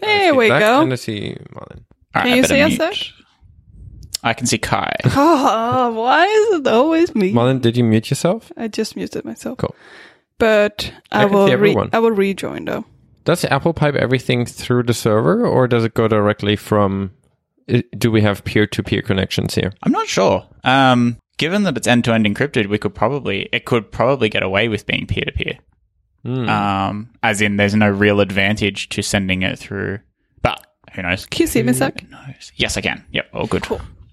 [0.00, 0.82] There we Zach, go.
[0.82, 1.84] And I see Marlin.
[2.14, 2.78] All Can I you better see us, mute.
[2.78, 2.96] Zach?
[4.24, 4.94] I can see Kai.
[5.06, 7.32] Oh, why is it always me?
[7.32, 8.52] Marlin, did you mute yourself?
[8.56, 9.58] I just muted myself.
[9.58, 9.74] Cool.
[10.38, 11.90] But I, I can will re- everyone.
[11.92, 12.84] I will rejoin though.
[13.24, 17.12] Does Apple pipe everything through the server, or does it go directly from?
[17.70, 19.72] i- Do we have peer-to-peer connections here?
[19.84, 20.46] I'm not sure.
[20.64, 24.42] Um, given that it's end to end encrypted, we could probably it could probably get
[24.42, 25.58] away with being peer to peer.
[26.24, 26.48] Hmm.
[26.48, 29.98] Um, as in, there's no real advantage to sending it through.
[30.42, 30.64] But
[30.94, 31.26] who knows?
[31.26, 32.00] Can you see me, Zach?
[32.00, 32.52] Who knows?
[32.56, 33.04] Yes, I can.
[33.12, 33.66] Yep, all good.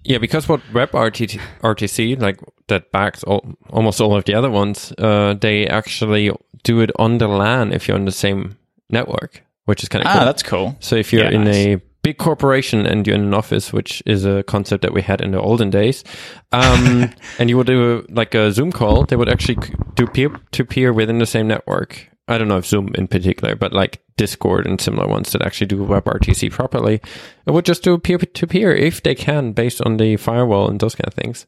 [0.04, 4.92] Yeah, because what WebRTC, RTC, like that backs all, almost all of the other ones,
[4.98, 6.32] uh, they actually
[6.64, 8.58] do it on the LAN if you're on the same
[8.90, 10.26] network, which is kind of Ah, cool.
[10.26, 10.76] that's cool.
[10.80, 11.56] So if you're Yeah, in nice.
[11.56, 15.22] a big corporation and you're in an office, which is a concept that we had
[15.22, 16.04] in the olden days,
[16.52, 19.58] um, and you would do like a Zoom call, they would actually
[19.94, 22.10] do peer to peer within the same network.
[22.28, 25.68] I don't know if Zoom in particular, but like Discord and similar ones that actually
[25.68, 27.00] do WebRTC properly,
[27.46, 30.80] it would just do peer to peer if they can, based on the firewall and
[30.80, 31.46] those kind of things,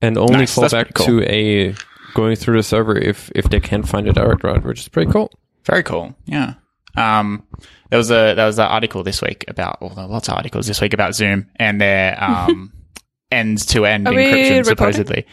[0.00, 1.06] and only Nice, fall that's back cool.
[1.06, 1.74] to a
[2.14, 5.12] going through the server if if they can't find a direct route, which is pretty
[5.12, 5.30] cool.
[5.64, 6.14] Very cool.
[6.24, 6.54] Yeah.
[6.96, 7.44] Um,
[7.90, 10.34] there was a there was an article this week about well, there were lots of
[10.34, 12.72] articles this week about Zoom and their um
[13.30, 15.26] end to end encryption supposedly.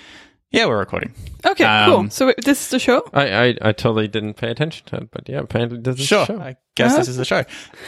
[0.51, 1.13] Yeah, we're recording.
[1.43, 2.09] Okay, Um, cool.
[2.11, 3.01] So wait, this is the show.
[3.11, 6.27] I, I, I totally didn't pay attention to it, but yeah, apparently this is Sure.
[6.27, 6.39] the show.
[6.41, 7.39] I guess this is the show.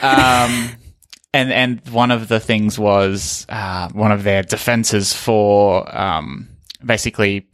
[0.01, 0.69] Um,
[1.33, 6.47] and and one of the things was uh, one of their defenses for um,
[6.83, 7.47] basically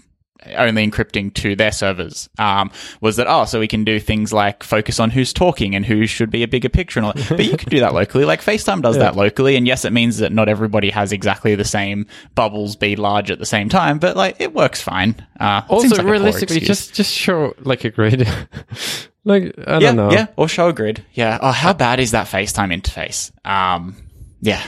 [0.55, 4.63] only encrypting to their servers um, was that oh so we can do things like
[4.63, 7.29] focus on who's talking and who should be a bigger picture and all that.
[7.29, 10.17] but you can do that locally like FaceTime does that locally and yes it means
[10.17, 14.15] that not everybody has exactly the same bubbles be large at the same time but
[14.17, 18.21] like it works fine uh, Also, like realistically, just just show like a grid.
[19.23, 20.11] like I yeah, don't know.
[20.11, 21.03] Yeah, or show a grid.
[21.13, 21.39] Yeah.
[21.41, 23.31] Oh, how bad is that FaceTime interface?
[23.45, 23.95] Um,
[24.41, 24.63] yeah.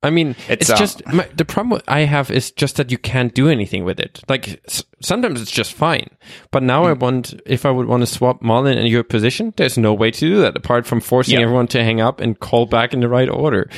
[0.00, 3.34] I mean, It's, it's, just my, the problem I have is just that you can't
[3.34, 4.20] do anything with it.
[4.28, 6.08] Like s- sometimes it's just fine,
[6.52, 6.88] but now Hmm.
[6.90, 10.12] I want if I would want to swap Marlin and your position, there's no way
[10.12, 11.42] to do that apart from forcing Yeah.
[11.42, 13.68] everyone to hang up and call back in the right order.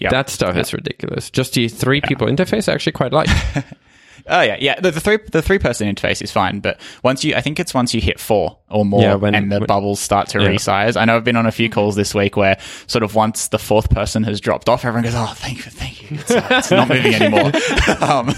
[0.00, 0.08] Yeah.
[0.10, 1.30] That stuff is ridiculous.
[1.30, 3.28] Just the three people interface I actually quite like.
[4.28, 4.80] Oh yeah, yeah.
[4.80, 7.72] The, the three the three person interface is fine, but once you, I think it's
[7.72, 10.48] once you hit four or more, Yeah, when- and the when- bubbles start to Yeah.
[10.48, 10.96] resize.
[11.00, 12.56] I know I've been on a few calls this week where
[12.86, 16.10] sort of once the fourth person has dropped off, everyone goes, "Oh, thank you, thank
[16.10, 17.52] you." It's, uh, it's not moving anymore.
[18.00, 18.34] um,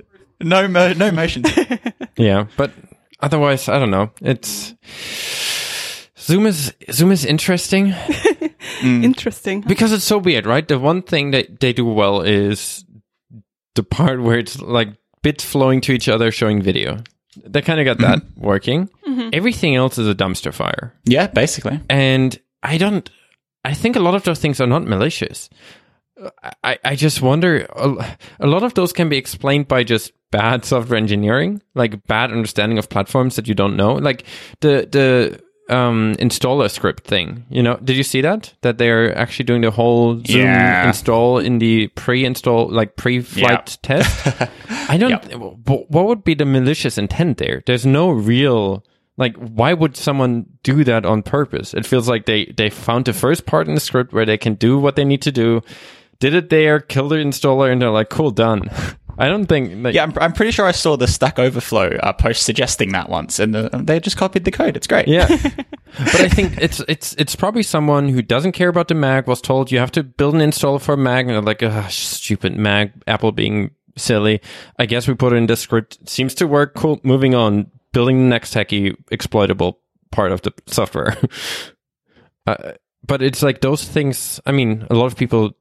[0.40, 1.44] no, mo- no motion.
[2.16, 2.70] Yeah, but
[3.20, 4.10] otherwise, I don't know.
[4.20, 4.74] It's
[6.18, 7.92] Zoom is Zoom is interesting
[8.80, 9.02] Mm.
[9.04, 9.60] Interesting.
[9.62, 10.66] because it's so weird, right?
[10.66, 12.84] The one thing that they do well is
[13.74, 14.88] the part where it's like
[15.22, 17.02] bits flowing to each other, showing video.
[17.36, 18.40] They kind of got that mm-hmm.
[18.40, 18.90] working.
[19.08, 19.30] Mm-hmm.
[19.32, 21.80] Everything else is a dumpster fire, Yeah, basically.
[21.88, 23.08] and I don't.
[23.64, 25.48] I think a lot of those things are not malicious.
[26.62, 30.64] I, I just wonder a, a lot of those can be explained by just bad
[30.64, 34.24] software engineering like bad understanding of platforms that you don't know like
[34.60, 37.76] the the um installer script thing you know?
[37.82, 38.52] Did you see that?
[38.62, 40.88] That they're actually doing the whole zoom Yeah.
[40.88, 44.26] install in the pre-install like pre-flight test?
[44.88, 47.62] I don't wh- what would be the malicious intent there?
[47.66, 48.84] There's no real
[49.16, 51.74] like why would someone do that on purpose?
[51.74, 54.54] It feels like they they found the first part in the script where they can
[54.54, 55.60] do what they need to do
[56.18, 58.62] did it there killed the installer and they're like cool done
[59.24, 62.12] i don't think like, Yeah, I'm, I'm pretty sure I saw the Stack Overflow uh,
[62.12, 64.76] post suggesting that once, and the, they just copied the code.
[64.76, 65.08] It's great.
[65.08, 65.28] yeah.
[65.98, 69.42] But i think it's it's it's probably someone who doesn't care about the mac was
[69.42, 72.56] told you have to build an installer for a mac and they're like ah, stupid
[72.56, 74.40] mac apple being silly.
[74.78, 76.08] I guess we put it in the script.
[76.08, 76.74] Seems to work.
[76.74, 76.98] Cool.
[77.02, 77.70] Moving on.
[77.92, 81.16] Building the next techie exploitable part of the software.
[82.44, 82.72] Uh,
[83.06, 85.52] but it's like those things i mean a lot of people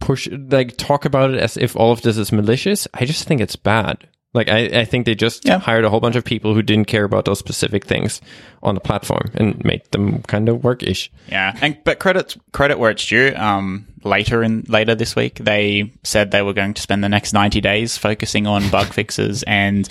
[0.00, 3.40] push like talk about it as if all of this is malicious i just think
[3.40, 5.58] it's bad like i, I think they just Yeah.
[5.58, 8.20] hired a whole bunch of people who didn't care about those specific things
[8.62, 12.90] on the platform and made them kind of work-ish Yeah, and but credit credit where
[12.90, 13.32] it's due.
[13.36, 17.32] Um, later in later this week, they said they were going to spend the next
[17.32, 19.88] ninety days focusing on bug fixes and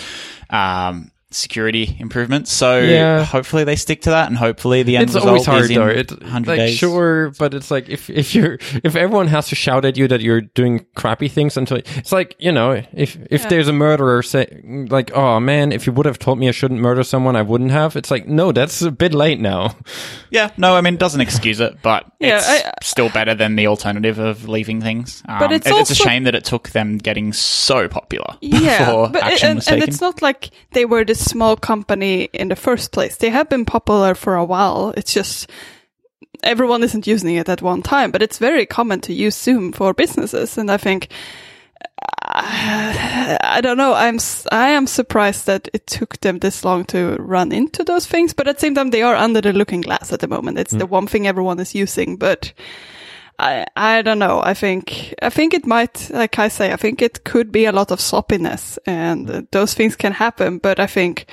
[0.50, 2.51] um, security improvements.
[2.51, 3.23] So Yeah.
[3.23, 5.75] hopefully they stick to that, and hopefully the end it's result always hard is in
[5.75, 6.75] though it, hundred like days.
[6.77, 10.21] sure but it's like if if you're if everyone has to shout at you that
[10.21, 14.61] you're doing crappy things until it's like you know if if there's a murderer say
[14.89, 17.71] like oh man if you would have told me i shouldn't murder someone i wouldn't
[17.71, 19.75] have it's like no that's a bit late now
[20.31, 23.55] Yeah, no, I mean it doesn't excuse it, but Yeah, it's I- still better than
[23.55, 25.23] the alternative of leaving things.
[25.27, 28.77] Um, But it's it- it's a shame that it took them getting so popular Yeah,
[28.85, 32.50] before but action and, was and it's not like they were this small company in
[32.50, 33.18] the first place.
[33.18, 34.94] They have been popular for a while.
[34.98, 35.50] It's just
[36.44, 39.94] everyone isn't using it at one time, but it's very common to use Zoom for
[39.94, 40.57] businesses.
[40.57, 41.10] And I think,
[41.81, 44.19] uh, I don't know, I'm,
[44.51, 48.48] I am surprised that it took them this long to run into those things, but
[48.48, 50.60] at the same time, they are under the looking glass at the moment.
[50.60, 52.54] It's the one thing everyone is using, but
[53.39, 54.41] I, I don't know.
[54.44, 57.71] I think, I think it might, like I say, I think it could be a
[57.71, 61.25] lot of sloppiness and those things can happen, but I think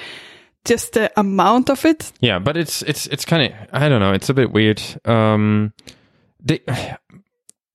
[0.64, 4.12] just the amount of it Yeah, but it's it's it's kind of I don't know.
[4.12, 4.82] It's a bit weird.
[5.04, 5.72] Um,
[6.42, 6.60] they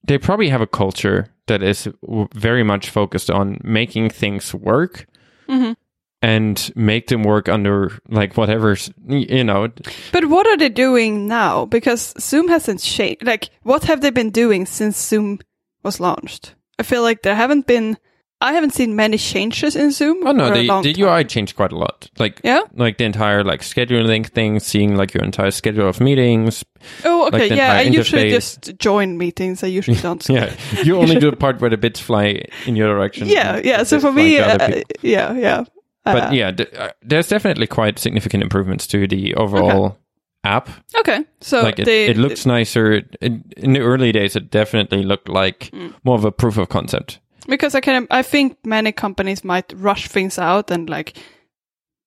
[0.04, 5.08] they probably have a culture that is w- very much focused on making things work
[5.48, 5.74] Mm-hmm.
[6.22, 9.70] And make them work under like whatever's y- you know.
[10.12, 11.66] But what are they doing now?
[11.66, 13.26] Because Zoom hasn't changed.
[13.26, 15.40] Like, what have they been doing since Zoom
[15.84, 16.56] was launched?
[16.80, 17.98] I feel like there haven't been.
[18.44, 20.26] I haven't seen many changes in Zoom.
[20.26, 20.84] Oh no, a the time.
[20.98, 22.10] UI changed quite a lot.
[22.18, 22.62] Like Yeah.
[22.74, 26.66] like the entire like scheduling thing, seeing like your entire schedule of meetings.
[27.06, 27.50] Oh, okay.
[27.50, 29.64] the yeah, I entire usually just join meetings.
[29.64, 30.28] I usually don't.
[30.28, 33.28] Yeah, you only do the part where the bits fly in your direction.
[33.28, 33.84] yeah, yeah.
[33.84, 35.66] So for me, uh, yeah, yeah.
[36.04, 39.98] But Uh, yeah, th- uh, there's definitely quite significant improvements to the overall
[40.44, 40.70] app.
[41.00, 42.94] Okay, so like it, they, it looks nicer.
[42.94, 43.18] It,
[43.58, 45.94] in the early days, it definitely looked like Mm.
[46.04, 47.20] more of a proof of concept.
[47.48, 48.08] because I can.
[48.10, 51.14] I think many companies might rush things out and like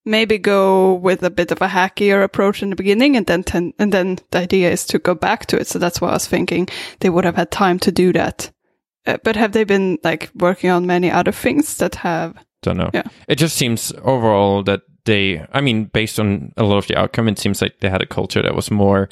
[0.05, 3.73] maybe go with a bit of a hackier approach in the beginning, and then ten,
[3.79, 5.67] and then the idea is to go back to it.
[5.67, 6.67] So that's why I was thinking
[6.99, 8.51] they would have had time to do that.
[9.07, 12.33] Uh, but have they been like working on many other things that have?
[12.67, 12.89] I don't know.
[12.93, 13.03] Yeah.
[13.27, 15.45] It just seems overall that they.
[15.53, 18.07] I mean, based on a lot of the outcome, it seems like they had a
[18.07, 19.09] culture that was more.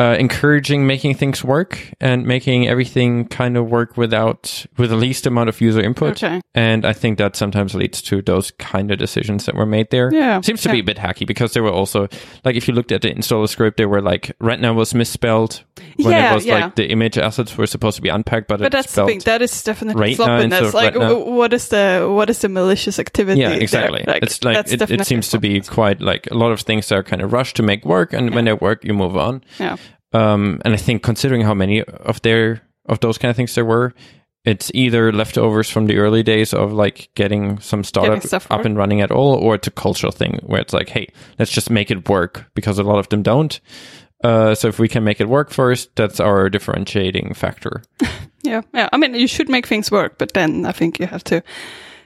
[0.00, 5.26] Uh, encouraging making things work and making everything kind of work without with the least
[5.26, 6.22] amount of user input.
[6.22, 6.40] Okay.
[6.54, 10.12] And I think that sometimes leads to those kind of decisions that were made there.
[10.14, 10.40] Yeah.
[10.40, 10.74] Seems to Yeah.
[10.74, 12.06] be a bit hacky because there were also,
[12.44, 15.64] like, if you looked at the installer script, there were like, retina was misspelled
[15.96, 16.54] when Yeah, it was yeah.
[16.66, 19.18] like the image assets were supposed to be unpacked, but, But that's the thing.
[19.24, 20.74] That is definitely right now sloppiness.
[20.74, 21.08] Like, now.
[21.08, 23.40] w- what is the what is the malicious activity?
[23.40, 24.04] yeah, exactly.
[24.06, 27.02] Like, it's like, it, it seems to be quite like a lot of things are
[27.02, 28.12] kind of rushed to make work.
[28.12, 29.42] And when they work, you move on.
[29.58, 29.76] Yeah.
[30.12, 33.64] Um, and I think considering how many of their, of those kind of things there
[33.64, 33.92] were,
[34.44, 38.76] it's either leftovers from the early days of like getting some startup stuff up and
[38.76, 41.08] running at all, or it's a cultural thing where it's like, hey,
[41.38, 43.60] let's just make it work because a lot of them don't.
[44.24, 47.82] Uh, so if we can make it work first, that's our differentiating factor.
[48.44, 48.88] Yeah, yeah.
[48.92, 51.42] I mean, you should make things work, but then I think you have to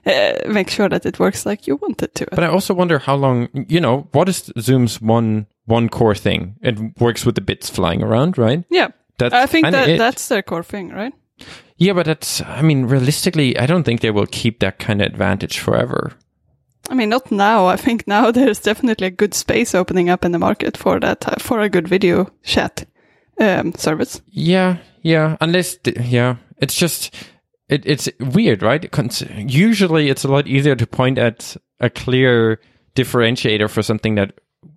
[0.06, 2.26] uh, make sure that it works like you want it to.
[2.30, 6.56] But I also wonder how long, you know, what is Zoom's one one core thing?
[6.62, 8.64] It works with the bits flying around, right?
[8.70, 8.88] yeah,
[9.18, 9.98] That's I think that it.
[9.98, 11.12] that's their core thing, right?
[11.76, 12.40] yeah, but that's.
[12.42, 16.12] I mean, realistically, I don't think they will keep that kind of advantage forever.
[16.90, 17.66] I mean, not now.
[17.66, 21.40] I think now there's definitely a good space opening up in the market for that
[21.42, 22.86] for a good video chat
[23.40, 24.20] um, service.
[24.30, 25.36] Yeah, yeah.
[25.40, 27.14] Unless, yeah, it's just
[27.68, 28.90] it, it's weird, right?
[28.90, 32.60] Cons- Usually, it's a lot easier to point at a clear
[32.94, 34.32] differentiator for something that,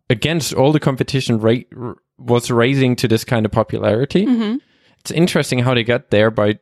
[0.09, 4.25] against all the competition, ra- was raising to this kind of popularity.
[4.25, 4.57] Mm-hmm.
[4.99, 6.59] It's interesting how they got there by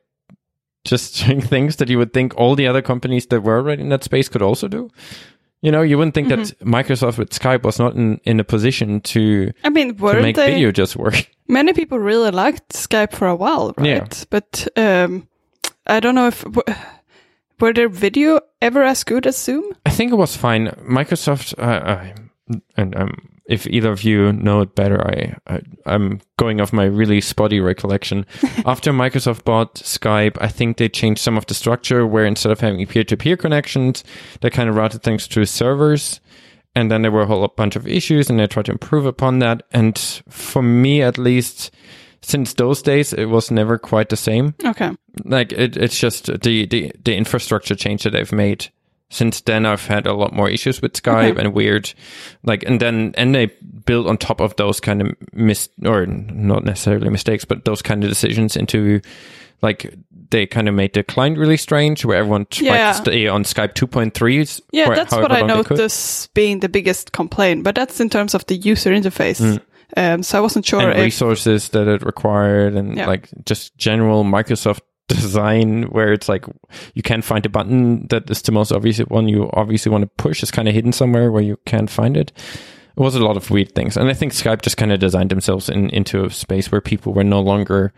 [0.85, 3.89] just doing things that you would think all the other companies that were already in
[3.89, 4.89] that space could also do.
[5.61, 8.99] You know, you wouldn't think that Microsoft with Skype was not in, in a position
[9.01, 10.51] to, I mean, to make they?
[10.51, 11.29] video just work.
[11.47, 13.87] Many people really liked Skype for a while, right?
[13.87, 14.07] Yeah.
[14.29, 15.29] But um,
[15.87, 16.63] I don't know if w-
[17.61, 19.63] were their video ever as good as Zoom.
[19.85, 20.67] I think it was fine.
[20.85, 26.21] Microsoft, uh, uh, and um, if either of you know it better, I, I I'm
[26.37, 28.25] going off my really spotty recollection.
[28.65, 32.61] After Microsoft bought Skype, I think they changed some of the structure where instead of
[32.61, 34.03] having peer-to-peer connections,
[34.41, 36.21] they kind of routed things through servers.
[36.75, 39.39] And then there were a whole bunch of issues, and they tried to improve upon
[39.39, 39.61] that.
[39.71, 39.95] And
[40.27, 41.69] for me, at least,
[42.21, 44.89] since those days, it was never quite the same Okay.
[45.25, 48.69] like it, it's just the, the the infrastructure change that they've made
[49.13, 51.41] since then i've had a lot more issues with skype Okay.
[51.43, 51.93] and weird
[52.43, 53.47] like and then and they
[53.85, 58.03] built on top of those kind of mis or not necessarily mistakes but those kind
[58.03, 58.99] of decisions into
[59.61, 59.93] like
[60.29, 62.91] they kind of made the client really strange where everyone tried Yeah.
[62.93, 67.75] to stay on skype 2.3 Yeah, that's what I noticed being the biggest complaint, but
[67.75, 69.59] that's in terms of the user interface.
[69.95, 70.85] Um, so I wasn't sure Mm.
[70.89, 73.05] and if resources that it required and Yeah.
[73.05, 76.45] like just general Microsoft design where it's like
[76.93, 80.23] you can't find a button that is the most obvious one you obviously want to
[80.23, 82.31] push is kind of hidden somewhere where you can't find it.
[82.95, 83.97] It was a lot of weird things.
[83.97, 87.11] And I think Skype just kind of designed themselves in, into a space where people
[87.13, 87.91] were no longer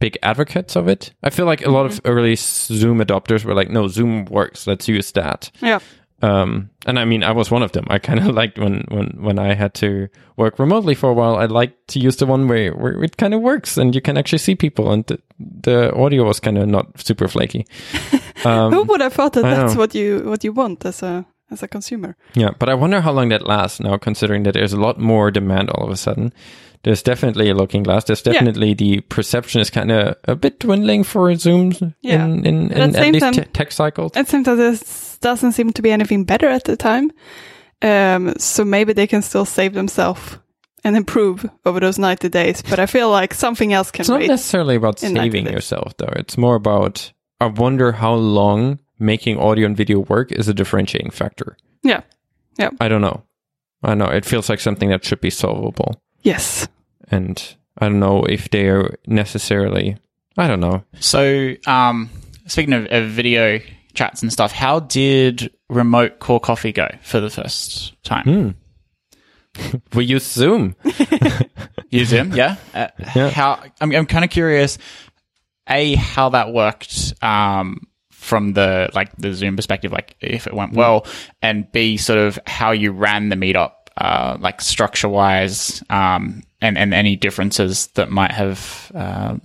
[0.00, 1.12] big advocates of it.
[1.22, 2.08] I feel like a lot of Mm-hmm.
[2.08, 4.66] early Zoom adopters were like, no, Zoom works.
[4.66, 5.50] Let's use that.
[5.60, 5.78] yeah,
[6.20, 7.86] Um, and I mean, I was one of them.
[7.88, 11.36] I kind of liked when, when, when I had to work remotely for a while.
[11.36, 14.16] I liked to use the one where, where it kind of works and you can
[14.16, 17.66] actually see people and the, the audio was kind of not super flaky.
[18.44, 19.80] Um, Who would have thought that I that's know.
[19.80, 22.16] what you what you want as a as a consumer?
[22.34, 25.32] Yeah, but I wonder how long that lasts now, considering that there's a lot more
[25.32, 26.32] demand all of a sudden.
[26.84, 28.04] There's definitely a looking glass.
[28.04, 28.32] There's Yeah.
[28.34, 32.24] definitely the perception is kind of a bit dwindling for Zooms Yeah.
[32.24, 34.12] in, in, in at at least time- te- tech cycles.
[34.16, 37.10] It seems that this doesn't seem to be anything better at the time.
[37.82, 40.38] Um, so maybe they can still save themselves
[40.84, 42.62] and improve over those 90 days.
[42.62, 46.12] But I feel like something else can It's not necessarily about saving yourself, though.
[46.16, 51.10] It's more about, I wonder how long making audio and video work is a differentiating
[51.10, 51.56] factor.
[51.82, 52.02] Yeah.
[52.58, 52.70] Yeah.
[52.80, 53.22] I don't know.
[53.82, 54.06] I don't know.
[54.08, 56.00] It feels like something that should be solvable.
[56.22, 56.68] Yes.
[57.10, 57.42] And
[57.78, 59.96] I don't know if they're necessarily,
[60.36, 60.84] I don't know.
[61.00, 62.10] So, um,
[62.46, 63.60] speaking of, of video
[63.94, 68.24] chats and stuff, how did remote Core Coffee go for the first time?
[68.24, 68.50] Hmm.
[69.94, 70.76] We use Zoom.
[71.90, 72.56] You Zoom, yeah.
[72.74, 73.30] Uh, Yeah.
[73.30, 74.76] How I'm, I'm kind of curious.
[75.70, 80.74] A, how that worked um, from the like the Zoom perspective, like if it went
[80.74, 81.06] well,
[81.40, 86.78] and B, sort of how you ran the meetup, uh, like structure wise, um, and
[86.78, 89.40] and any differences that might have um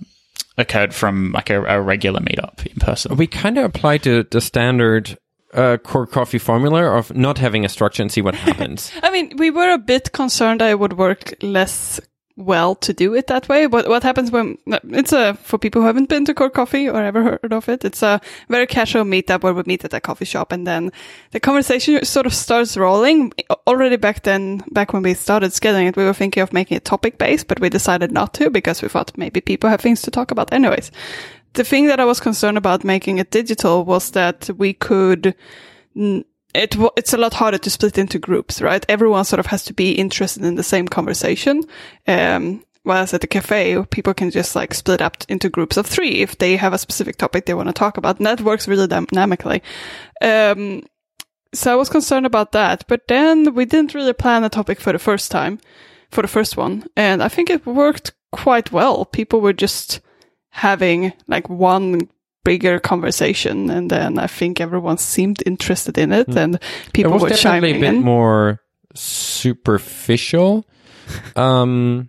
[0.56, 3.16] occurred from like a, a regular meetup in person.
[3.16, 5.18] We kind of applied the, the standard
[5.52, 8.92] uh, core coffee formula of not having a structure and see what happens.
[9.02, 12.00] I mean, we were a bit concerned that it would work less
[12.36, 13.66] well to do it that way.
[13.66, 17.02] But what happens when it's a for people who haven't been to Core Coffee or
[17.02, 20.24] ever heard of it, it's a very casual meetup where we meet at a coffee
[20.24, 20.90] shop, and then
[21.30, 23.32] the conversation sort of starts rolling.
[23.66, 26.84] Already back then, back when we started scheduling it, we were thinking of making it
[26.84, 30.10] topic based, but we decided not to because we thought maybe people have things to
[30.10, 30.90] talk about anyways.
[31.52, 35.36] The thing that I was concerned about making it digital was that we could
[36.54, 38.84] it it's a lot harder to split into groups, right?
[38.88, 41.62] Everyone sort of has to be interested in the same conversation.
[42.06, 46.22] Um, whereas at the cafe, people can just like split up into groups of three
[46.22, 48.86] if they have a specific topic they want to talk about, and that works really
[48.86, 49.62] dynamically.
[50.22, 50.84] Um,
[51.52, 54.92] so I was concerned about that, but then we didn't really plan a topic for
[54.92, 55.60] the first time,
[56.10, 59.04] for the first one, and I think it worked quite well.
[59.04, 60.00] People were just
[60.50, 62.08] having like one
[62.44, 67.22] bigger conversation and then I think everyone seemed interested in it and it people was
[67.22, 68.02] were definitely a bit in.
[68.02, 68.60] more
[68.94, 70.64] superficial.
[71.36, 72.08] um,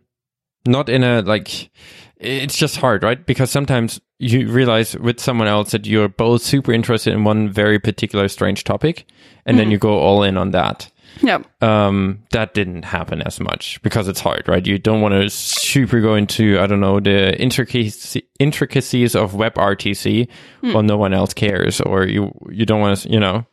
[0.65, 1.70] not in a like.
[2.18, 3.24] It's just hard, right?
[3.25, 7.77] Because sometimes you realize with someone else that you're both super interested in one very
[7.77, 9.06] particular strange topic,
[9.46, 9.58] and Mm-hmm.
[9.58, 10.89] then you go all in on that.
[11.22, 11.39] Yeah.
[11.62, 14.65] um, that didn't happen as much because it's hard, right?
[14.65, 20.27] You don't want to super go into, I don't know, the intricacy, intricacies of WebRTC
[20.62, 23.45] while no one else cares, or you, you don't want to, you know,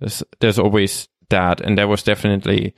[0.00, 1.60] there's, there's always that.
[1.60, 2.74] And that was definitely,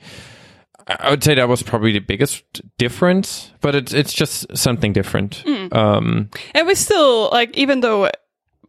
[0.87, 2.43] I I would say that was probably the biggest
[2.77, 5.43] difference, but it's, it's just something different.
[5.71, 8.09] Um, And we still like even though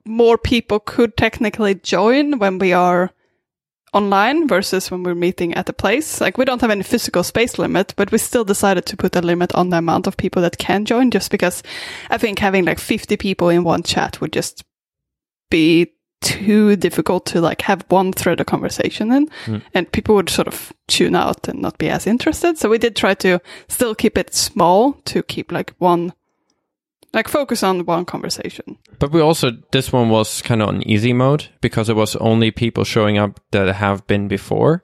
[0.05, 3.11] more people could technically join when we are
[3.93, 6.21] online versus when we're meeting at a place.
[6.21, 9.21] Like we don't have any physical space limit, but we still decided to put a
[9.21, 11.63] limit on the amount of people that can join just because
[12.11, 14.65] I think having like 50 people in one chat would just
[15.51, 19.57] be too difficult to like have one thread of conversation in hmm.
[19.75, 22.57] and people would sort of tune out and not be as interested.
[22.57, 26.13] So we did try to still keep it small to keep like one
[27.13, 28.79] like focus on the one conversation.
[28.99, 32.51] But we also this one was kind of on easy mode because it was only
[32.51, 34.83] people showing up that have been before,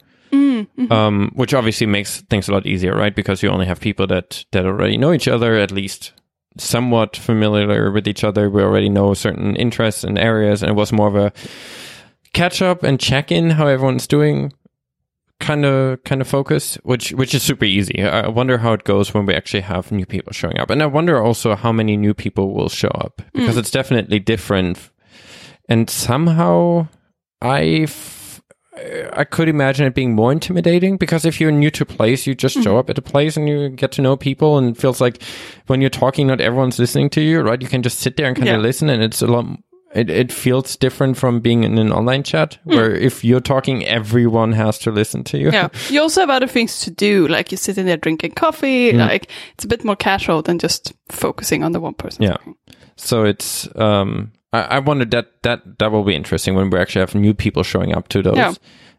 [0.90, 3.14] um, which obviously makes things a lot easier, right?
[3.14, 6.12] Because you only have people that that already know each other, at least
[6.58, 8.50] somewhat familiar with each other.
[8.50, 11.32] We already know certain interests and areas, and it was more of a
[12.32, 14.52] catch up and check in how everyone's doing
[15.40, 18.02] kind of kind of focus which which is super easy.
[18.02, 20.70] I wonder how it goes when we actually have new people showing up.
[20.70, 23.58] And i wonder also how many new people will show up because mm.
[23.58, 24.90] it's definitely different.
[25.68, 26.88] And somehow
[27.40, 28.40] i f-
[29.12, 32.34] i could imagine it being more intimidating because if you're new to a place you
[32.34, 32.78] just show mm.
[32.78, 35.22] up at a place and you get to know people and it feels like
[35.68, 37.62] when you're talking not everyone's listening to you right?
[37.62, 38.56] You can just sit there and kind Yeah.
[38.56, 39.46] of listen and it's a lot
[39.94, 44.52] it, it feels different from being in an online chat where if you're talking everyone
[44.52, 45.68] has to listen to you Yeah.
[45.88, 49.30] You also have other things to do, like you sit in there drinking coffee, like
[49.54, 52.22] it's a bit more casual than just focusing on the one person.
[52.24, 52.32] Yeah.
[52.36, 52.54] talking.
[52.96, 57.00] so it's um I, I wondered that that that will be interesting when we actually
[57.06, 58.52] have new people showing up to those Yeah.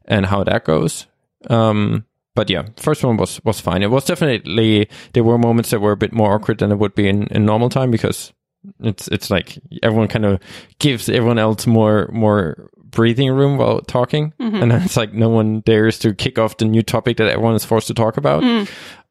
[0.06, 1.08] and how that goes
[1.50, 2.06] um
[2.36, 5.92] but yeah first one was was fine it was definitely there were moments that were
[5.94, 8.34] a bit more awkward than it would be in, in normal time because
[8.80, 10.40] it's it's like everyone kind of
[10.80, 15.62] gives everyone else more more breathing room while talking, and then it's like no one
[15.62, 18.44] dares to kick off the new topic that everyone is forced to talk about.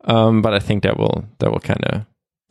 [0.05, 2.05] Um, but I think that will that will kind of.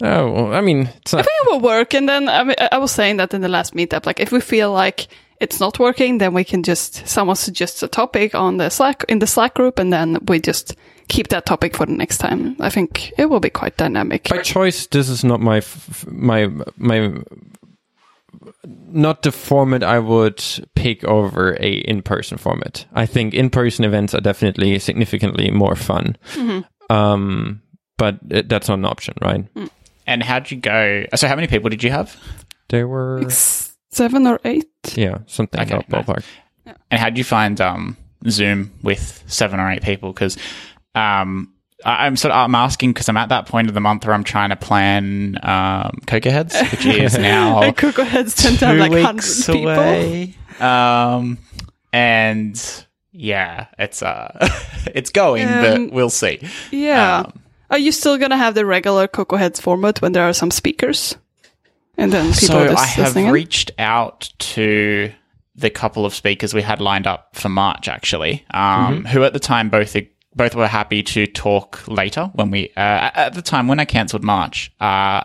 [0.04, 1.96] Oh, well, I mean, it's I think it will work.
[1.96, 4.42] And then I, mean, I was saying that in the last meetup, like if we
[4.42, 5.08] feel like
[5.40, 9.20] it's not working, then we can just someone suggests a topic on the Slack in
[9.20, 10.76] the Slack group, and then we just
[11.08, 12.56] keep that topic for the next time.
[12.60, 14.28] I think it will be quite dynamic.
[14.30, 17.14] by choice this is not my f- f- my my
[18.90, 20.44] not the format i would
[20.76, 26.16] pick over a in-person format i think in-person events are definitely significantly more fun
[26.90, 27.62] um
[27.98, 29.46] but it, that's not an option right
[30.10, 31.06] And how'd you go?
[31.16, 32.16] So, how many people did you have?
[32.70, 33.67] there were S-
[33.98, 34.70] Seven or eight.
[34.96, 36.06] yeah something Okay, about nice.
[36.06, 36.24] ballpark
[36.92, 37.98] And how'd you find um,
[38.30, 40.14] Zoom with seven or eight people?
[40.14, 40.38] Because
[40.96, 41.54] um,
[41.86, 44.14] I- I'm sort of I'm asking because I'm at that point of the month where
[44.14, 48.66] I'm trying to plan um, Cocoa Heads, which is now and Cocoa Heads tend to
[48.68, 49.70] have two like hundred weeks people.
[49.72, 50.36] away.
[50.60, 51.38] Um,
[51.94, 54.32] and yeah, it's uh,
[54.94, 56.40] it's going, Um, but we'll see.
[56.72, 57.20] Yeah.
[57.26, 57.34] Um,
[57.70, 61.16] Are you still gonna have the regular Cocoa Heads format when there are some speakers?
[61.98, 65.12] And then people so just I have listening reached out to
[65.56, 69.40] the couple of speakers we had lined up for March, actually, um, who at the
[69.40, 69.96] time both
[70.36, 74.24] both were happy to talk later when we uh, at the time when I cancelled
[74.24, 74.72] March.
[74.80, 75.24] Uh,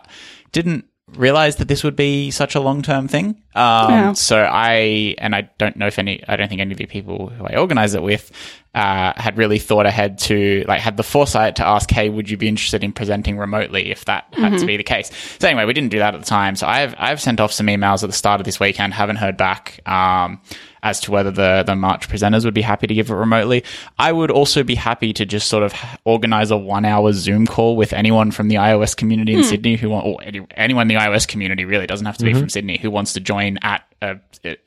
[0.51, 3.35] didn't realize that this would be such a long term thing.
[3.55, 4.13] Um, Yeah.
[4.13, 7.27] So I and I don't know if any I don't think any of the people
[7.29, 8.31] who I organized it with
[8.75, 12.37] uh, had really thought ahead to like had the foresight to ask, hey, would you
[12.37, 15.11] be interested in presenting remotely if that had to be the case?
[15.39, 16.55] So anyway, we didn't do that at the time.
[16.55, 19.37] So I've I've sent off some emails at the start of this weekend, haven't heard
[19.37, 19.79] back.
[19.87, 20.41] Um,
[20.83, 23.63] as to whether the, the March presenters would be happy to give it remotely.
[23.97, 25.73] I would also be happy to just sort of
[26.03, 29.45] organize a one hour Zoom call with anyone from the iOS community in hmm.
[29.45, 31.87] Sydney who want, or any, anyone in the iOS community really.
[31.87, 32.41] Doesn't have to be mm-hmm.
[32.41, 34.19] from Sydney who wants to join at a,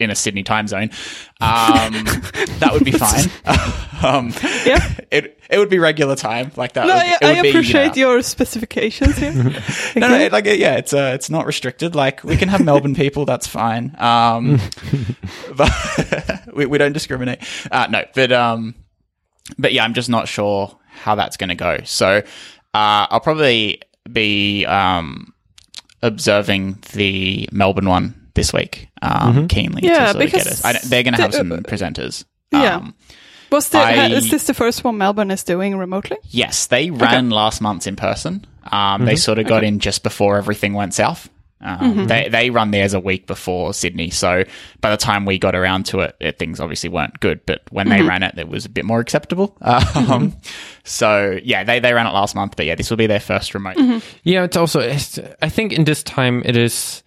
[0.02, 0.90] in a Sydney time zone.
[1.40, 1.93] Um,
[2.61, 3.31] that would be fine.
[4.05, 4.33] um,
[4.66, 4.95] Yeah.
[5.11, 6.87] it, it would be regular time like that.
[6.87, 9.33] No, would- I, it I would be, you know, appreciate your specifications here.
[9.97, 11.95] no, no, like yeah, it's uh, it's not restricted.
[11.95, 13.95] Like we can have Melbourne people, that's fine.
[13.99, 14.59] Um,
[15.55, 15.71] but
[16.54, 17.41] we, we don't discriminate.
[17.71, 18.75] Uh, no, but um,
[19.58, 21.78] but yeah, I'm just not sure how that's going to go.
[21.84, 22.08] So
[22.75, 25.32] uh, I'll probably be um
[26.02, 29.82] observing the Melbourne one this week um, keenly.
[29.84, 30.64] Yeah, to sort get because.
[30.64, 32.25] I they're going to have the- some presenters.
[32.52, 32.76] Yeah.
[32.76, 32.95] Um,
[33.50, 36.16] Was the, I- is this the first one Melbourne is doing remotely?
[36.30, 38.45] Yes, they ran last month in person.
[38.73, 41.28] Um, They sort of got in just before everything went south.
[41.60, 44.45] Um, They they run theirs a week before Sydney, so
[44.82, 47.40] by the time we got around to it, it things obviously weren't good.
[47.47, 49.56] But when they ran it, it was a bit more acceptable.
[49.62, 50.34] Um,
[50.84, 53.54] So yeah, they they ran it last month, but yeah, this will be their first
[53.54, 53.76] remote.
[54.23, 54.80] Yeah, it's also.
[54.80, 57.02] It's, I think in this time it is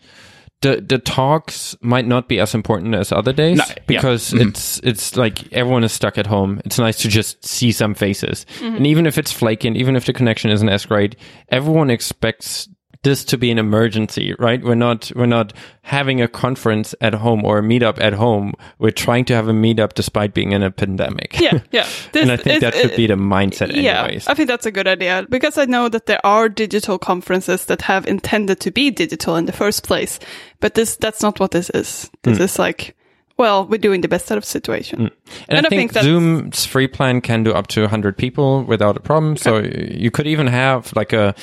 [0.61, 3.75] the the talks might not be as important as other days No, yeah.
[3.87, 4.49] because mm-hmm.
[4.49, 6.61] it's it's like everyone is stuck at home.
[6.65, 8.75] It's nice to just see some faces, mm-hmm.
[8.75, 11.15] and even if it's flaky, and even if the connection isn't as great,
[11.49, 12.67] everyone expects
[13.03, 14.61] this to be an emergency, right?
[14.61, 18.53] We're not we're not having a conference at home or a meetup at home.
[18.77, 21.39] We're trying to have a meetup despite being in a pandemic.
[21.39, 21.87] Yeah, yeah.
[22.11, 24.27] This- and I think it- that should it- be the mindset, Yeah, anyways.
[24.27, 27.83] I think that's a good idea because I know that there are digital conferences that
[27.83, 30.19] have intended to be digital in the first place,
[30.59, 32.09] but this that's not what this is.
[32.23, 32.43] This Hmm.
[32.43, 32.95] is like,
[33.39, 34.99] well, we're doing the best out of the situation.
[34.99, 35.11] And,
[35.47, 38.97] And I I think, think Zoom's free plan can do up to 100 people without
[38.97, 39.37] a problem.
[39.37, 41.33] So you could even have like a,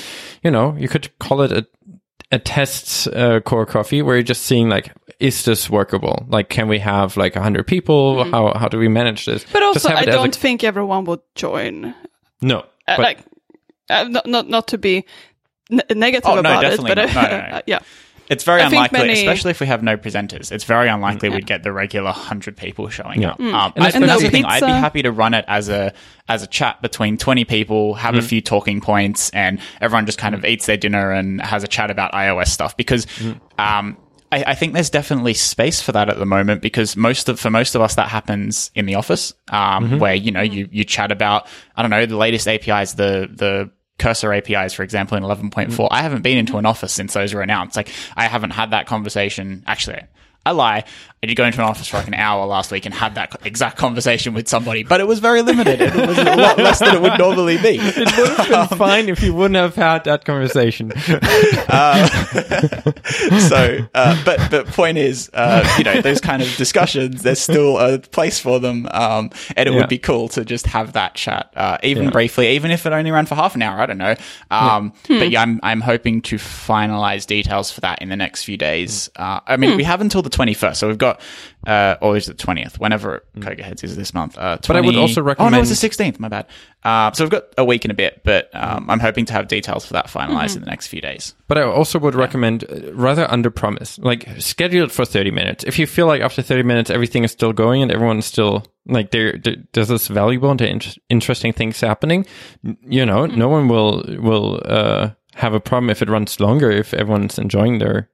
[0.45, 1.67] you know, you could call it a,
[2.31, 6.27] a test uh, core coffee where you're just seeing like, is this workable?
[6.29, 8.25] Like, can we have like 100 people?
[8.31, 9.43] How, how do we manage this?
[9.45, 9.53] Mm-hmm.
[9.53, 11.95] But also, I as a- don't think everyone would join.
[12.43, 12.59] no.
[12.89, 13.19] Uh, but like,
[13.91, 15.05] uh, not not not to be
[15.73, 16.97] n- negative Oh, no, about it, but.
[16.99, 17.61] No, no, no.
[17.67, 17.81] yeah,
[18.29, 20.51] It's very I unlikely, many- especially if we have no presenters.
[20.51, 23.31] It's very unlikely we'd get the regular hundred people showing Yeah.
[23.31, 23.41] up.
[23.41, 24.45] Um, And I, especially- that's the thing.
[24.45, 25.93] I'd be happy to run it as a
[26.29, 28.19] as a chat between twenty people, have Mm.
[28.19, 31.69] a few talking points, and everyone just kind of eats their dinner and has a
[31.69, 32.77] chat about iOS stuff.
[32.77, 33.41] Because Mm.
[33.59, 33.97] um,
[34.33, 36.61] I, I think there's definitely space for that at the moment.
[36.61, 39.99] Because most of for most of us that happens in the office, um, Mm-hmm.
[39.99, 43.71] where you know you you chat about I don't know the latest APIs, the the
[43.99, 45.89] cursor APIs, for example, in 11.4.
[45.91, 47.77] I haven't been into an office since those were announced.
[47.77, 49.65] Like, I haven't had that conversation.
[49.67, 50.03] Actually,
[50.47, 50.85] I lie.
[51.23, 53.35] I did go into an office for like an hour last week and had that
[53.45, 55.81] exact conversation with somebody, but it was very limited.
[55.81, 57.79] It was a lot less than it would normally be.
[57.81, 60.93] it would have been fine if you wouldn't have had that conversation.
[63.41, 67.79] so, uh, but but point is, uh, you know, those kind of discussions, there's still
[67.79, 69.79] a place for them, um, and it Yeah.
[69.81, 72.11] would be cool to just have that chat, uh, even Yeah.
[72.11, 73.81] briefly, even if it only ran for half an hour.
[73.81, 74.15] I don't know,
[74.51, 78.57] um, but yeah, I'm I'm hoping to finalize details for that in the next few
[78.57, 79.11] days.
[79.17, 80.81] Uh, I mean, we have until the twenty first.
[80.81, 81.21] So we've got,
[81.67, 82.79] uh, or is it twentieth?
[82.79, 84.37] Whenever Cocoa Heads is this month.
[84.39, 84.59] Uh, 20...
[84.59, 84.67] Mm.
[84.69, 85.41] But I would also recommend.
[85.41, 86.21] Oh no, recommend- it's the sixteenth.
[86.21, 86.47] My bad.
[86.85, 89.49] Uh, so we've got a week and a bit, but um, I'm hoping to have
[89.49, 91.35] details for that finalized in the next few days.
[91.49, 93.99] But I also would recommend uh, rather under promise.
[93.99, 95.65] Like schedule it for 30 minutes.
[95.65, 99.11] If you feel like after 30 minutes everything is still going and everyone's still like
[99.11, 102.25] there, there there's this valuable and inter- interesting things happening,
[102.83, 106.95] you know, no one will will uh, have a problem if it runs longer if
[106.95, 108.09] everyone's enjoying their t-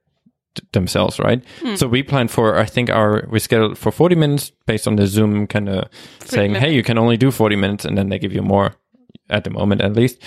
[0.71, 1.43] themselves, right?
[1.75, 5.07] So we planned for I think our we scheduled for 40 minutes based on the
[5.07, 5.87] Zoom kind of
[6.25, 6.55] saying.
[6.55, 8.75] "Hey, you can only do 40 minutes," and then they give you more
[9.29, 10.17] at the moment at least.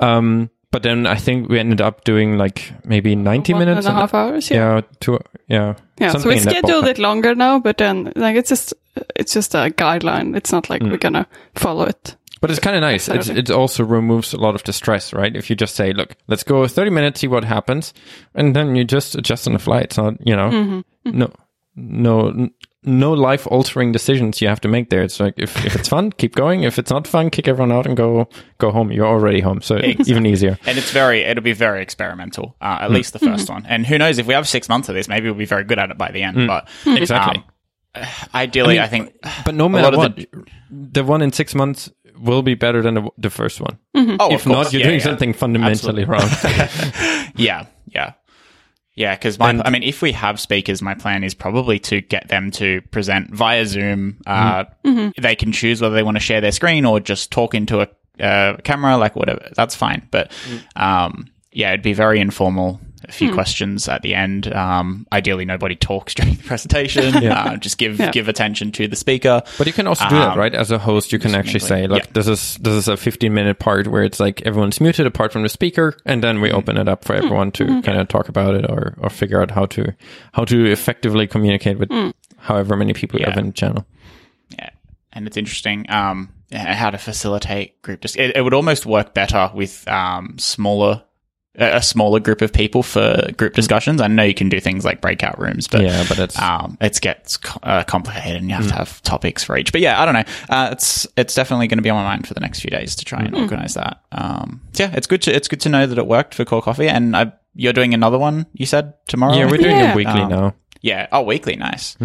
[0.00, 3.86] Um, but then I think we ended up doing like maybe 90 One minutes.
[3.86, 4.50] and a half hours.
[4.50, 4.74] Yeah.
[4.76, 5.18] Yeah, two.
[5.48, 5.74] Yeah.
[5.98, 8.74] Yeah, so we scheduled it longer now, but then like it's just
[9.16, 10.36] it's just a guideline.
[10.36, 10.70] It's not Mm.
[10.70, 12.16] like we're gonna follow it.
[12.40, 13.08] But it's kind of nice.
[13.08, 15.34] It's, it also removes a lot of the stress, right?
[15.36, 17.92] If you just say, look, let's go 30 minutes, see what happens.
[18.34, 19.80] And then you just adjust on the fly.
[19.80, 21.18] It's not, you know, Mm-hmm.
[21.18, 21.32] no,
[21.76, 22.48] no,
[22.82, 25.02] no life altering decisions you have to make there.
[25.02, 26.62] It's like, if, if it's fun, keep going.
[26.62, 28.26] If it's not fun, kick everyone out and go,
[28.58, 28.90] go home.
[28.90, 29.60] You're already home.
[29.60, 30.58] So even easier.
[30.64, 33.66] And it's very, it'll be very experimental, uh, at least the 1st one.
[33.66, 35.78] And who knows if we have six months of this, maybe we'll be very good
[35.78, 36.46] at it by the end.
[36.46, 36.96] But Hmm.
[36.96, 37.44] Exactly.
[37.94, 39.12] um, ideally, I, think.
[39.44, 40.28] But no matter what, the-
[40.70, 43.78] the, one in six months will be better than the, the first one.
[43.94, 45.04] Oh, if not, you're Yeah, doing yeah.
[45.04, 46.28] something fundamentally wrong.
[47.36, 48.12] Yeah, yeah.
[48.96, 52.00] Yeah, because my, And- I mean, if we have speakers, my plan is probably to
[52.02, 54.18] get them to present via Zoom.
[54.26, 54.64] Uh,
[55.18, 57.88] They can choose whether they want to share their screen or just talk into a
[58.22, 59.48] uh, camera, like whatever.
[59.54, 60.06] That's fine.
[60.10, 60.30] But
[60.76, 62.80] um, yeah, it'd be very informal.
[63.08, 64.52] A few questions at the end.
[64.52, 67.16] Um, ideally, nobody talks during the presentation.
[67.26, 68.10] uh, just give Yeah.
[68.10, 69.42] give attention to the speaker.
[69.56, 70.54] But you can also do that, Um, right?
[70.54, 72.10] As a host, you can actually say, "Look, yeah.
[72.12, 75.42] this is this is a 15 minute part where it's like everyone's muted apart from
[75.42, 76.42] the speaker, and then Mm-hmm.
[76.42, 79.40] we open it up for everyone to kind of talk about it or or figure
[79.40, 79.94] out how to
[80.32, 81.90] how to effectively communicate with
[82.38, 83.86] however many people you have in the channel."
[84.58, 84.70] Yeah,
[85.12, 88.02] and it's interesting um, how to facilitate group.
[88.02, 91.02] Dis- it, it would almost work better with um, smaller,
[91.58, 94.00] a a smaller group of people for group discussions.
[94.00, 97.00] I know you can do things like breakout rooms, but Yeah, but it's um, it
[97.00, 99.72] gets uh, complicated, and you have to have topics for each.
[99.72, 100.24] But yeah, I don't know.
[100.48, 102.94] Uh, it's it's definitely going to be on my mind for the next few days
[102.96, 104.02] to try and organize that.
[104.12, 106.88] Um, yeah, it's good to it's good to know that it worked for Core Coffee,
[106.88, 108.46] and I, you're doing another one.
[108.52, 109.34] You said tomorrow.
[109.34, 109.92] yeah, we're doing Yeah.
[109.92, 110.54] it weekly Um, now.
[110.82, 111.08] yeah.
[111.10, 111.96] Oh, weekly, nice.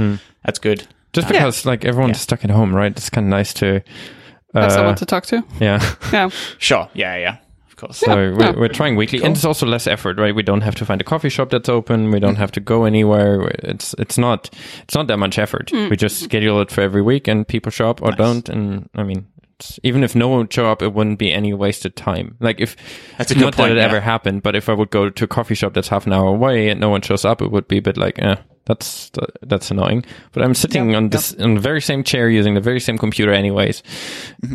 [0.44, 0.88] That's good.
[1.14, 2.92] Just because like everyone's stuck at home, right?
[2.92, 3.82] It's kind of nice to
[4.54, 5.44] Have uh, someone to talk to.
[5.62, 5.96] yeah.
[6.12, 6.30] Yeah.
[6.58, 6.90] Sure.
[6.94, 7.16] Yeah.
[7.18, 7.38] Yeah.
[7.76, 7.98] Of course.
[7.98, 10.34] So we're, we're trying weekly, and it's also less effort, right?
[10.34, 12.10] We don't have to find a coffee shop that's open.
[12.10, 12.38] We don't mm.
[12.38, 13.50] have to go anywhere.
[13.64, 14.50] It's it's not
[14.84, 15.72] it's not that much effort.
[15.72, 15.90] Mm.
[15.90, 18.48] We just schedule it for every week, and people show up or don't.
[18.48, 19.28] And I mean, it's,
[19.84, 22.36] even if no one would show up, it wouldn't be any wasted time.
[22.39, 22.76] Like if
[23.18, 23.86] That's a good not point, that it yeah.
[23.86, 26.28] ever happened, but if I would go to a coffee shop that's half an hour
[26.28, 29.12] away and no one shows up, it would be a bit like, eh, that's
[29.44, 30.04] that's annoying.
[30.32, 32.98] But I'm sitting Yep, on this on the very same chair using the very same
[32.98, 33.84] computer, anyways.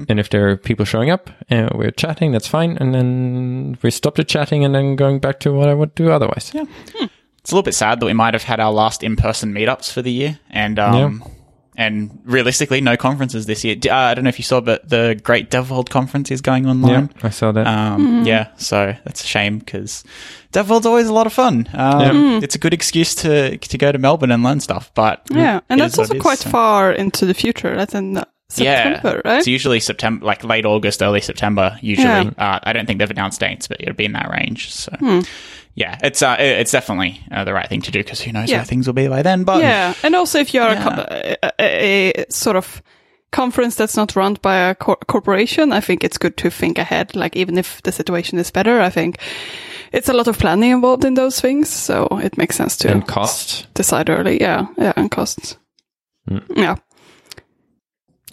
[0.09, 2.77] And if there are people showing up, uh, we're chatting, that's fine.
[2.79, 6.11] And then we stop the chatting and then going back to what I would do
[6.11, 6.51] otherwise.
[6.53, 6.65] Yeah.
[7.39, 10.03] It's a little bit sad that we might have had our last in-person meetups for
[10.03, 11.25] the year, and um,
[11.77, 13.77] and realistically, no conferences this year.
[13.89, 17.11] Uh, I don't know if you saw, but the Great DevWorld conference is going online.
[17.23, 17.67] I saw that.
[17.67, 20.05] Um, Yeah, so that's a shame because
[20.53, 21.69] DevWorld's always a lot of fun.
[21.73, 24.91] Um, It's a good excuse to to go to Melbourne and learn stuff.
[24.95, 25.61] But Yeah.
[25.69, 27.77] And that's also it is, quite so- far into the future.
[27.77, 29.39] That's in uh, September, yeah, right?
[29.39, 31.79] It's usually September, like late August, early September.
[31.81, 32.31] Usually, Yeah.
[32.37, 34.73] uh, I don't think they've announced dates, but it'll be in that range.
[34.73, 35.21] So, Hmm.
[35.75, 38.59] Yeah, it's uh, it's definitely uh, the right thing to do because who knows Yeah.
[38.59, 39.45] where things will be by then.
[39.45, 40.89] But Yeah, and also if you're Yeah.
[40.89, 42.83] a, co- a, a sort of
[43.33, 47.15] conference that's not run by a cor- corporation, I think it's good to think ahead.
[47.15, 49.19] Like even if the situation is better, I think
[49.93, 53.07] it's a lot of planning involved in those things, so it makes sense to and
[53.07, 53.67] cost.
[53.75, 54.41] decide early.
[54.41, 55.57] Yeah, yeah, and costs.
[56.57, 56.77] Yeah,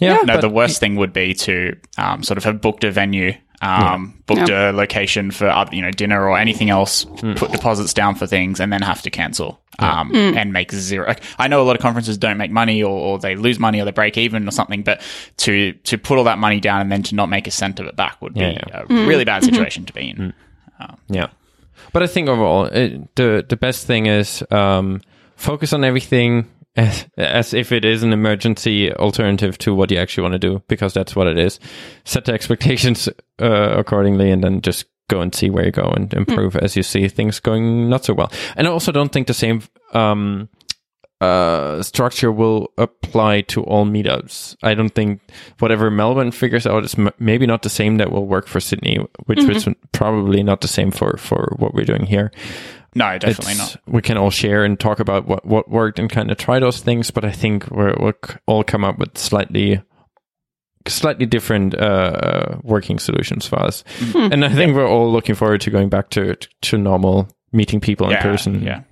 [0.00, 0.18] Yeah.
[0.24, 4.14] No, the worst thing would be to um, sort of have booked a venue, um,
[4.26, 7.34] booked a location for other, you know dinner or anything else, Hmm.
[7.34, 11.06] put deposits down for things, and then have to cancel um, and make zero.
[11.08, 13.80] like, I know a lot of conferences don't make money, or, or they lose money,
[13.80, 14.82] or they break even, or something.
[14.82, 15.00] But
[15.38, 17.86] to to put all that money down and then to not make a cent of
[17.86, 18.82] it back would be Yeah, yeah.
[18.88, 20.32] a really bad situation to be in.
[21.08, 21.28] Yeah,
[21.92, 25.00] but I think overall, it, the the best thing is um,
[25.36, 26.46] focus on everything
[26.78, 30.62] as, as if it is an emergency alternative to what you actually want to do,
[30.68, 31.60] because that's what it is.
[32.04, 33.08] Set the expectations
[33.40, 36.82] uh, accordingly, and then just go and see where you go and improve as you
[36.82, 38.30] see things going not so well.
[38.56, 39.62] And I also don't think the same.
[39.92, 40.48] Um,
[41.20, 44.54] uh, structure will apply to all meetups.
[44.62, 45.20] I don't think
[45.58, 48.98] whatever Melbourne figures out is m- maybe not the same that will work for Sydney,
[49.26, 49.50] which Mm-hmm.
[49.50, 52.30] is probably not the same for, for what we're doing here.
[52.94, 53.82] No, definitely It's- not.
[53.92, 56.80] We can all share and talk about what, what worked and kind of try those
[56.80, 58.14] things, but I think we're, we'll
[58.46, 59.82] all come up with slightly
[60.86, 63.84] slightly different uh, working solutions for us.
[63.98, 64.32] Mm-hmm.
[64.32, 68.06] And I think we're all looking forward to going back to to normal meeting people
[68.06, 68.62] in yeah, person.
[68.62, 68.82] Yeah.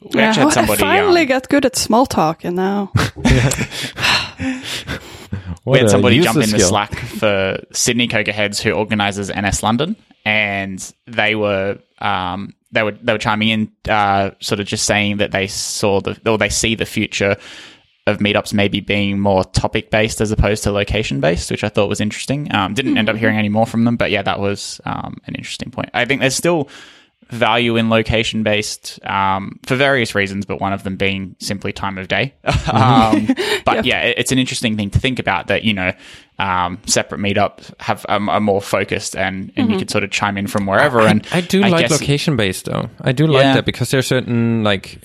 [0.00, 0.82] We Yeah, actually had well, somebody.
[0.84, 2.90] I finally um, got good at small talk, and now
[5.64, 6.58] we had somebody jump in useless the.
[6.60, 12.92] Slack for Sydney Cocoa Heads who organises NS London, and they were um, they were
[12.92, 16.48] they were chiming in, uh, sort of just saying that they saw the or they
[16.48, 17.36] see the future
[18.08, 21.88] of meetups maybe being more topic based as opposed to location based, which I thought
[21.88, 22.52] was interesting.
[22.52, 25.36] Um, didn't end up hearing any more from them, but yeah, that was um, an
[25.36, 25.90] interesting point.
[25.94, 26.68] I think there's still
[27.30, 31.96] value in location based um, for various reasons, but one of them being simply time
[31.96, 32.34] of day.
[32.72, 33.28] um,
[33.64, 35.92] but yeah, it- it's an interesting thing to think about that, you know,
[36.42, 40.36] um, separate meetups have um, are more focused and, and you could sort of chime
[40.36, 41.00] in from wherever.
[41.00, 42.90] and I do like location based though.
[43.00, 43.54] I do like Yeah.
[43.54, 44.98] that because there's certain like,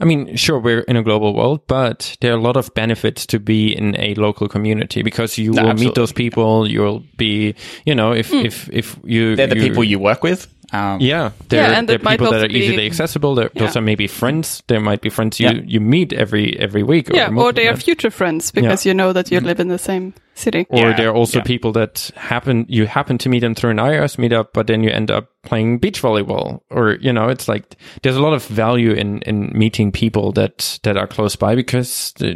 [0.00, 3.26] I mean, sure we're in a global world, but there are a lot of benefits
[3.26, 6.68] to be in a local community because you No, will meet those people.
[6.70, 10.46] You'll be, you know, if if if you They're the you- people you work with.
[10.72, 13.34] Um, Yeah, they're, and they're people that also are easily be- accessible.
[13.34, 14.62] They're, Those are maybe friends.
[14.68, 15.60] There might be friends you, Yeah.
[15.66, 17.10] you meet every every week.
[17.12, 20.14] yeah, or they are future friends because you know that you live in the same
[20.34, 20.64] city.
[20.70, 21.44] or Yeah, there are also yeah.
[21.44, 24.88] people that happen you happen to meet them through an iOS meetup, but then you
[24.90, 28.92] end up playing beach volleyball, or you know, it's like there's a lot of value
[28.92, 32.28] in in meeting people that that are close by because the,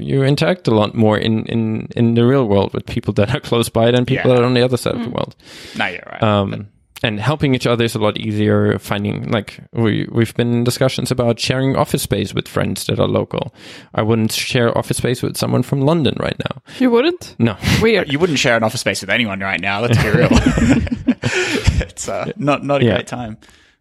[0.00, 3.40] you interact a lot more in in in the real world with people that are
[3.50, 4.36] close by than people Yeah.
[4.36, 5.34] that are on the other side of the world.
[5.76, 6.22] No, you're right.
[6.22, 6.68] Um,
[7.02, 8.78] and helping each other is a lot easier.
[8.78, 13.08] Finding like we we've been in discussions about sharing office space with friends that are
[13.08, 13.54] local.
[13.94, 16.62] I wouldn't share office space with someone from London right now.
[16.78, 17.34] You wouldn't?
[17.38, 17.56] No.
[17.82, 18.12] Weird.
[18.12, 19.80] you wouldn't share an office space with anyone right now.
[19.80, 20.28] Let's be real.
[21.80, 22.94] it's uh, not not a Yeah.
[22.94, 23.38] great time.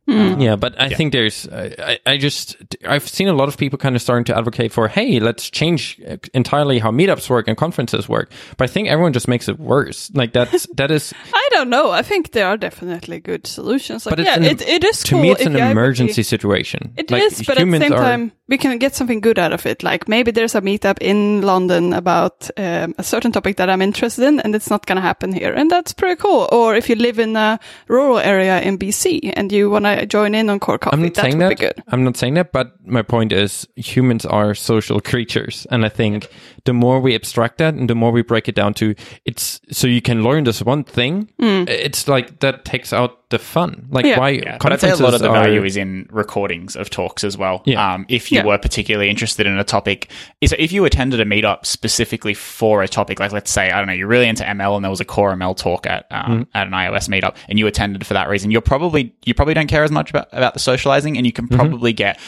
[0.10, 0.42] Mm-hmm.
[0.42, 3.78] yeah, but I think there's, I, I I just, I've seen a lot of people
[3.78, 7.56] kind of starting to advocate for, hey, let's change uh, entirely how meetups work and
[7.58, 8.32] conferences work.
[8.58, 10.12] But I think everyone just makes it worse.
[10.14, 11.92] Like that's, that is, I don't know.
[11.92, 14.06] I think there are definitely good solutions.
[14.06, 16.24] Like, but yeah, an, it, it is to cool me, it's an you advocate- emergency
[16.24, 16.94] situation.
[16.98, 19.54] It is, like, but at the same are- time, we can get something good out
[19.54, 19.84] of it.
[19.84, 24.26] Like maybe there's a meetup in London about um, a certain topic that I'm interested
[24.26, 26.50] in, and it's not going to happen here, and that's pretty cool.
[26.52, 30.34] Or if you live in a rural area in BC and you want to join
[30.36, 31.50] in on Core Coffee, I'm not that saying would that.
[31.50, 31.84] be good.
[31.88, 35.68] I'm not saying that, but my point is humans are social creatures.
[35.70, 36.28] And I think
[36.66, 39.88] the more we abstract that and the more we break it down to it's so
[39.88, 43.88] you can learn this one thing, it's like that takes out the fun.
[43.92, 44.06] Like.
[44.06, 44.20] Yeah.
[44.20, 46.90] why Yeah, but I'd say a lot of the are- value is in recordings of
[46.90, 47.62] talks as well.
[47.66, 47.94] Yeah.
[47.94, 48.46] Um, if you Yeah.
[48.46, 50.10] were particularly interested in a topic,
[50.42, 53.88] is if you attended a meetup specifically for a topic, like let's say I don't
[53.88, 56.58] know, you're really into ML and there was a core ML talk at um, Mm-hmm.
[56.58, 59.68] at an iOS meetup, and you attended for that reason, you're probably you probably don't
[59.68, 61.56] care as much about about the socializing, and you can Mm-hmm.
[61.56, 62.20] probably get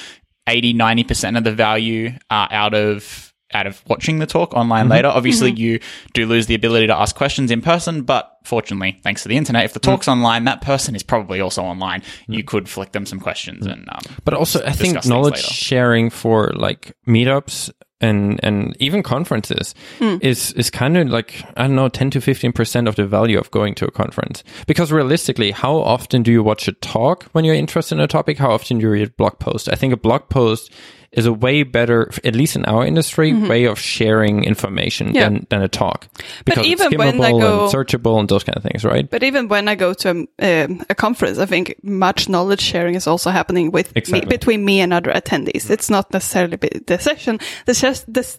[0.47, 4.81] 80 90 percent of the value uh, out of out of watching the talk online
[4.85, 4.91] Mm-hmm.
[4.91, 5.07] later.
[5.07, 5.61] Obviously, mm-hmm.
[5.61, 5.79] you
[6.13, 9.65] do lose the ability to ask questions in person, but fortunately, thanks to the internet,
[9.65, 10.13] if the talk's mm.
[10.13, 12.01] online, that person is probably also online.
[12.01, 12.37] Mm.
[12.37, 13.73] You could flick them some questions mm.
[13.73, 13.87] and.
[13.89, 20.53] Um, But also, I think knowledge sharing for like meetups and and even conferences is
[20.53, 23.51] is kind of like I don't know, ten to fifteen percent of the value of
[23.51, 24.43] going to a conference.
[24.67, 28.37] Because realistically, how often do you watch a talk when you're interested in a topic?
[28.37, 29.69] How often do you read a blog post?
[29.71, 30.71] I think a blog post
[31.11, 35.15] is a way better, at least in our industry, way of sharing information Mm-hmm.
[35.15, 35.23] Yeah.
[35.29, 36.07] than, than a talk.
[36.45, 39.09] Because even it's when I go- and searchable and those kind of things, right?
[39.09, 42.95] But even when I go to a, um, a conference, I think much knowledge sharing
[42.95, 44.21] is also happening with Exactly.
[44.21, 45.69] me, between me and other attendees.
[45.69, 46.55] It's not necessarily
[46.87, 47.39] the session.
[47.65, 48.37] The, ses- this,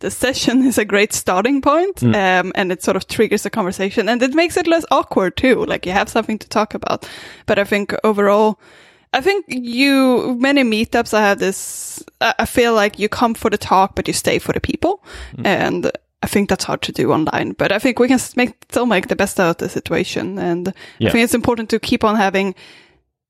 [0.00, 2.14] the session is a great starting point, Mm.
[2.14, 5.64] um, and it sort of triggers the conversation, and it makes it less awkward too.
[5.66, 7.06] Like you have something to talk about.
[7.46, 8.58] But I think overall.
[9.12, 13.58] I think you, many meetups, I have this, I feel like you come for the
[13.58, 15.04] talk, but you stay for the people.
[15.36, 15.46] Mm.
[15.46, 18.86] And I think that's hard to do online, but I think we can make, still
[18.86, 20.38] make the best out of the situation.
[20.38, 21.08] And Yeah.
[21.08, 22.54] I think it's important to keep on having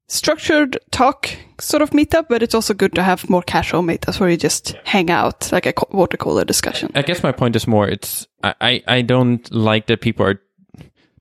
[0.09, 4.29] structured talk sort of meetup, but it's also good to have more casual meetups where
[4.29, 6.93] you just hang out, like a water cooler discussion.
[6.95, 10.41] I guess my point is more it's I, I don't like that people are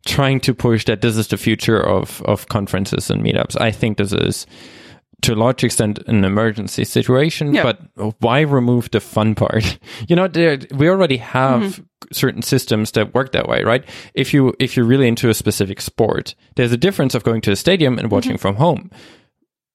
[0.06, 3.60] trying to push that this is the future of, of conferences and meetups.
[3.60, 4.48] I think this is
[5.22, 7.62] to a large extent an emergency situation, Yeah.
[7.64, 7.80] but
[8.22, 9.78] why remove the fun part?
[10.08, 11.84] You know, there, we already have Mm-hmm.
[12.12, 13.84] certain systems that work that way, right?
[14.16, 17.52] If you if you're really into a specific sport, there's a difference of going to
[17.52, 18.42] a stadium and watching Mm-hmm.
[18.42, 18.90] from home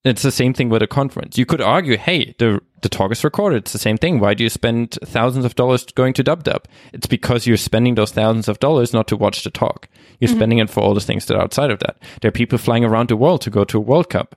[0.09, 1.38] it's the same thing with a conference.
[1.38, 3.59] You could argue, hey, the the talk is recorded.
[3.59, 4.21] It's the same thing.
[4.21, 6.64] Why do you spend thousands of dollars going to DubDub?
[6.92, 9.88] It's because you're spending those thousands of dollars not to watch the talk.
[10.21, 10.38] You're mm-hmm.
[10.38, 11.97] spending it for all the things that are outside of that.
[12.21, 14.37] There are people flying around the world to go to a World Cup.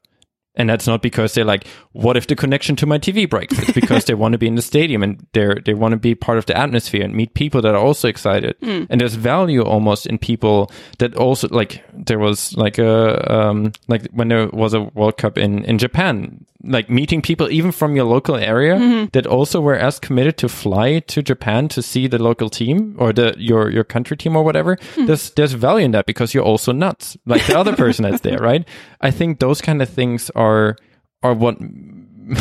[0.60, 3.58] And that's not because they're like, what if the connection to my TV breaks?
[3.58, 6.14] It's because they want to be in the stadium and they they want to be
[6.14, 8.56] part of the atmosphere and meet people that are also excited.
[8.90, 10.70] And there's value almost in people
[11.00, 15.38] that also like there was like a um like when there was a World Cup
[15.38, 19.98] in in Japan, like meeting people even from your local area that also were as
[20.00, 24.18] committed to fly to Japan to see the local team or the your your country
[24.18, 24.78] team or whatever.
[24.98, 28.40] There's there's value in that because you're also nuts like the other person that's there,
[28.52, 28.68] right?
[29.00, 30.76] I think those kind of things are
[31.24, 31.58] are what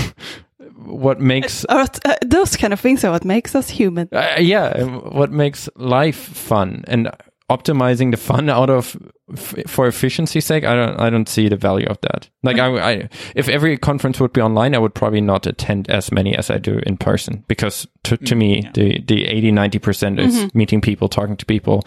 [0.85, 4.09] what makes Or, uh, those kind of things are what makes us human.
[4.13, 7.11] uh, yeah, what makes life fun and
[7.51, 8.97] optimizing the fun out of
[9.33, 10.65] f- for efficiency's sake.
[10.65, 12.29] I don't, I don't see the value of that.
[12.43, 16.13] Like, I, I, if every conference would be online, I would probably not attend as
[16.13, 19.79] many as I do in person because to, to me, mm, the, the 80, 90
[19.79, 20.59] percent is mm-hmm.
[20.59, 21.85] meeting people, talking to people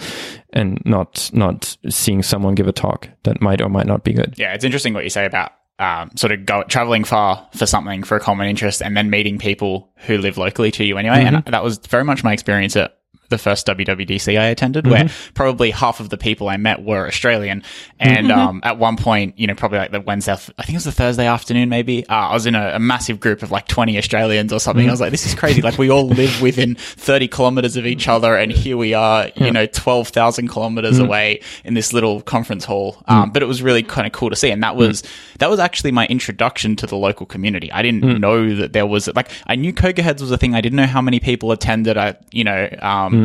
[0.51, 4.33] and not, not seeing someone give a talk that might or might not be good.
[4.37, 8.03] Yeah, it's interesting what you say about um, sort of go, traveling far for something
[8.03, 11.23] for a common interest and then meeting people who live locally to you anyway.
[11.23, 11.35] Mm-hmm.
[11.37, 13.00] And that was very much my experience at
[13.31, 17.63] the first WWDC I attended, where probably half of the people I met were Australian.
[17.99, 20.83] And um, at one point, you know, probably like the Wednesday, I think it was
[20.83, 23.97] the Thursday afternoon, maybe, uh, I was in a, a massive group of like 20
[23.97, 24.87] Australians or something.
[24.87, 25.61] I was like, this is crazy.
[25.63, 28.35] like we all live within 30 kilometers of each other.
[28.35, 33.01] And here we are, you know, 12,000 kilometers away in this little conference hall.
[33.07, 34.51] Um, but it was really kind of cool to see.
[34.51, 35.03] And that was,
[35.39, 37.71] that was actually my introduction to the local community.
[37.71, 40.53] I didn't know that there was, like, I knew Cocoa Heads was a thing.
[40.55, 41.97] I didn't know how many people attended.
[41.97, 43.20] I, you know, um,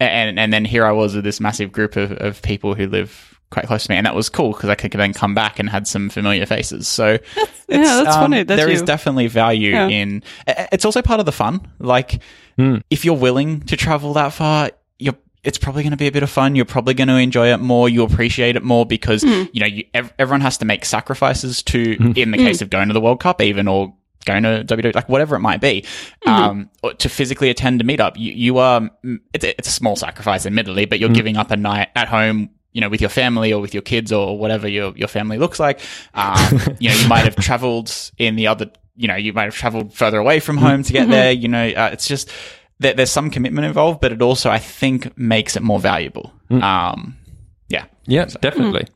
[0.00, 3.38] and, and then here I was with this massive group of, of people who live
[3.50, 3.96] quite close to me.
[3.96, 6.88] And that was cool because I could then come back and had some familiar faces.
[6.88, 7.18] So
[7.68, 9.88] yeah, that's funny um, that there is you- definitely value Yeah.
[9.88, 11.66] in, it's also part of the fun.
[11.78, 12.20] Like,
[12.58, 12.78] hmm.
[12.90, 16.22] if you're willing to travel that far, you're, it's probably going to be a bit
[16.22, 16.56] of fun.
[16.56, 17.88] You're probably going to enjoy it more.
[17.88, 19.44] You appreciate it more because, hmm.
[19.52, 22.12] you know, you, ev- everyone has to make sacrifices to, hmm.
[22.16, 23.94] in the case of going to the World Cup, even or
[24.24, 25.84] going to WWE, like whatever it might be,
[26.26, 28.16] um, or to physically attend a meetup.
[28.16, 31.50] You, you are, mm, it's a, it's a small sacrifice, admittedly, but you're giving up
[31.50, 34.66] a night at home you know, with your family or with your kids or whatever
[34.66, 35.80] your, your family looks like.
[36.12, 39.54] Um, you know, you might have traveled in the other, you know, you might have
[39.54, 41.30] traveled further away from home to get there.
[41.30, 42.30] You know, uh, it's just,
[42.80, 46.32] there, there's some commitment involved, but it also, I think, makes it more valuable.
[46.62, 47.16] Um,
[47.68, 47.84] yeah.
[48.06, 48.88] Yeah, definitely.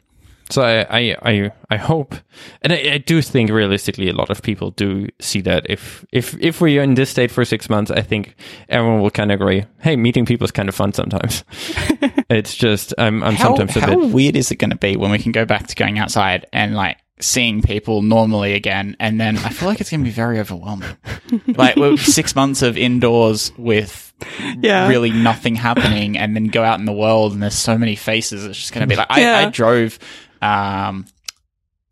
[0.50, 2.14] So I, I, I, I hope,
[2.62, 5.66] and I, I do think realistically, a lot of people do see that.
[5.68, 8.34] If if if we're in this state for six months, I think
[8.68, 9.64] everyone will kind of agree.
[9.80, 11.44] Hey, meeting people is kind of fun sometimes.
[12.30, 14.10] it's just I'm I'm How, sometimes a how bit.
[14.14, 16.74] weird is it going to be when we can go back to going outside and
[16.74, 18.96] like seeing people normally again?
[19.00, 20.96] And then I feel like it's going to be very overwhelming.
[21.46, 24.14] like we're six months of indoors with
[24.60, 24.88] Yeah.
[24.88, 28.46] really nothing happening and then go out in the world and there's so many faces.
[28.46, 29.38] It's just going to be like, I, Yeah.
[29.38, 29.98] I drove,
[30.42, 31.06] um,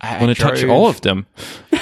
[0.00, 1.26] I, want to touch all of them.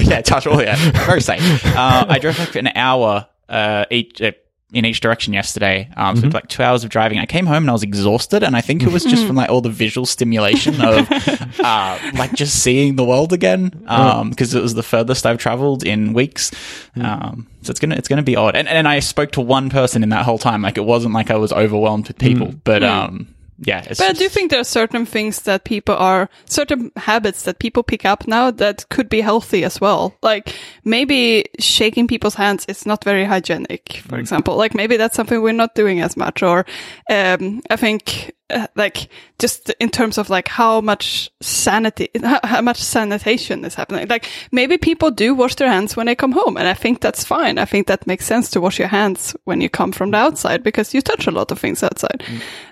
[0.00, 0.60] yeah, touch all.
[0.60, 1.64] Yeah, very safe.
[1.64, 4.20] Uh, I drove like for an hour uh, each.
[4.20, 4.32] Uh,
[4.72, 7.20] in each direction yesterday, um, so like two hours of driving.
[7.20, 9.48] I came home and I was exhausted, and I think it was just from like
[9.48, 11.08] all the visual stimulation of
[11.60, 13.84] uh, like just seeing the world again.
[13.86, 16.50] Um, because it was the furthest I've traveled in weeks.
[16.96, 18.56] Um, so it's gonna it's gonna be odd.
[18.56, 20.62] And and I spoke to one person in that whole time.
[20.62, 23.32] Like it wasn't like I was overwhelmed with people, but um,
[23.66, 23.84] yeah.
[23.88, 27.58] It's But I do think there are certain things that people are, certain habits that
[27.58, 30.16] people pick up now that could be healthy as well.
[30.22, 34.56] Like maybe shaking people's hands is not very hygienic, for example.
[34.56, 36.42] Like maybe that's something we're not doing as much.
[36.42, 36.66] Or
[37.10, 42.82] um, I think uh, like just in terms of like how much sanity, how, much
[42.82, 44.06] sanitation is happening.
[44.06, 47.24] Like maybe people do wash their hands when they come home, and I think that's
[47.24, 47.58] fine.
[47.58, 50.62] I think that makes sense to wash your hands when you come from the outside
[50.62, 52.22] because you touch a lot of things outside,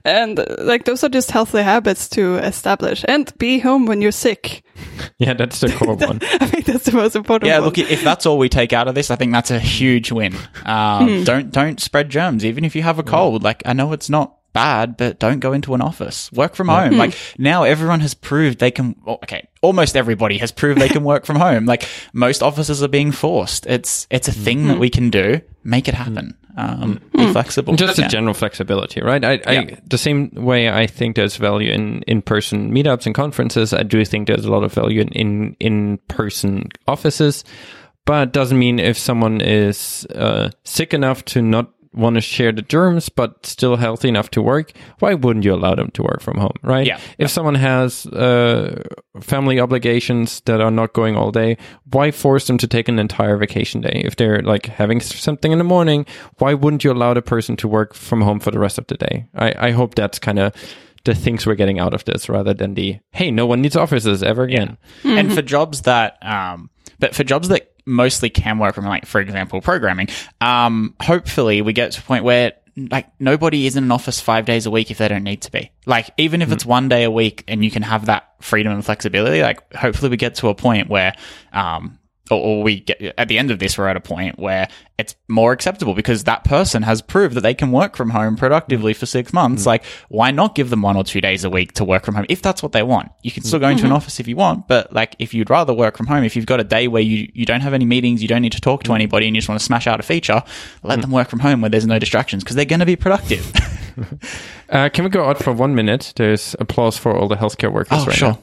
[0.05, 3.05] and uh, like those are just healthy habits to establish.
[3.09, 4.65] And be home when you're sick.
[5.19, 6.19] Yeah, that's the core one.
[6.23, 7.49] I think that's the most important.
[7.49, 7.67] Yeah, one.
[7.67, 10.35] look, if that's all we take out of this, I think that's a huge win.
[10.65, 13.45] Um, Don't don't spread germs, even if you have a cold.
[13.45, 16.31] Like I know it's not bad, but don't go into an office.
[16.33, 16.97] Work from home.
[16.97, 18.97] Like now, everyone has proved they can.
[19.07, 21.67] Okay, almost everybody has proved they can work from home.
[21.67, 23.67] Like most offices are being forced.
[23.67, 25.41] It's it's a thing that we can do.
[25.65, 26.37] Make it happen.
[26.55, 27.75] Um, Be flexible.
[27.77, 28.05] Just Yeah.
[28.05, 29.25] a general flexibility, right?
[29.25, 29.77] I, I Yeah.
[29.87, 33.73] the same way I think there's value in in person meetups and conferences.
[33.73, 37.43] I do think there's a lot of value in in, in person offices,
[38.05, 42.63] but doesn't mean if someone is uh, sick enough to not want to share the
[42.63, 46.39] germs but still healthy enough to work, why wouldn't you allow them to work from
[46.39, 46.87] home, right?
[46.87, 47.01] Yeah.
[47.19, 48.83] If someone has uh,
[49.21, 51.57] family obligations that are not going all day,
[51.91, 54.03] why force them to take an entire vacation day?
[54.05, 56.07] If they're like having something in the morning,
[56.39, 58.97] why wouldn't you allow the person to work from home for the rest of the
[58.97, 59.27] day?
[59.35, 60.55] I, I hope that's kind of
[61.05, 64.23] the things we're getting out of this rather than the hey, no one needs offices
[64.23, 64.79] ever again.
[65.05, 66.71] And for jobs that, um,
[67.01, 70.09] but for jobs that mostly can work from, like, for example, programming,
[70.41, 74.47] um, hopefully we get to a point where like nobody is in an office five
[74.47, 75.71] days a week if they don't need to be.
[75.85, 78.85] Like, even if it's one day a week and you can have that freedom and
[78.85, 81.15] flexibility, like, hopefully we get to a point where,
[81.53, 81.99] um,
[82.31, 84.69] or, or we get at the end of this, we're at a point where
[84.99, 88.95] it's more acceptable because that person has proved that they can work from home productively
[88.95, 89.63] for six months.
[89.63, 89.67] Mm.
[89.67, 92.27] Like, why not give them one or two days a week to work from home
[92.29, 93.11] if that's what they want?
[93.23, 93.97] You can still go into an mm-hmm.
[93.97, 96.61] office if you want, but like, if you'd rather work from home, if you've got
[96.61, 98.91] a day where you, you don't have any meetings, you don't need to talk to
[98.91, 98.95] mm.
[98.95, 100.43] anybody, and you just want to smash out a feature,
[100.83, 101.01] let mm-hmm.
[101.01, 103.53] them work from home where there's no distractions because they're going to be productive.
[104.71, 106.15] Uh, can we go out for one minute?
[106.17, 108.29] There's applause for all the healthcare workers oh, right sure.
[108.31, 108.39] now.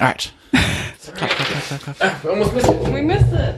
[0.00, 0.32] All right.
[2.24, 2.92] We almost missed it.
[2.92, 3.56] We missed it.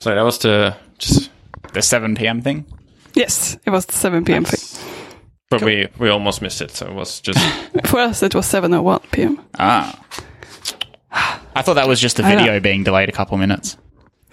[0.00, 1.30] So that was the just,
[1.72, 2.40] The 7 p.m.
[2.42, 2.64] thing.
[3.14, 4.44] Yes, it was the 7 p.m.
[4.44, 4.60] thing.
[5.50, 6.70] but we we almost missed it.
[6.70, 7.38] So it was just
[7.86, 9.40] For us, it was 7:01 p.m.
[9.58, 9.98] Ah.
[11.54, 13.76] I thought that was just the video being delayed a couple minutes.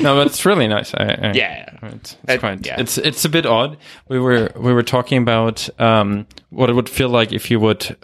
[0.00, 0.94] no, but it's really nice.
[0.94, 1.70] I, I, Yeah.
[1.82, 2.66] It's, it's It- quite.
[2.66, 2.80] yeah.
[2.80, 3.76] It's it's a bit odd.
[4.08, 7.96] We were we were talking about um, what it would feel like if you would,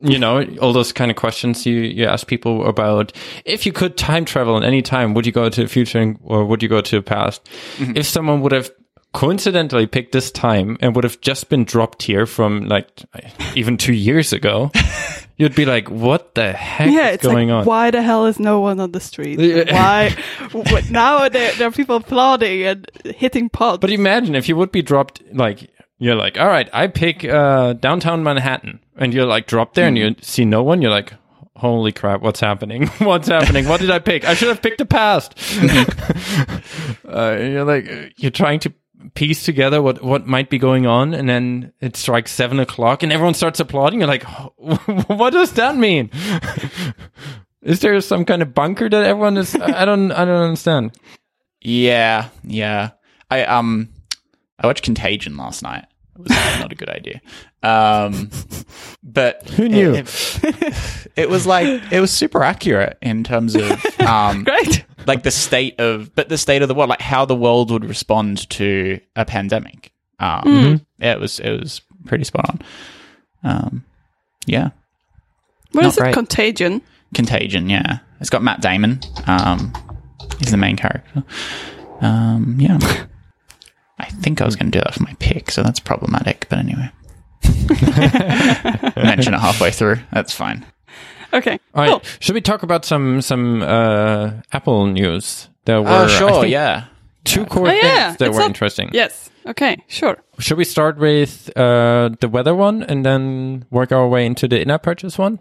[0.00, 3.12] you know, all those kind of questions you you ask people about.
[3.44, 6.44] If you could time travel in any time, would you go to the future or
[6.44, 7.48] would you go to the past?
[7.78, 7.96] Mm-hmm.
[7.96, 8.70] If someone would have
[9.14, 13.02] coincidentally picked this time and would have just been dropped here from like
[13.54, 14.70] even two years ago,
[15.36, 18.26] you'd be like, "What the heck Yeah, is it's going like, on?" why the hell
[18.26, 19.38] is no one on the street?
[19.70, 20.10] Why?
[20.52, 23.80] what, now there, there are people applauding and hitting pods.
[23.80, 27.74] But imagine if you would be dropped, like, you're like, all right, I pick uh,
[27.74, 31.14] downtown Manhattan, and you're like dropped there and you see no one, you're like,
[31.56, 32.86] holy crap, what's happening?
[32.98, 33.68] what's happening?
[33.68, 34.24] What did I pick?
[34.24, 35.34] I should have picked the past.
[37.08, 38.72] uh, you're like, you're trying to
[39.14, 43.12] piece together what, what might be going on, and then it strikes seven o'clock and
[43.12, 44.00] everyone starts applauding.
[44.00, 44.22] You're like,
[45.08, 46.10] what does that mean?
[47.62, 49.54] Is there some kind of bunker that everyone is?
[49.54, 50.98] I don't, I don't understand.
[51.66, 52.90] Yeah, yeah.
[53.30, 53.88] I um
[54.58, 55.86] I watched Contagion last night.
[56.16, 57.20] It was not a good idea.
[57.62, 58.30] Um
[59.02, 59.94] but Who knew?
[59.94, 60.74] It, it-
[61.16, 64.84] it was like it was super accurate in terms of um Great.
[65.06, 67.84] like the state of but the state of the world, like how the world would
[67.84, 69.92] respond to a pandemic.
[70.18, 72.62] Um yeah, it was it was pretty spot on.
[73.44, 73.84] Um
[74.46, 74.70] yeah.
[75.72, 76.00] What is it?
[76.00, 76.14] great.
[76.14, 76.82] Contagion.
[77.14, 77.98] Contagion, yeah.
[78.20, 79.00] It's got Matt Damon.
[79.26, 79.72] Um,
[80.38, 81.22] he's the main character.
[82.00, 82.78] Um, yeah.
[84.04, 86.46] I think I was going to do that for my pick, so that's problematic.
[86.48, 86.90] But anyway,
[88.96, 89.98] mention it halfway through.
[90.12, 90.64] That's fine.
[91.32, 91.58] Okay.
[91.74, 91.90] All right.
[91.90, 92.02] Cool.
[92.20, 95.48] Should we talk about some some uh, Apple news?
[95.64, 96.84] There were Oh, sure, think, yeah.
[97.24, 98.06] Two core Oh, yeah.
[98.08, 98.90] things that It's were not- interesting.
[98.92, 99.30] Yes.
[99.46, 99.76] Okay.
[99.88, 100.16] Sure.
[100.38, 104.60] Should we start with uh, the weather one and then work our way into the
[104.60, 105.38] in-app purchase one?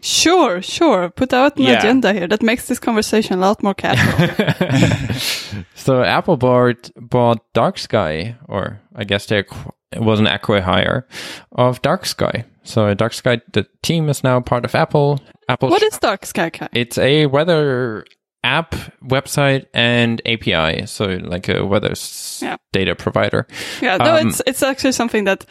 [0.00, 0.60] Sure.
[0.62, 1.08] Sure.
[1.10, 1.78] Put out an Yeah.
[1.78, 2.26] agenda here.
[2.28, 4.28] That makes this conversation a lot more casual.
[5.74, 11.06] So Apple bought bought Dark Sky, or I guess they it was an acqui-hire
[11.52, 12.44] of Dark Sky.
[12.64, 15.20] So Dark Sky, the team is now part of Apple.
[15.48, 15.70] Apple.
[15.70, 16.68] what is Dark Sky Kai?
[16.74, 18.04] It's a weather
[18.44, 18.74] app,
[19.04, 20.86] website, and API.
[20.86, 21.94] So like a weather
[22.40, 22.56] Yeah.
[22.72, 23.46] data provider.
[23.82, 25.44] Yeah, no, Um, it's it's actually something that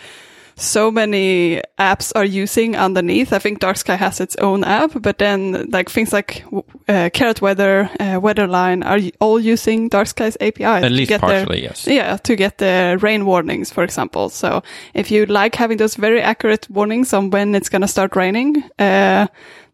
[0.60, 3.32] so many apps are using underneath.
[3.32, 6.44] I think Dark Sky has its own app, but then like things like
[6.90, 11.22] uh, Carrot Weather, uh, Weatherline are all using Dark Sky's API At to least get
[11.22, 11.86] their- partially, yes.
[11.88, 14.30] yeah, to get the rain warnings, for example.
[14.30, 14.64] So
[14.96, 18.64] if you like having those very accurate warnings on when it's going to start raining,
[18.80, 19.28] uh,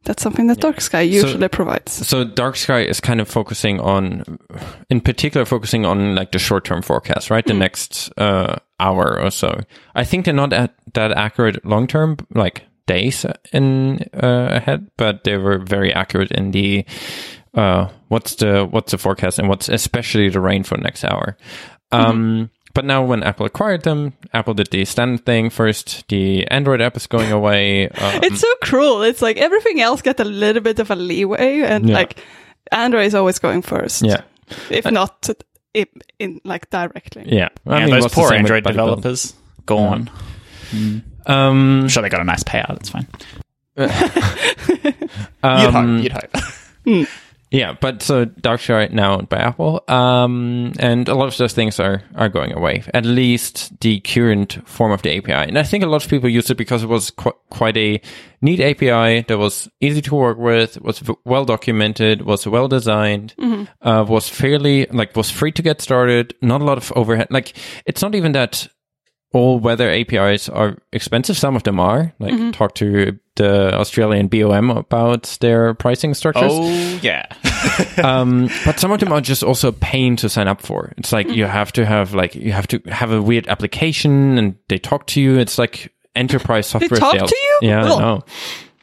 [0.04, 1.92] that's something that Dark Sky usually provides.
[1.92, 4.38] So Dark Sky is kind of focusing on,
[4.90, 7.46] in particular, focusing on like the short-term forecast, right?
[7.46, 9.62] The next uh, hour or so.
[9.96, 15.38] I think they're not at, that accurate long-term, like days in uh, ahead, but they
[15.38, 16.86] were very accurate in the
[17.54, 21.38] uh, what's the what's the forecast and what's especially the rain for next hour.
[21.92, 26.08] Um, But now, when Apple acquired them, Apple did the standard thing first.
[26.08, 27.88] The Android app is going away.
[27.90, 29.04] Um, It's so cruel.
[29.04, 31.94] It's like everything else get a little bit of a leeway, and Yeah.
[31.96, 32.20] like
[32.72, 34.02] Android is always going first.
[34.02, 34.22] yeah,
[34.72, 35.30] if not
[35.76, 35.86] in,
[36.18, 37.26] in like directly.
[37.28, 37.50] yeah.
[37.68, 39.34] I yeah, mean, those poor Android developers
[39.68, 40.10] gone.
[40.74, 42.78] Um, I'm sure they got a nice payout.
[42.78, 43.08] It's fine.
[43.78, 45.06] you'd
[45.44, 46.04] Um, hope.
[46.04, 47.08] You'd hope.
[47.54, 51.80] Yeah, but so Dark Sky now by Apple, um, and a lot of those things
[51.80, 52.82] are are going away.
[52.96, 56.28] At least the current form of the API, and I think a lot of people
[56.30, 58.02] used it because it was qu- quite a
[58.42, 63.36] neat API that was easy to work with, was v- well documented, was well designed,
[63.84, 66.34] uh, was fairly like was free to get started.
[66.42, 67.28] Not a lot of overhead.
[67.30, 67.54] Like
[67.86, 68.68] it's not even that
[69.34, 71.38] all weather APIs are expensive.
[71.38, 72.14] Some of them are.
[72.20, 77.26] Like talk to the Australian BOM about their pricing structures oh yeah.
[78.04, 80.94] um, but some of them are just also a pain to sign up for.
[80.98, 84.56] It's like you have to have like you have to have a weird application, and
[84.70, 85.40] they talk to you.
[85.40, 87.30] It's like enterprise software they talk sales.
[87.32, 87.60] to you?
[87.64, 88.00] Yeah, I Ugh.
[88.00, 88.24] know.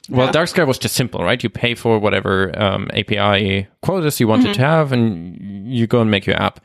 [0.09, 0.32] Well, Yeah.
[0.32, 1.40] Dark Sky was just simple, right?
[1.40, 5.36] You pay for whatever um, API quotas you wanted to have, and
[5.72, 6.59] you go and make your app.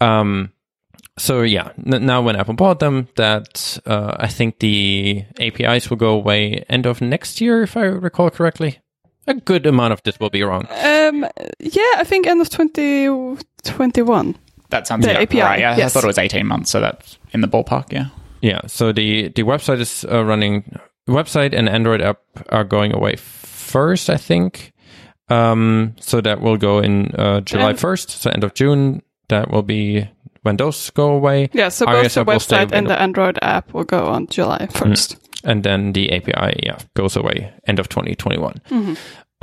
[0.00, 0.50] Um,
[1.18, 5.96] so yeah, n- now when Apple bought them, that uh, I think the APIs will
[5.98, 8.78] go away end of next year, if I recall correctly.
[9.26, 10.66] A good amount of this will be wrong.
[10.70, 11.24] Um,
[11.60, 14.36] yeah, I think end of 2021.
[14.70, 15.60] That sounds The API, right.
[15.60, 18.06] Yeah, I thought it was 18 months, so that's in the ballpark, yeah.
[18.40, 20.64] Yeah, so the the website is uh, running.
[21.08, 24.72] Website and Android app are going away first, I think.
[25.28, 29.02] Um, so that will go in uh, July first, so end of June.
[29.28, 30.08] That will be
[30.42, 31.50] when those go away.
[31.52, 33.00] Yeah, so iOS both the app will stay website and the.
[33.00, 35.16] Android app will go on July 1st.
[35.44, 38.54] and then the API, yeah, goes away end of 2021.
[38.70, 38.94] Mm-hmm.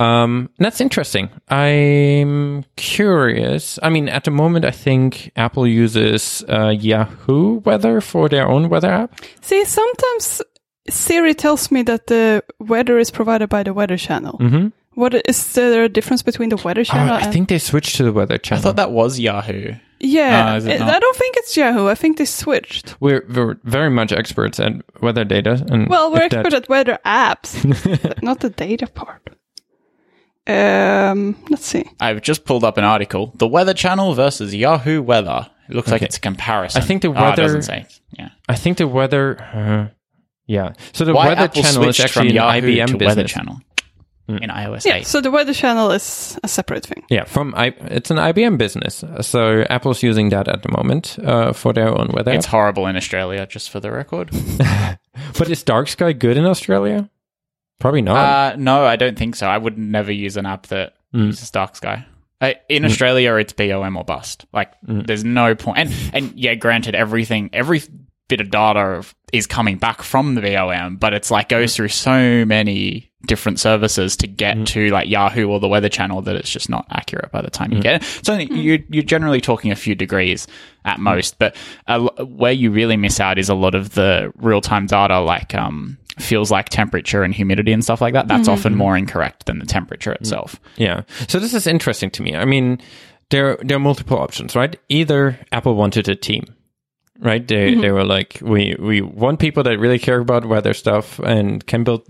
[0.02, 1.28] Um, that's interesting.
[1.48, 3.78] I'm curious.
[3.82, 8.70] I mean, at the moment, I think Apple uses uh, Yahoo Weather for their own
[8.70, 9.14] weather app.
[9.42, 10.40] See, sometimes
[10.88, 14.38] Siri tells me that the weather is provided by the Weather Channel.
[14.38, 14.68] Mm-hmm.
[14.94, 17.14] What is there a difference between the Weather Oh, Channel?
[17.16, 18.60] I and- think they switched to the weather Channel.
[18.60, 19.74] I thought that was Yahoo.
[20.00, 21.86] Yeah, Uh, it it- I don't think it's Yahoo.
[21.88, 22.96] I think they switched.
[23.00, 24.72] We're, we're very much experts at
[25.02, 25.64] weather data.
[25.70, 27.52] And Well, we're if that- at weather apps,
[28.02, 29.28] but not the data part.
[30.46, 31.84] Um, let's see.
[32.00, 33.32] I've just pulled up an article.
[33.36, 35.48] The Weather Channel versus Yahoo Weather.
[35.68, 36.82] It looks like it's a comparison.
[36.82, 37.86] I think the Oh, it weather- doesn't say.
[38.18, 38.30] Yeah.
[38.48, 39.40] I think the weather.
[39.40, 39.94] Uh,
[40.46, 40.72] yeah.
[40.92, 43.06] So the Why weather Apple channel is switched from actually an Yahoo IBM to business.
[43.16, 43.60] Weather Channel
[44.38, 45.06] in iOS Yeah, 8.
[45.06, 47.04] so the Weather Channel is a separate thing.
[47.10, 49.04] Yeah, from I, it's an IBM business.
[49.22, 52.32] So Apple's using that at the moment uh, for their own weather.
[52.32, 52.50] It's app.
[52.52, 54.30] horrible in Australia, just for the record.
[55.38, 57.08] But is Dark Sky good in Australia?
[57.78, 58.16] Probably not.
[58.16, 59.46] Uh, no, I don't think so.
[59.46, 61.26] I would never use an app that Mm.
[61.26, 62.06] uses Dark Sky.
[62.40, 64.46] Uh, in Australia, it's BOM or bust.
[64.52, 65.06] Like, Mm.
[65.06, 65.78] there's no point.
[65.78, 67.82] And, and yeah, granted, everything, every
[68.28, 72.44] bit of data is coming back from the BOM, but it's like goes through so
[72.44, 74.66] many different services to get Mm.
[74.66, 77.70] to like Yahoo or the Weather Channel that it's just not accurate by the time
[77.70, 77.76] Mm.
[77.76, 78.04] you get it.
[78.24, 80.46] So you, you're generally talking a few degrees
[80.84, 81.54] at most, but
[81.86, 85.20] a l- where you really miss out is a lot of the real time data,
[85.20, 88.26] like um, feels like temperature and humidity and stuff like that.
[88.28, 90.58] That's often more incorrect than the temperature itself.
[90.76, 91.02] Yeah.
[91.28, 92.34] So this is interesting to me.
[92.34, 92.78] I mean,
[93.28, 94.76] there there are multiple options, right?
[94.88, 96.44] Either Apple wanted a team,
[97.20, 97.46] right?
[97.46, 101.64] They they were like, we we want people that really care about weather stuff and
[101.66, 102.02] can build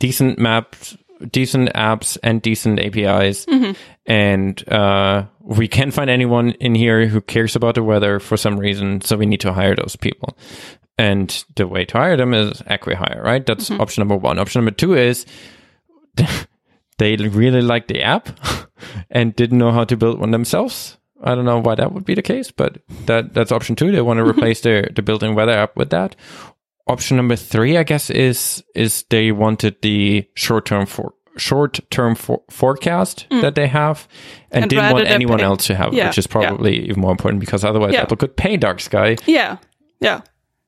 [0.00, 0.96] decent maps,
[1.30, 3.72] decent apps, and decent APIs, mm-hmm.
[4.06, 8.58] and uh, we can't find anyone in here who cares about the weather for some
[8.58, 10.36] reason, so we need to hire those people.
[10.98, 13.46] And the way to hire them is acqui-hire, right?
[13.46, 13.80] That's mm-hmm.
[13.80, 14.38] option number one.
[14.38, 15.24] Option number two is
[16.98, 18.28] they really like the app
[19.10, 20.98] and didn't know how to build one themselves.
[21.22, 23.92] I don't know why that would be the case, but that that's option two.
[23.92, 24.38] They want to mm-hmm.
[24.38, 26.16] replace their the built-in weather app with that.
[26.86, 33.26] Option number three, I guess, is is they wanted the short-term for short-term for, forecast
[33.30, 33.40] hmm.
[33.40, 34.08] that they have,
[34.50, 36.32] and, And didn't want anyone pay- else to have, Yeah, which is yeah.
[36.32, 38.02] probably even more important because otherwise Yeah.
[38.02, 39.16] Apple could pay Dark Sky.
[39.26, 39.58] Yeah,
[40.00, 40.22] yeah.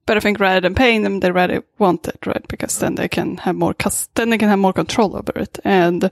[0.06, 2.46] But I think rather than paying them, they rather want it, right?
[2.48, 5.58] Because then they can have more, cus- then they can have more control over it.
[5.64, 6.10] And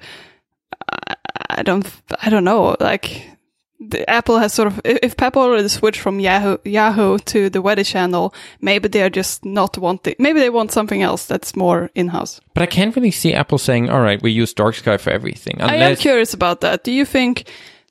[1.48, 1.90] I, don't,
[2.22, 2.76] I don't know.
[2.78, 3.28] Like
[4.08, 8.34] Apple has sort of, if Apple already switched from Yahoo Yahoo to the Weather Channel,
[8.60, 10.14] maybe they are just not wanting.
[10.18, 12.40] Maybe they want something else that's more in house.
[12.54, 15.60] But I can't really see Apple saying, "All right, we use Dark Sky for everything."
[15.60, 16.84] I am curious about that.
[16.84, 17.44] Do you think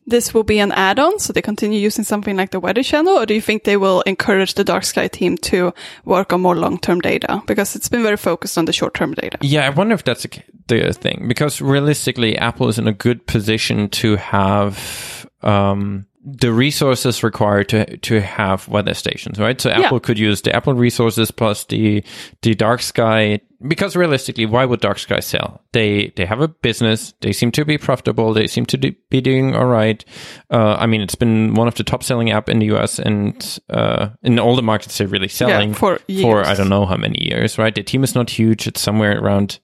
[0.06, 3.26] this will be an add-on, so they continue using something like the Weather Channel, or
[3.26, 5.74] do you think they will encourage the Dark Sky team to
[6.06, 9.38] work on more long-term data because it's been very focused on the short-term data?
[9.42, 10.26] Yeah, I wonder if that's
[10.68, 17.24] the thing because realistically, Apple is in a good position to have um, the resources
[17.24, 19.60] required to to have weather stations, right?
[19.60, 22.04] So Apple could use the Apple resources plus the
[22.42, 23.40] the Dark Sky.
[23.68, 25.62] Because realistically, why would Dark Sky sell?
[25.72, 27.14] They they have a business.
[27.22, 28.34] They seem to be profitable.
[28.34, 30.04] They seem to do, be doing all right.
[30.50, 33.60] Uh, I mean, it's been one of the top selling app in the US and
[33.70, 37.26] uh, in all the markets they're really selling for for I don't know how many
[37.26, 37.74] years, right?
[37.74, 38.68] The team is not huge.
[38.68, 39.60] It's somewhere around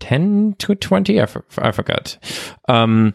[0.00, 2.18] 10 to 20 i, I forgot
[2.68, 3.14] um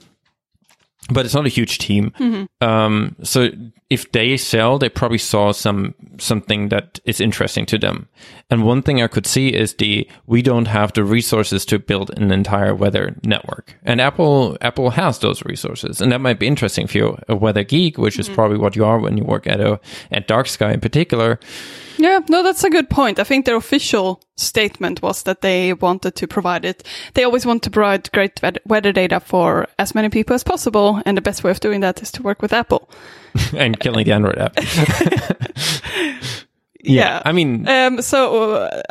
[1.12, 2.14] but it's not a huge team.
[2.62, 3.50] Um so
[3.90, 8.08] if they sell they probably saw some something that is interesting to them.
[8.50, 12.10] And one thing i could see is the we don't have the resources to build
[12.18, 13.76] an entire weather network.
[13.84, 16.02] And apple apple has those resources.
[16.02, 18.86] And that might be interesting for you're a weather geek which is probably what you
[18.86, 19.80] are when you work at a
[20.12, 21.40] at dark sky in particular
[22.02, 23.20] Yeah, no, that's a good point.
[23.20, 26.84] I think their official statement was that they wanted to provide it.
[27.14, 31.16] They always want to provide great weather data for as many people as possible, and
[31.16, 32.90] the best way of doing that is to work with Apple.
[33.58, 34.58] and killing the android app
[36.84, 37.22] Yeah.
[37.26, 38.82] i mean Um, so uh,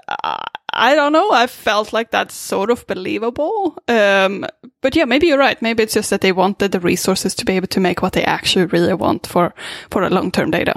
[0.72, 1.32] I don't know.
[1.32, 3.76] I felt like that's sort of believable.
[3.88, 4.46] Um,
[4.80, 5.60] but yeah, maybe you're right.
[5.60, 8.22] Maybe it's just that they wanted the resources to be able to make what they
[8.24, 9.52] actually really want for
[9.90, 10.74] for a long term data.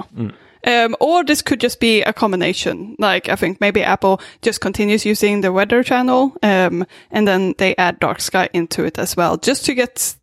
[0.66, 2.96] Um, or this could just be a combination.
[2.98, 7.76] Like I think maybe Apple just continues using the weather channel, um, and then they
[7.76, 10.16] add dark sky into it as well, just to get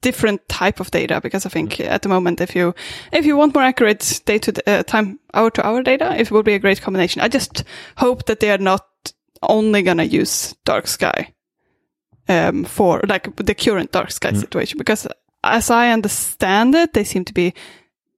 [0.00, 1.20] different type of data.
[1.20, 2.74] Because I think at the moment, if you
[3.12, 6.44] if you want more accurate day to uh, time hour to hour data, it would
[6.44, 7.20] be a great combination.
[7.20, 7.64] I just
[7.96, 8.86] hope that they are not
[9.42, 11.34] only gonna use dark sky
[12.28, 15.06] um, for like the current dark sky situation, because
[15.44, 17.52] as I understand it, they seem to be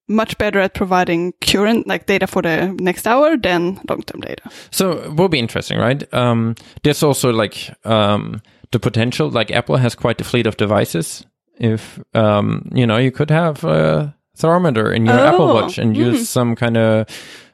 [0.08, 4.42] much better at providing current like data for the next hour than long term data.
[4.70, 6.02] So it will be interesting, right?
[6.12, 8.42] Um, there's also like um,
[8.72, 11.24] the potential, like Apple has quite a fleet of devices.
[11.58, 15.96] If um, you know, you could have a thermometer in your Apple Oh, Watch and
[15.96, 17.06] use some kind of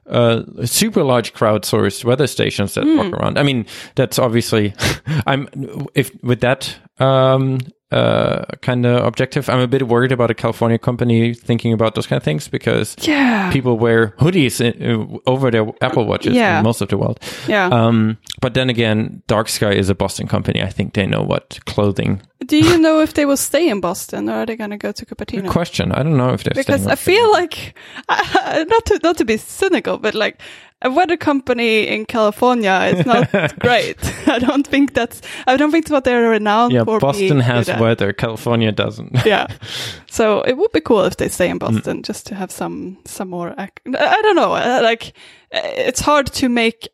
[0.07, 3.39] uh, super large crowdsourced weather stations that walk around.
[3.39, 4.75] I mean, that's obviously,
[5.27, 5.49] I'm
[5.95, 7.59] if with that um,
[7.93, 12.07] uh, kind of objective, I'm a bit worried about a California company thinking about those
[12.07, 13.51] kind of things because Yeah.
[13.53, 16.59] people wear hoodies in, uh, over their Apple watches Yeah.
[16.59, 17.19] in most of the world.
[17.49, 17.67] Yeah.
[17.69, 20.63] Um, but then again, Dark Sky is a Boston company.
[20.63, 22.21] I think they know what clothing.
[22.47, 24.93] Do you know if they will stay in Boston or are they going to go
[24.93, 25.49] to Cupertino?
[25.49, 25.93] Question.
[25.93, 27.75] I don't know if they're because I feel like
[28.09, 30.41] not to not to be cynical, but like
[30.83, 33.97] a weather company in California is not great.
[34.29, 36.99] I don't think that's I don't think that's what they're renowned yeah, for.
[37.01, 38.13] Boston being has weather.
[38.13, 39.25] California doesn't.
[39.27, 39.47] Yeah,
[40.11, 41.53] so it would be cool if they stay Mm.
[41.53, 43.55] in Boston just to have some some more.
[43.59, 44.53] ac- I don't know.
[44.55, 45.13] uh, Like
[45.55, 46.89] uh, it's hard to make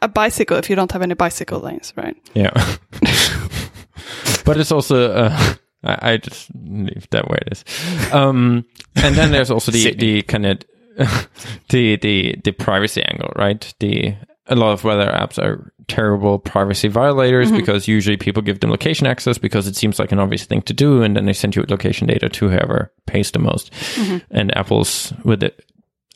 [0.00, 2.16] a bicycle if you don't have any bicycle lanes, right?
[2.34, 2.52] Yeah.
[4.44, 7.64] but it's also, uh, I, I just leave that where it is.
[8.12, 10.58] Um, and then there's also the, the kind of,
[11.68, 13.74] the, the, the privacy angle, right?
[13.80, 14.14] The,
[14.46, 17.58] a lot of weather apps are terrible privacy violators mm-hmm.
[17.58, 20.72] because usually people give them location access because it seems like an obvious thing to
[20.72, 21.02] do.
[21.02, 23.72] And then they send you location data to whoever pays the most.
[23.72, 24.18] Mm-hmm.
[24.30, 25.64] And Apple's with it,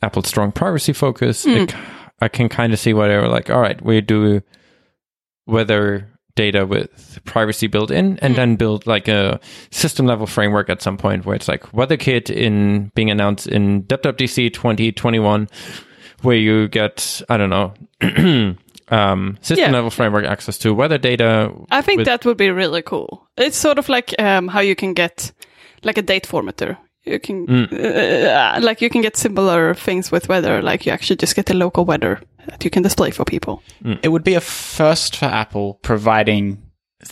[0.02, 1.80] Apple's strong privacy focus, it, mm.
[2.20, 4.42] I can kind of see why they were like, all right, we do
[5.46, 9.38] weather data with privacy built in and then build like a
[9.70, 14.52] system level framework at some point where it's like WeatherKit in being announced in WWDC
[14.52, 15.48] 2021
[16.22, 17.74] where you get I don't know
[18.88, 19.70] um system Yeah.
[19.72, 23.28] level framework access to weather data I think that would be really cool.
[23.36, 25.32] It's sort of like um, how you can get
[25.82, 26.76] like a date formatter.
[27.10, 27.72] You can Mm.
[27.72, 30.62] uh, like you can get similar things with weather.
[30.62, 33.62] Like you actually just get the local weather that you can display for people.
[34.02, 36.62] It would be a first for Apple providing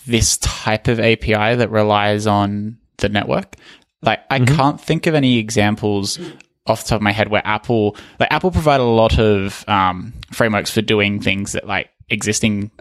[0.05, 3.55] this type of API that relies on the network.
[4.01, 6.19] Like, I can't think of any examples
[6.65, 10.13] off the top of my head where Apple, like, Apple provide a lot of um,
[10.31, 12.71] frameworks for doing things that like existing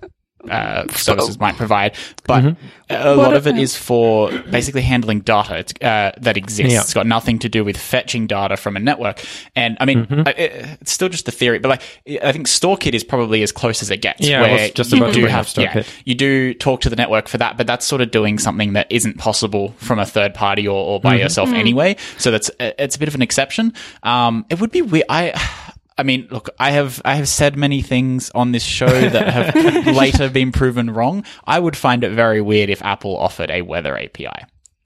[0.48, 2.56] uh, services might provide, but
[2.90, 6.72] a lot of it is for basically handling data uh, that exists.
[6.72, 6.80] Yeah.
[6.80, 9.22] It's got nothing to do with fetching data from a network.
[9.56, 11.82] And I mean, I- it, it's still just a theory, but like
[12.22, 14.20] I think StoreKit is probably as close as it gets.
[14.26, 15.88] Yeah, where was just about to do bring up have yeah, StoreKit.
[16.04, 18.86] you do talk to the network for that, but that's sort of doing something that
[18.90, 21.08] isn't possible from a third party or, or Mm-hmm.
[21.08, 21.96] by yourself anyway.
[22.16, 23.72] So that's it's a bit of an exception.
[24.02, 25.04] Um, it would be weird.
[25.08, 25.67] I.
[25.98, 29.86] I mean, look, I have I have said many things on this show that have
[29.96, 31.24] later been proven wrong.
[31.44, 34.28] I would find it very weird if Apple offered a weather API.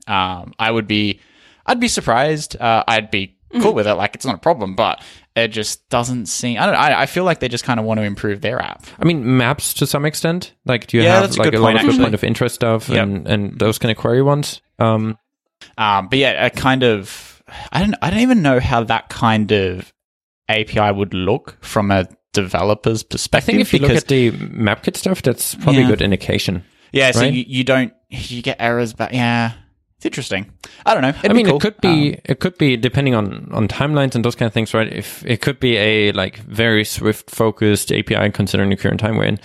[0.08, 1.20] Um, I would be,
[1.66, 2.56] I'd be surprised.
[2.60, 5.02] Uh, I'd be cool with it, like it's not a problem, but
[5.36, 6.58] it just doesn't seem.
[6.58, 6.74] I don't.
[6.74, 8.86] I, I feel like they just kind of want to improve their app.
[8.98, 11.72] I mean maps to some extent like do you Yeah, have a like a lot
[11.74, 13.02] point, of good point of interest stuff Yep.
[13.02, 15.18] and and those kind of query ones um
[15.78, 19.52] Um, but yeah, a kind of I don't I don't even know how that kind
[19.52, 19.91] of
[20.60, 23.54] API would look from a developer's perspective.
[23.54, 23.58] I perspective.
[23.58, 25.88] think if you look at the MapKit stuff, that's probably Yeah.
[25.88, 26.64] a good indication.
[26.92, 29.52] yeah, so you, you don't you get errors, but yeah,
[29.96, 30.50] It's interesting.
[30.84, 31.10] I don't know.
[31.10, 31.56] It'd I mean, cool.
[31.56, 34.52] it could be Um, it could be depending on on timelines and those kind of
[34.52, 34.90] things, right?
[34.92, 39.24] If it could be a like very Swift focused API considering the current time we're
[39.24, 39.38] in.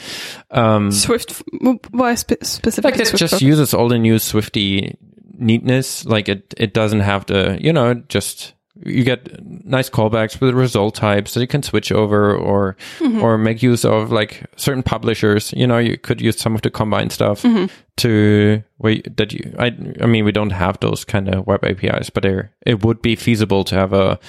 [0.52, 2.92] Um, Swift, w- why spe- specifically?
[2.92, 3.42] like it Swift just focus?
[3.44, 4.98] uses all the new Swifty
[5.38, 6.06] neatness.
[6.06, 8.54] Like it it doesn't have to you know just
[8.86, 13.22] you get nice callbacks with result types that you can switch over or Mm-hmm.
[13.24, 15.54] or make use of like certain publishers.
[15.56, 17.66] You know, you could use some of the Combine stuff Mm-hmm.
[17.98, 19.56] to wait that you.
[19.60, 19.68] I
[20.02, 23.16] I mean, we don't have those kind of web APIs, but there it would be
[23.16, 24.20] feasible to have a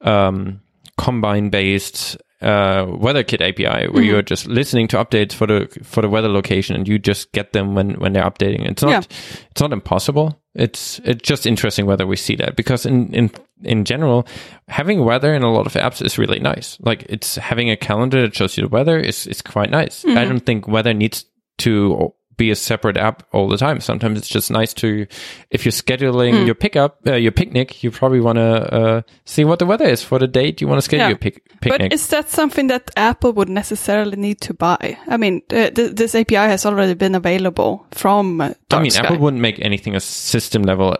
[0.00, 0.60] um,
[0.98, 4.02] combine based uh, WeatherKit API where Mm-hmm.
[4.02, 7.52] you're just listening to updates for the for the weather location and you just get
[7.52, 8.68] them when when they're updating.
[8.68, 9.02] It's not Yeah.
[9.50, 10.38] it's not impossible.
[10.54, 13.30] It's it's just interesting whether we see that because in in
[13.64, 14.26] in general,
[14.68, 16.78] having weather in a lot of apps is really nice.
[16.80, 20.02] Like it's having a calendar that shows you the weather is is quite nice.
[20.04, 20.18] Mm-hmm.
[20.18, 21.24] I don't think weather needs
[21.58, 23.78] to be a separate app all the time.
[23.78, 25.06] Sometimes it's just nice to,
[25.50, 26.46] if you're scheduling Mm.
[26.46, 30.02] your pickup, uh, your picnic, you probably want to uh, see what the weather is
[30.02, 31.08] for the date you want to schedule Yeah.
[31.10, 31.90] your pic- picnic.
[31.90, 34.96] But is that something that Apple would necessarily need to buy?
[35.06, 39.04] I mean, uh, th- this API has already been available from uh, I mean, Dark
[39.04, 40.96] Apple wouldn't make anything a system level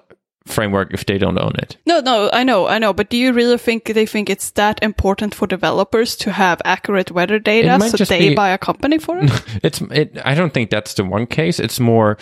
[0.47, 1.77] framework if they don't own it.
[1.87, 2.93] No, no, I know, I know.
[2.93, 7.11] But do you really think they think it's that important for developers to have accurate
[7.11, 9.31] weather data, so they be- buy a company for it?
[9.63, 10.19] It's it.
[10.25, 11.61] I don't think that's the one case.
[11.61, 12.17] It's more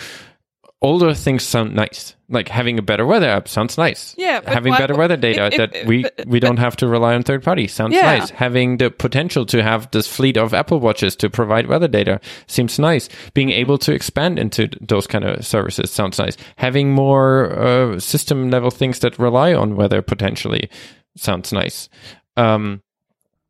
[0.81, 2.15] older things sound nice.
[2.29, 4.15] Like having a better weather app sounds nice.
[4.17, 6.75] Yeah, but having why- better weather data if- if- that we but- we don't have
[6.77, 8.01] to rely on third parties sounds Yeah.
[8.17, 8.29] nice.
[8.31, 12.79] Having the potential to have this fleet of Apple watches to provide weather data seems
[12.79, 13.09] nice.
[13.33, 16.37] Being able to expand into those kind of services sounds nice.
[16.55, 20.69] Having more uh, system level things that rely on weather potentially
[21.17, 21.89] sounds nice.
[22.37, 22.81] Um,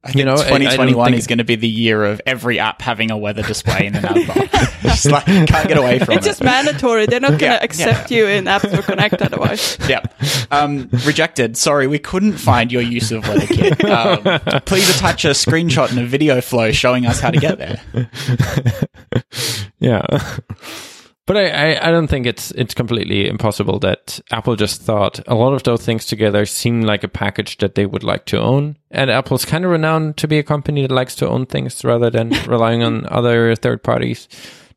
[0.03, 2.03] I think you know, I- I don't 2021 think- is going to be the year
[2.03, 4.81] of every app having a weather display in the navbar.
[4.81, 6.29] just like can't get away from It's it.
[6.31, 7.05] It's just mandatory.
[7.05, 9.77] They're not going to Yeah, accept you in App Store Connect otherwise.
[9.87, 10.01] yeah.
[10.49, 11.55] Um, rejected.
[11.55, 13.83] Sorry, we couldn't find your use of WeatherKit.
[13.87, 17.81] Um, please attach a screenshot and a video flow showing us how to get there.
[19.79, 20.05] Yeah.
[21.31, 25.33] But I, I, I don't think it's it's completely impossible that Apple just thought a
[25.33, 28.75] lot of those things together seem like a package that they would like to own.
[28.89, 32.09] And Apple's kind of renowned to be a company that likes to own things rather
[32.09, 34.27] than relying on other third parties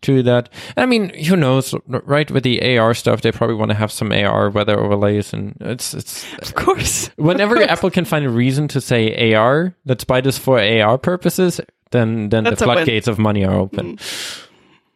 [0.02, 0.48] to do that.
[0.76, 2.30] I mean, who knows, right?
[2.30, 5.92] With the AR stuff, they probably want to have some AR weather overlays, and it's
[5.92, 7.08] it's Of course.
[7.16, 7.78] whenever Of course.
[7.78, 12.28] Apple can find a reason to say AR, let's buy this for AR purposes, then
[12.28, 13.96] then That's the floodgates of money are open.
[13.96, 14.46] Mm.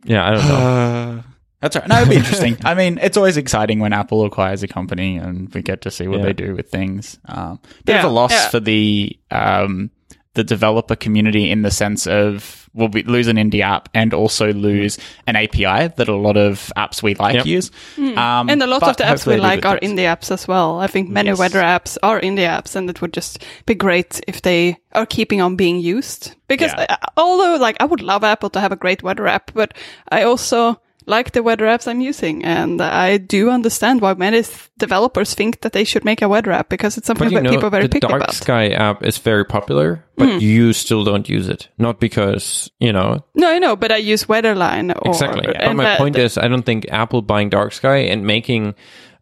[0.05, 1.23] Yeah, I don't know.
[1.28, 1.28] Uh,
[1.61, 1.89] That's right.
[1.89, 2.57] No, it'd be interesting.
[2.65, 6.07] I mean, it's always exciting when Apple acquires a company and we get to see
[6.07, 6.27] what Yeah.
[6.27, 7.19] they do with things.
[7.27, 8.49] Um, bit of a loss yeah.
[8.49, 9.91] for the um,
[10.35, 14.53] the developer community in the sense of we'll be, lose an indie app and also
[14.53, 14.97] lose
[15.27, 17.47] an API that a lot of apps we like Yep.
[17.47, 17.71] use.
[17.97, 18.51] Um, Hmm.
[18.51, 19.95] And a lot of the apps we like are things.
[19.99, 20.79] indie apps as well.
[20.79, 21.39] I think many Yes.
[21.41, 25.41] weather apps are indie apps, and it would just be great if they are keeping
[25.41, 26.37] on being used.
[26.47, 26.87] Because Yeah.
[26.91, 29.75] uh, although, like, I would love Apple to have a great weather app, but
[30.13, 34.45] I also like the weather apps I'm using, and I do understand why many
[34.79, 37.67] developers think that they should make a weather app because it's something that know, people
[37.67, 38.33] are very the picky Dark.
[38.33, 40.39] Sky app is very popular, but Hmm.
[40.39, 41.69] you still don't use it.
[41.79, 44.95] Not because, you know, No, I know, but I use Weatherline.
[44.95, 45.47] Or, exactly.
[45.47, 48.75] But my that- point is, I don't think Apple buying Dark Sky and making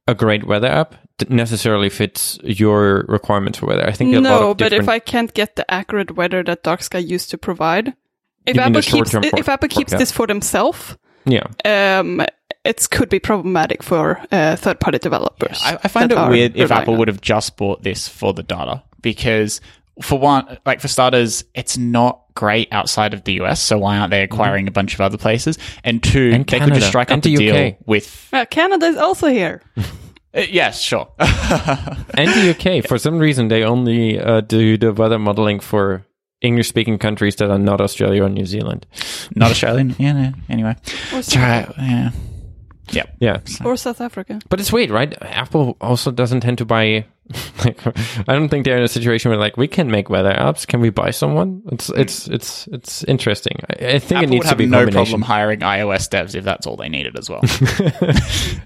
[0.09, 0.95] a great weather app
[1.29, 3.87] necessarily fits your requirements for weather.
[3.87, 7.31] I think no, but if I can't get the accurate weather that Dark Sky used
[7.31, 7.95] to provide,
[8.45, 10.97] if the Apple keeps if Apple keeps this for themselves,
[11.27, 11.47] yeah,
[11.99, 12.23] um,
[12.65, 15.61] it could be problematic for uh, third-party developers.
[15.63, 18.43] I, I find it weird if Apple on- would have just bought this for the
[18.43, 19.61] data because,
[20.03, 23.61] for one, like for starters, it's not great outside of the US.
[23.63, 25.59] So why aren't they acquiring a bunch of other places?
[25.85, 26.35] And two, Mm-hmm.
[26.35, 27.77] And they could just strike and up a the deal UK.
[27.87, 28.29] with.
[28.33, 29.63] Uh, Canada is also here.
[30.35, 31.09] Uh, yes, sure.
[31.19, 32.87] and the UK.
[32.87, 36.05] For some reason, they only uh, do the weather modeling for
[36.43, 38.87] English-speaking countries that are not Australia or New Zealand.
[39.35, 39.95] not Australian.
[39.99, 40.13] Yeah.
[40.13, 40.77] No, anyway,
[41.13, 41.35] Or, it's.
[41.35, 42.11] Yeah.
[42.93, 43.17] Yep.
[43.19, 44.39] Yeah, or South Africa.
[44.49, 45.13] But it's weird, right?
[45.21, 47.07] Apple also doesn't tend to buy.
[47.65, 47.81] Like,
[48.29, 50.65] I don't think they're in a situation where like we can make weather apps.
[50.65, 51.63] Can we buy someone?
[51.73, 53.59] It's it's it's it's interesting.
[53.69, 56.37] I, I think Apple it would needs to be a no problem hiring iOS devs
[56.37, 57.41] if that's all they needed as well.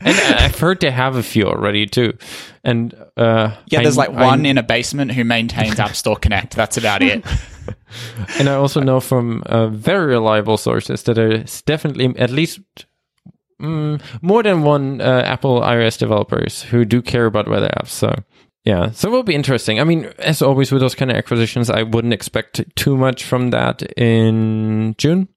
[0.00, 2.18] and I've heard they have a few already too.
[2.62, 6.16] And uh, Yeah, there's I- like one I, in a basement who maintains App Store
[6.16, 6.54] Connect.
[6.54, 7.24] That's about it.
[8.38, 12.60] and I also know from uh, very reliable sources that there's definitely at least.
[13.60, 17.88] Mm, more than one uh, Apple iOS developers who do care about weather apps.
[17.90, 18.14] So
[18.64, 19.80] Yeah, so it will be interesting.
[19.80, 23.50] I mean, as always with those kind of acquisitions, I wouldn't expect too much from
[23.50, 25.28] that in June.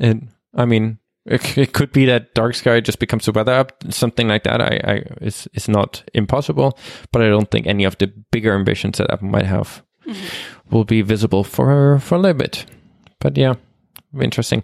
[0.00, 3.72] And I mean, It, it could be that Dark Sky just becomes a weather app,
[3.90, 4.62] something like that.
[4.62, 6.78] I, I is is not impossible,
[7.12, 9.82] but I don't think any of the bigger ambitions that Apple might have
[10.70, 12.66] will be visible for for a little bit.
[13.20, 13.54] But yeah,
[14.20, 14.62] interesting.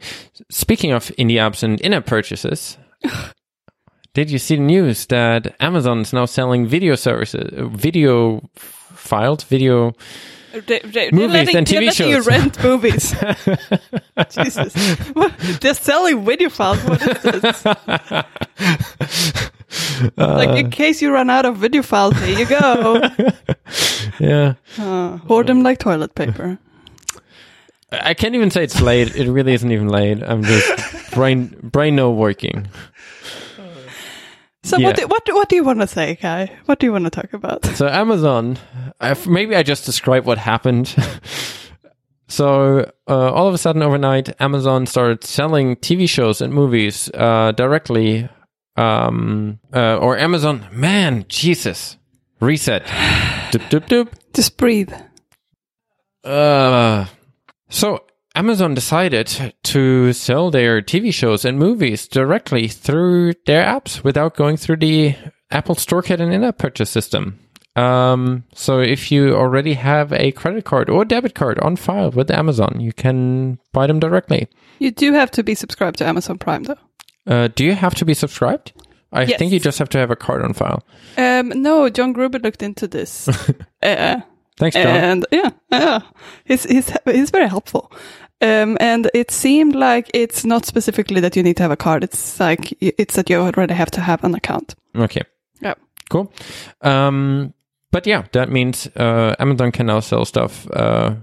[0.50, 2.78] Speaking of indie apps and in-app purchases,
[4.14, 9.44] did you see the news that Amazon is now selling video services, uh, video files,
[9.44, 9.92] video?
[10.66, 13.10] They, they, Movies letting, and TV letting you rent movies.
[14.30, 14.98] Jesus.
[15.08, 15.36] What?
[15.60, 16.78] They're selling video files.
[16.84, 17.64] What is this?
[20.16, 20.54] Like, Uh.
[20.56, 23.02] in case you run out of video files, here you go.
[24.20, 26.58] Yeah, Uh, hoard them like toilet paper.
[27.90, 29.14] I can't even say it's late.
[29.16, 30.22] It really isn't even late.
[30.22, 32.68] I'm just brain brain no working.
[34.62, 34.86] So Yeah.
[34.86, 36.50] what, do, what, what do you want to say, Kai?
[36.66, 37.64] What do you want to talk about?
[37.76, 38.56] So Amazon,
[39.00, 40.94] i maybe I just describe what happened.
[42.28, 47.52] so uh, all of a sudden, overnight, Amazon started selling TV shows and movies uh,
[47.52, 48.28] directly,
[48.76, 50.66] um, uh, or Amazon.
[50.72, 51.96] Man, Jesus,
[52.40, 52.84] reset.
[52.84, 54.12] doop doop doop.
[54.32, 54.92] Just breathe.
[56.24, 57.06] Uh,
[57.68, 58.04] so
[58.34, 64.56] Amazon decided to sell their TV shows and movies directly through their apps without going
[64.56, 65.14] through the
[65.50, 67.38] Apple StoreKit and in-app purchase system.
[67.76, 72.30] Um, so if you already have a credit card or debit card on file with
[72.30, 74.48] Amazon, you can buy them directly.
[74.78, 76.78] You do have to be subscribed to Amazon Prime, though.
[77.26, 78.72] Uh, do you have to be subscribed?
[79.12, 79.38] I Yes.
[79.38, 80.82] think you just have to have a card on file.
[81.16, 83.28] Um, no, John Gruber looked into this.
[83.82, 84.20] uh,
[84.56, 84.86] Thanks, John.
[84.86, 86.00] and yeah, yeah,
[86.44, 87.90] he's he's he's very helpful.
[88.40, 92.04] Um, and it seemed like it's not specifically that you need to have a card.
[92.04, 94.74] It's like it's that you already have to have an account.
[94.96, 95.22] okay.
[95.60, 95.74] Yeah.
[96.10, 96.30] Cool.
[96.82, 97.54] Um,
[97.90, 101.14] but yeah, that means uh, Amazon can now sell stuff uh,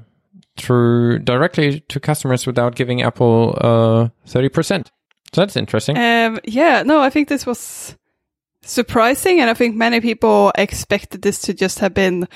[0.58, 4.92] through directly to customers without giving Apple uh, thirty percent.
[5.34, 5.98] So that's interesting.
[5.98, 7.96] Um, yeah, no, I think this was
[8.64, 12.28] surprising, and I think many people expected this to just have been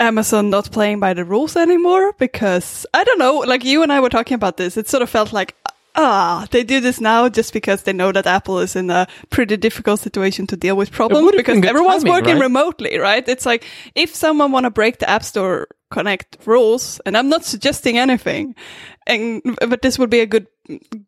[0.00, 4.00] Amazon not playing by the rules anymore because I don't know, like you and I
[4.00, 5.54] were talking about this, it sort of felt like
[5.94, 9.56] ah, they do this now just because they know that Apple is in a pretty
[9.56, 12.42] difficult situation to deal with problems because everyone's timing, working right?
[12.42, 13.26] remotely, right?
[13.28, 13.64] It's like
[13.94, 18.54] if someone want to break the App Store Connect rules, and I'm not suggesting anything,
[19.06, 20.46] and but this would be a good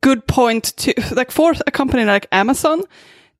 [0.00, 2.82] good point to like for a company like Amazon,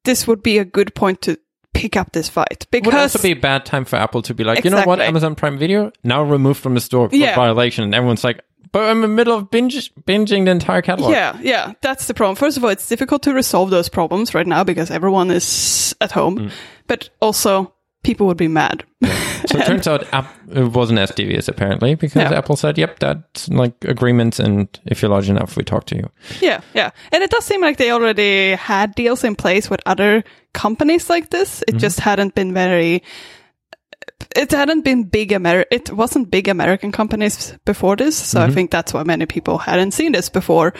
[0.04, 1.38] this would be a good point to
[1.72, 4.34] pick up this fight because Would because also be a bad time for Apple to
[4.34, 7.36] be like, you know what, Amazon Prime Video now removed from the store for Yeah.
[7.36, 8.40] violation, and everyone's like,
[8.72, 11.12] but I'm in the middle of binge binging the entire catalog.
[11.12, 12.36] Yeah, yeah, that's the problem.
[12.36, 16.12] First of all, it's difficult to resolve those problems right now because everyone is at
[16.12, 16.50] home, Mm.
[16.86, 18.84] but also people would be mad.
[19.46, 22.38] So it turns out app, it wasn't as devious apparently because Yeah.
[22.38, 26.08] Apple said, "Yep, that's like agreements, and if you're large enough, we talk to you."
[26.40, 26.90] yeah, yeah.
[27.12, 30.22] And it does seem like they already had deals in place with other
[30.54, 31.64] companies like this.
[31.66, 33.02] It just hadn't been very
[34.34, 38.70] it hadn't been big Amer- it wasn't big American companies before this, so I think
[38.70, 40.74] that's why many people hadn't seen this before.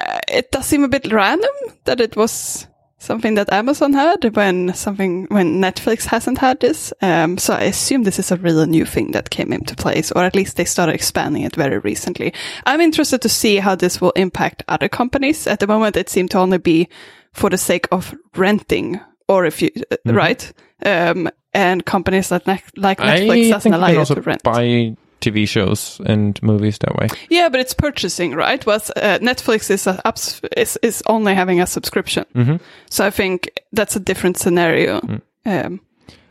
[0.00, 1.50] Uh, it does seem a bit random
[1.84, 2.66] that it was
[2.98, 6.92] something that Amazon had when something when Netflix hasn't had this.
[7.00, 10.24] Um, so I assume this is a really new thing that came into place, or
[10.24, 12.32] at least they started expanding it very recently.
[12.66, 15.46] I'm interested to see how this will impact other companies.
[15.46, 16.88] At the moment, it seemed to only be
[17.32, 20.52] for the sake of renting, or if you uh, right,
[20.84, 21.28] um,
[21.58, 24.42] and companies that ne- like Netflix I doesn't allow you to rent.
[24.42, 27.08] buy TV shows and movies that way.
[27.30, 28.64] Yeah, but it's purchasing, right?
[28.66, 32.60] Was uh, Netflix is ups- is is only having a subscription, Mhm.
[32.90, 35.00] so I think that's a different scenario.
[35.00, 35.20] Mm.
[35.46, 35.80] Um,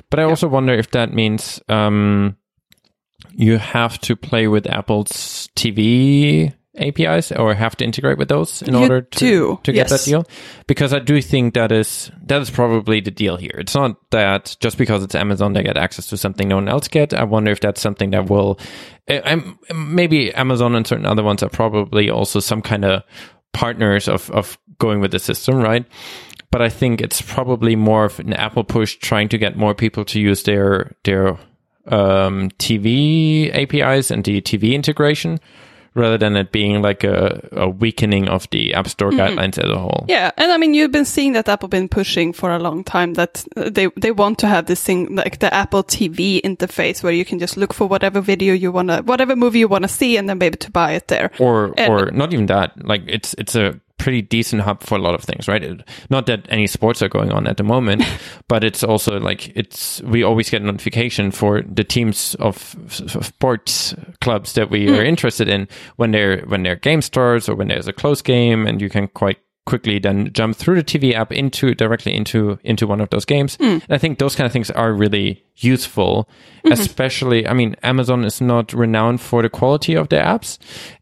[0.09, 2.35] But I also wonder if that means um,
[3.35, 8.73] you have to play with Apple's TV APIs or have to integrate with those in
[8.73, 10.05] You order to, do, to get yes.
[10.05, 10.27] that deal.
[10.67, 13.55] Because I do think that is that is probably the deal here.
[13.57, 16.87] It's not that just because it's Amazon they get access to something no one else
[16.87, 17.13] get.
[17.13, 18.59] I wonder if that's something that will.
[19.09, 23.03] I'm maybe Amazon and certain other ones are probably also some kind of
[23.53, 25.85] partners of of going with the system, right?
[26.51, 30.05] But I think it's probably more of an Apple push trying to get more people
[30.05, 31.37] to use their their
[31.87, 35.39] um, TV APIs and the TV integration,
[35.97, 39.19] rather than it being like a, a weakening of the App Store mm-hmm.
[39.19, 40.05] guidelines as a whole.
[40.07, 43.15] yeah, and I mean you've been seeing that Apple been pushing for a long time
[43.15, 47.25] that they they want to have this thing like the Apple TV interface where you
[47.25, 50.17] can just look for whatever video you want to, whatever movie you want to see,
[50.17, 51.31] and then be able to buy it there.
[51.39, 52.85] Or And- or not even that.
[52.85, 55.63] Like it's it's a pretty decent hub for a lot of things, right?
[55.63, 58.03] It, not that any sports are going on at the moment,
[58.47, 62.75] but it's also like it's we always get notification for the teams of,
[63.15, 65.07] of sports clubs that we are hmm.
[65.07, 68.81] interested in when they're when their game starts or when there's a close game, and
[68.81, 73.01] you can quite quickly then jump through the TV app into directly into into one
[73.01, 73.57] of those games.
[73.57, 73.63] Hmm.
[73.87, 76.27] And I think those kind of things are really useful,
[76.63, 76.71] mm-hmm.
[76.71, 77.45] especially.
[77.45, 80.57] I mean, Amazon is not renowned for the quality of their apps,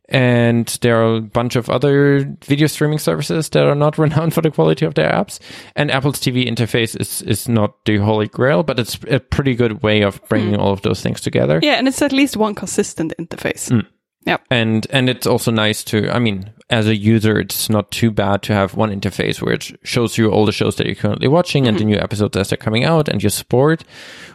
[0.10, 4.42] and there are a bunch of other video streaming services that are not renowned for
[4.42, 5.40] the quality of their apps.
[5.76, 9.82] And Apple's TV interface is is not the holy grail, but it's a pretty good
[9.82, 11.60] way of bringing all of those things together.
[11.62, 13.72] Yeah, and it's at least one consistent interface.
[13.72, 13.88] Mm.
[14.28, 14.38] Yeah.
[14.50, 18.42] and and it's also nice to i mean as a user it's not too bad
[18.44, 21.68] to have one interface where it shows you all the shows that you're currently watching
[21.68, 23.84] and the new episodes as they're coming out and your sport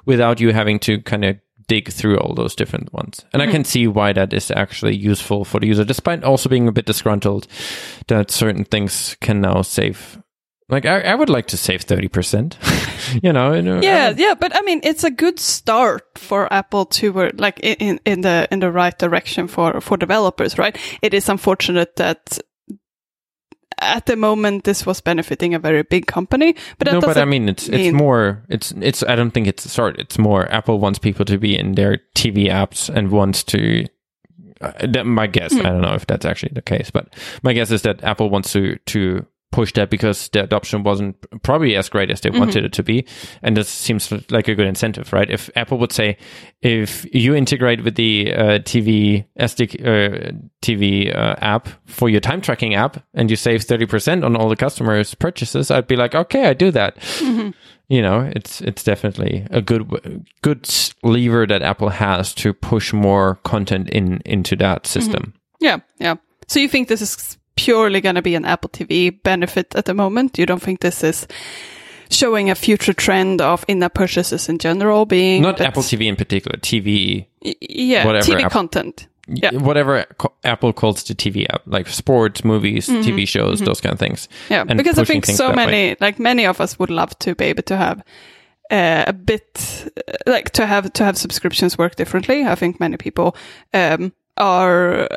[0.06, 1.38] without you having to kind of
[1.70, 3.52] dig through all those different ones and i hmm.
[3.52, 6.86] can see why that is actually useful for the user despite also being a bit
[6.86, 7.46] disgruntled
[8.08, 10.18] that certain things can now save
[10.68, 12.56] like i, I would like to save 30%
[13.22, 16.52] you know, you know Yeah, um, yeah, but I mean, it's a good start for
[16.52, 20.76] Apple to work like in, in the in the right direction for for developers, right?
[21.02, 22.38] It is unfortunate that
[23.80, 27.48] at the moment this was benefiting a very big company, but no, but I mean,
[27.48, 28.42] it's it's mean- more.
[28.48, 29.02] It's it's.
[29.02, 29.98] I don't think it's start.
[29.98, 30.50] It's more.
[30.52, 33.86] Apple wants people to be in their TV apps and wants to.
[34.60, 35.54] Uh, that, my guess.
[35.54, 35.60] Hmm.
[35.60, 38.52] I don't know if that's actually the case, but my guess is that Apple wants
[38.52, 42.38] to to push that because the adoption wasn't probably as great as they Mm-hmm.
[42.38, 43.04] wanted it to be,
[43.42, 45.28] and this seems like a good incentive, right?
[45.30, 46.16] If Apple would say,
[46.62, 50.32] if you integrate with the uh, TV SD uh,
[50.62, 54.48] TV uh, app for your time tracking app, and you save thirty percent on all
[54.48, 56.96] the customers' purchases, I'd be like, okay, I do that
[57.90, 60.68] you know it's it's definitely a good good
[61.02, 65.34] lever that Apple has to push more content in into that system.
[65.60, 66.14] Yeah, yeah.
[66.46, 69.94] So you think this is purely going to be an Apple TV benefit at the
[69.94, 70.38] moment?
[70.38, 71.26] You don't think this is
[72.10, 76.58] showing a future trend of in-app purchases in general being Not Apple TV in particular,
[76.58, 79.06] TV Yeah, TV App- content.
[79.32, 79.52] Yeah.
[79.52, 80.06] whatever
[80.42, 84.26] Apple calls the TV app, like sports, movies, TV shows, those kind of things.
[84.26, 84.52] Mm-hmm.
[84.52, 85.66] Yeah, and because I think so that way.
[85.66, 88.02] many, like many of us would love to be able to have
[88.70, 92.44] uh, a bit, uh, like to have to have subscriptions work differently.
[92.44, 93.36] I think many people
[93.72, 95.08] um, are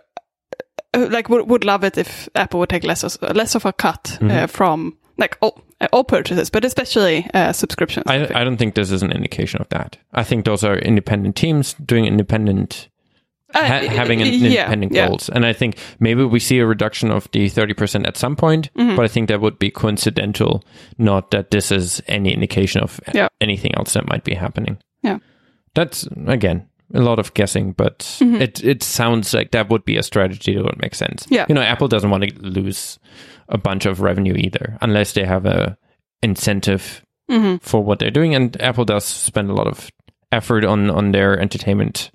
[0.98, 4.04] like would, would love it if Apple would take less of, less of a cut
[4.22, 4.30] Mm-hmm.
[4.32, 8.06] uh, from like all, uh, all purchases, but especially uh, subscriptions.
[8.08, 9.98] I, I don't think this is an indication of that.
[10.14, 12.90] I think those are independent teams doing independent
[13.54, 15.08] Uh, ha- having an yeah, independent yeah.
[15.08, 15.30] goals.
[15.30, 18.96] And I think maybe we see a reduction of the 30% at some point, Mm-hmm.
[18.96, 20.64] but I think that would be coincidental,
[20.98, 23.28] not that this is any indication of Yeah.
[23.40, 24.78] anything else that might be happening.
[25.04, 25.20] Yeah.
[25.76, 28.42] That's, again, a lot of guessing, but Mm-hmm.
[28.42, 31.26] it, it sounds like that would be a strategy that would make sense.
[31.30, 31.46] Yeah.
[31.50, 33.00] You know, Apple doesn't want to lose
[33.50, 35.78] a bunch of revenue either, unless they have a
[36.22, 37.58] incentive Mm-hmm.
[37.66, 38.36] for what they're doing.
[38.36, 39.90] And Apple does spend a lot of
[40.34, 42.12] effort on on their entertainment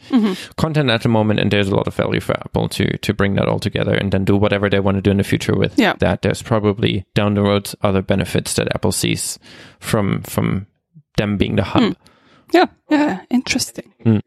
[0.57, 3.35] content at the moment, and there's a lot of value for Apple to to bring
[3.37, 5.79] that all together and then do whatever they want to do in the future with
[5.79, 5.95] Yeah.
[6.01, 6.21] that.
[6.21, 9.39] There's probably down the road other benefits that Apple sees
[9.81, 10.67] from from
[11.17, 11.97] them being the hub.
[12.53, 14.23] Yeah, yeah, interesting.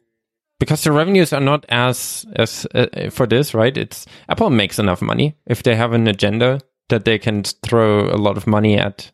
[0.62, 3.76] Because the revenues are not as as uh, for this, right?
[3.76, 8.22] It's Apple makes enough money if they have an agenda that they can throw a
[8.22, 9.12] lot of money at.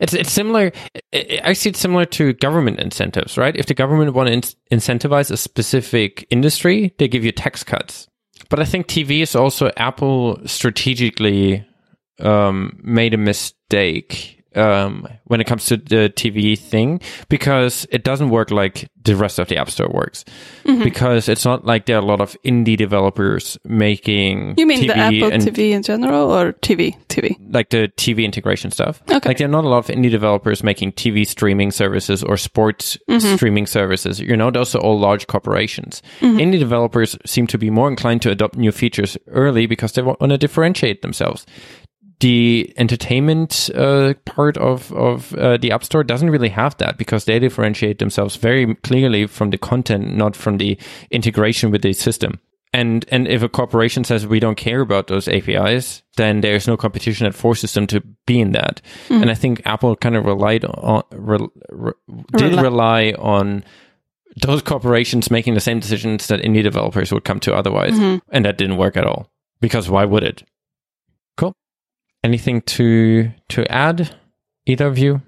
[0.00, 0.72] It's it's similar.
[1.12, 3.54] I see it similar to government incentives, right?
[3.54, 8.08] If the government want to in- incentivize a specific industry, they give you tax cuts.
[8.48, 11.66] But I think TV is also Apple strategically
[12.20, 18.30] um, made a mistake um, when it comes to the TV thing because it doesn't
[18.30, 20.24] work like the rest of the App Store works.
[20.64, 20.84] Mm-hmm.
[20.84, 24.86] Because it's not like there are a lot of indie developers making You mean TV
[24.86, 27.36] the Apple and TV in general or TV TV?
[27.52, 29.02] like the TV integration stuff.
[29.10, 29.28] Okay.
[29.28, 32.98] Like there are not a lot of indie developers making TV streaming services or sports
[33.08, 33.36] Mm-hmm.
[33.36, 34.20] streaming services.
[34.20, 36.02] You know, those are all large corporations.
[36.20, 36.38] Mm-hmm.
[36.38, 40.18] Indie developers seem to be more inclined to adopt new features early because they want
[40.20, 41.44] to differentiate themselves.
[42.22, 47.24] The entertainment uh, part of of uh, the App Store doesn't really have that because
[47.24, 50.78] they differentiate themselves very clearly from the content, not from the
[51.10, 52.38] integration with the system.
[52.72, 56.76] And and if a corporation says we don't care about those APIs, then there's no
[56.76, 58.80] competition that forces them to be in that.
[59.10, 61.38] And I think Apple kind of relied on re,
[61.70, 61.92] re,
[62.36, 62.62] did Rely.
[62.62, 63.64] rely on
[64.40, 67.98] those corporations making the same decisions that indie developers would come to otherwise,
[68.30, 69.28] and that didn't work at all.
[69.60, 70.42] Because why would it?
[72.22, 72.28] Cool.
[72.30, 74.14] Anything to to add?
[74.66, 75.22] Either of you?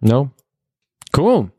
[0.00, 0.30] No.
[1.12, 1.50] Cool.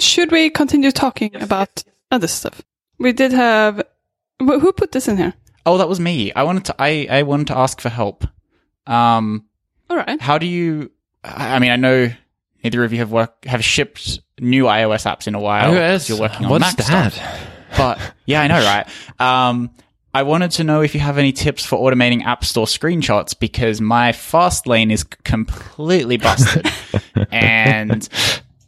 [0.00, 2.62] Should we continue talking about other stuff?
[2.98, 3.82] We did have.
[4.40, 5.34] Who put this in here?
[5.66, 6.32] Oh, that was me.
[6.32, 6.74] I wanted to.
[6.78, 8.26] I, I wanted to ask for help.
[8.86, 9.46] Um,
[9.88, 10.20] All right.
[10.20, 10.90] how do you?
[11.22, 12.10] I I mean, I know
[12.62, 15.72] neither of you have work have shipped new iOS apps in a while.
[15.72, 17.12] 'cause You're working on What's Mac that?
[17.12, 17.48] stuff.
[17.76, 18.88] but yeah, I know, right?
[19.20, 19.70] Um,
[20.14, 23.80] I wanted to know if you have any tips for automating App Store screenshots because
[23.80, 26.66] my Fastlane is completely busted
[27.32, 28.08] and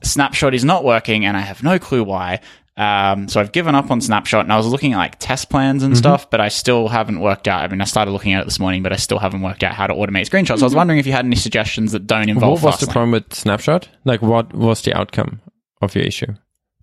[0.03, 2.41] Snapshot is not working and I have no clue why.
[2.77, 5.83] Um, so I've given up on Snapshot and I was looking at like test plans
[5.83, 5.93] Mm-hmm.
[5.93, 7.63] and stuff, but I still haven't worked out.
[7.63, 9.73] I mean, I started looking at it this morning, but I still haven't worked out
[9.73, 10.59] how to automate screenshots.
[10.59, 12.65] So I was wondering if you had any suggestions that don't involve Mm-hmm.
[12.67, 13.89] what was the problem with Snapshot?
[14.05, 15.41] Like, what was the outcome
[15.81, 16.35] of your issue?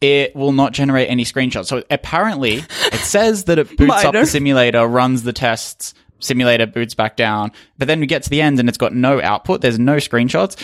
[0.03, 1.67] It will not generate any screenshots.
[1.67, 6.93] So apparently, it says that it boots up the simulator, runs the tests, simulator boots
[6.93, 9.61] back down, but then we get to the end and it's got no output.
[9.61, 10.61] There's no screenshots.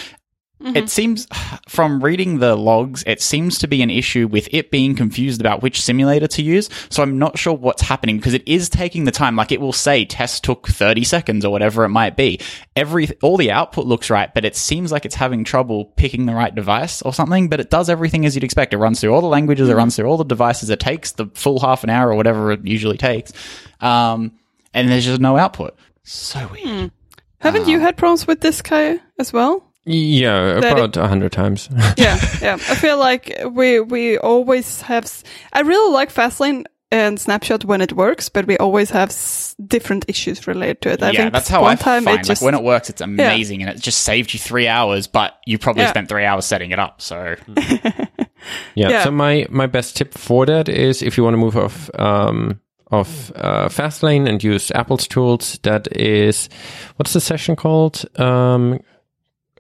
[0.62, 1.26] It seems,
[1.70, 5.62] from reading the logs, it seems to be an issue with it being confused about
[5.62, 6.70] which simulator to use.
[6.90, 9.36] So I'm not sure what's happening because it is taking the time.
[9.36, 12.40] Like it will say test took 30 seconds or whatever it might be.
[12.76, 16.36] Every, all the output looks right, but it seems like it's having trouble picking the
[16.36, 18.74] right device or something, but it does everything as you'd expect.
[18.74, 21.28] It runs through all the languages, it runs through all the devices, it takes the
[21.36, 23.32] full half an hour or whatever it usually takes.
[23.80, 24.34] Um,
[24.74, 25.78] and there's just no output.
[26.04, 26.92] So weird.
[27.40, 29.69] Haven't Um, you had problems with this, Kai, as well?
[29.86, 31.70] Yeah, That about a hundred times.
[31.98, 32.54] yeah, yeah.
[32.56, 35.06] I feel like we we always have.
[35.06, 35.24] s-
[35.54, 40.06] I really like Fastlane and Snapshot when it works, but we always have s- different
[40.08, 41.04] issues related to it.
[41.04, 42.20] I yeah, think that's how one I time find.
[42.20, 45.08] it just like when it works, it's amazing, and it just saved you three hours.
[45.08, 45.90] But you probably Yeah.
[45.90, 47.02] spent three hours setting it up.
[47.02, 48.06] So Yeah.
[48.90, 49.04] Yeah.
[49.04, 52.60] So my my best tip for that is if you want to move off um
[52.92, 56.50] of uh, Fastlane and use Apple's tools, that is
[56.96, 58.04] what's the session called?
[58.20, 58.80] Um,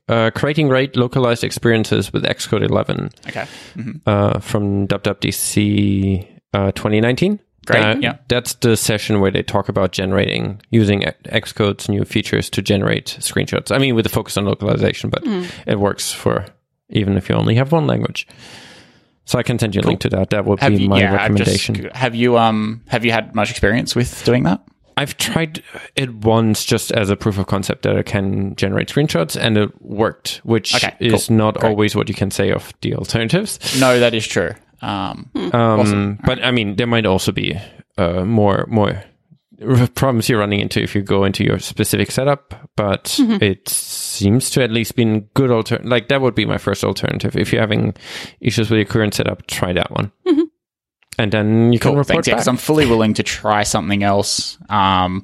[0.09, 3.45] uh, creating great localized experiences with Xcode 11 okay,
[3.77, 4.01] Mhm.
[4.05, 7.39] uh, from WWDC uh, 2019.
[7.65, 8.15] Great, That- yeah.
[8.27, 13.71] That's the session where they talk about generating, using Xcode's new features to generate screenshots.
[13.71, 15.21] I mean, with the focus on localization, but
[15.67, 16.45] it works for
[16.89, 18.27] even if you only have one language.
[19.25, 20.31] So I can send you a link to that.
[20.31, 20.89] That would have be you?
[20.89, 21.75] my yeah, recommendation.
[21.75, 22.35] just, have you?
[22.39, 24.59] Um, have you had much experience with doing that?
[24.99, 25.63] I've tried
[25.95, 29.69] it once just as a proof of concept that I can generate screenshots and it
[29.81, 31.37] worked, which Okay, is cool.
[31.37, 31.69] not Great.
[31.69, 33.59] always what you can say of the alternatives.
[33.79, 34.51] No, that is true.
[34.81, 36.19] Um, Um, Awesome.
[36.25, 37.55] But I mean, there might also be
[37.97, 39.03] uh, more more
[39.95, 42.53] problems you're running into if you go into your specific setup.
[42.75, 45.79] But it seems to at least been good alter.
[45.83, 47.35] Like that would be my first alternative.
[47.35, 47.93] If you're having
[48.41, 50.11] issues with your current setup, try that one,
[51.19, 52.27] and then you can Cool, report thanks.
[52.27, 52.37] Yeah, back.
[52.39, 54.57] because I'm fully willing to try something else.
[54.69, 55.23] Um,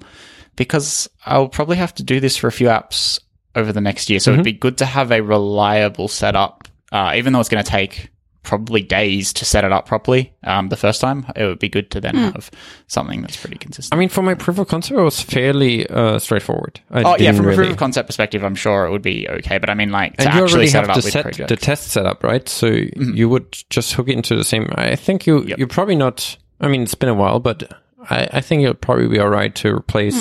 [0.56, 3.20] because I'll probably have to do this for a few apps
[3.56, 4.20] over the next year.
[4.20, 4.42] So Mm-hmm.
[4.42, 8.10] it'd be good to have a reliable setup, uh, even though it's going to take
[8.46, 11.26] probably days to set it up properly um, the first time.
[11.36, 12.50] It would be good to then have
[12.88, 13.94] something that's pretty consistent.
[13.94, 16.80] I mean, for my proof of concept, it was fairly uh, straightforward.
[16.92, 19.28] I Oh yeah, didn't from a proof of concept perspective, I'm sure it would be
[19.28, 19.58] okay.
[19.58, 21.14] But I mean, like to and you actually already set have it up the with
[21.14, 21.38] set projects.
[21.40, 21.48] Mm-hmm.
[21.48, 22.48] the test setup, right?
[22.48, 24.70] So you would just hook it into the same.
[24.76, 25.58] I think you Yep.
[25.58, 26.38] you're probably not.
[26.62, 27.74] I mean, it's been a while, but
[28.10, 30.16] I, I think it'll probably be all right to replace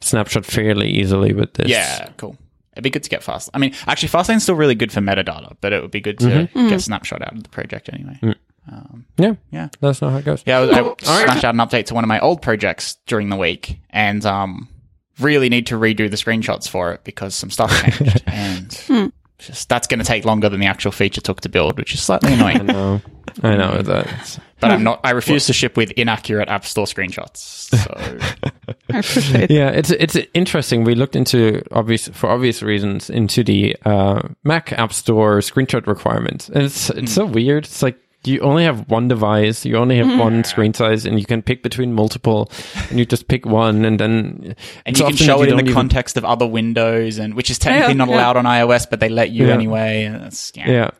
[0.00, 1.68] Snapshot fairly easily with this.
[1.68, 2.36] Yeah, cool.
[2.78, 3.50] It'd be good to get fast.
[3.52, 6.26] I mean, actually, Fastlane's still really good for metadata, but it would be good to
[6.28, 6.68] Mm-hmm.
[6.68, 8.16] get snapshot out of the project anyway.
[8.22, 9.02] Mm.
[9.16, 9.68] yeah, Yeah.
[9.80, 10.42] That's not how it goes.
[10.46, 13.30] Yeah, I, was, I smashed out an update to one of my old projects during
[13.30, 14.68] the week, and um,
[15.18, 19.86] really need to redo the screenshots for it because some stuff changed, and just that's
[19.88, 22.52] going to take longer than the actual feature took to build, which is slightly I
[22.52, 22.66] annoying.
[22.66, 23.00] know.
[23.42, 24.38] I know that.
[24.60, 25.00] but I'm not.
[25.04, 27.36] I refuse to ship with inaccurate App Store screenshots.
[27.38, 27.94] So
[28.92, 29.50] I appreciate it.
[29.50, 30.84] Yeah, it's it's interesting.
[30.84, 36.48] We looked into obvious for obvious reasons into the uh, Mac App Store screenshot requirements,
[36.48, 37.64] and it's it's so weird.
[37.64, 41.24] It's like you only have one device, you only have one screen size, and you
[41.24, 42.50] can pick between multiple,
[42.90, 45.58] and you just pick one, and then and you can show that it in don't
[45.58, 48.16] the even- context of other windows, and which is technically Yeah, not yeah.
[48.16, 49.54] allowed on iOS, but they let you Yeah.
[49.54, 50.02] anyway.
[50.04, 50.90] And that's, yeah.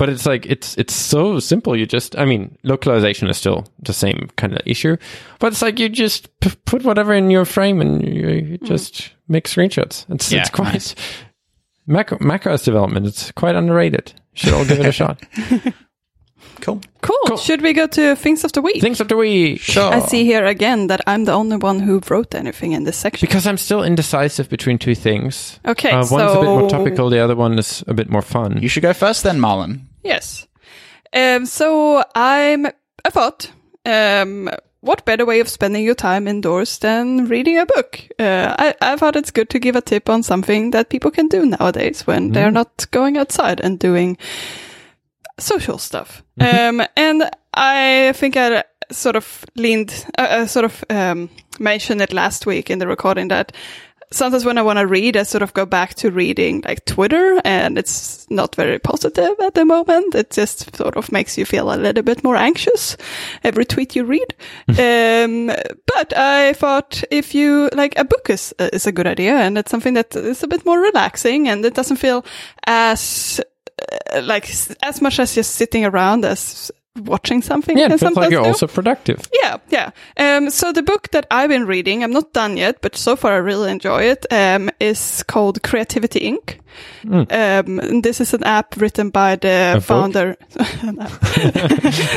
[0.00, 1.76] But it's like it's it's so simple.
[1.76, 4.96] You just, I mean, localization is still the same kind of issue,
[5.40, 8.64] but it's like you just p- put whatever in your frame and you, you mm-hmm.
[8.64, 10.06] just make screenshots.
[10.08, 10.94] It's Yeah, it's quite nice.
[11.86, 13.08] Mac macOS development.
[13.08, 14.14] It's quite underrated.
[14.32, 15.22] Should all give it a shot.
[16.60, 16.80] Cool.
[17.02, 17.16] Cool.
[17.26, 17.36] Cool.
[17.36, 18.80] Should we go to things of the week?
[18.80, 19.60] Things of the week.
[19.60, 19.92] Sure.
[19.92, 23.26] I see here again that I'm the only one who wrote anything in this section.
[23.26, 25.58] Because I'm still indecisive between two things.
[25.64, 27.10] Okay, uh, one's a bit more topical.
[27.10, 28.60] The other one is a bit more fun.
[28.62, 29.80] You should go first, then, Marlon.
[30.02, 30.46] Yes.
[31.12, 32.66] Um, so I'm.
[33.02, 33.50] I thought,
[33.86, 34.50] um,
[34.80, 38.00] what better way of spending your time indoors than reading a book?
[38.18, 41.28] Uh, I, I thought it's good to give a tip on something that people can
[41.28, 44.16] do nowadays when they're not going outside and doing
[45.40, 46.22] social stuff.
[46.40, 52.12] Um, and I think I sort of leaned, uh, uh, sort of um, mentioned it
[52.12, 53.52] last week in the recording that
[54.12, 57.40] sometimes when I want to read, I sort of go back to reading like Twitter
[57.44, 60.14] and it's not very positive at the moment.
[60.14, 62.96] It just sort of makes you feel a little bit more anxious
[63.44, 64.34] every tweet you read.
[64.68, 65.46] um,
[65.86, 69.70] but I thought if you like a book is, is a good idea and it's
[69.70, 72.24] something that is a bit more relaxing and it doesn't feel
[72.66, 73.40] as
[74.22, 74.50] like
[74.82, 77.78] as much as just sitting around as watching something.
[77.78, 78.48] Yeah, it feels like sometimes you're do.
[78.48, 79.28] also productive.
[79.42, 79.90] Yeah, yeah.
[80.16, 83.32] Um, so the book that I've been reading, I'm not done yet, but so far
[83.32, 86.58] I really enjoy it, um, is called Creativity Inc.
[87.04, 89.84] Um, this is an app written by the book?
[89.84, 90.36] founder.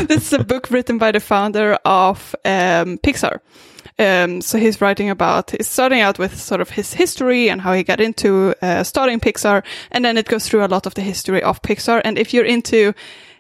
[0.08, 3.40] this is a book written by the founder of um, Pixar.
[3.99, 7.74] Um, so he's writing about, he's starting out with sort of his history and how
[7.74, 9.64] he got into uh, starting Pixar.
[9.91, 12.02] And then it goes through a lot of the history of Pixar.
[12.03, 12.94] And if you're into,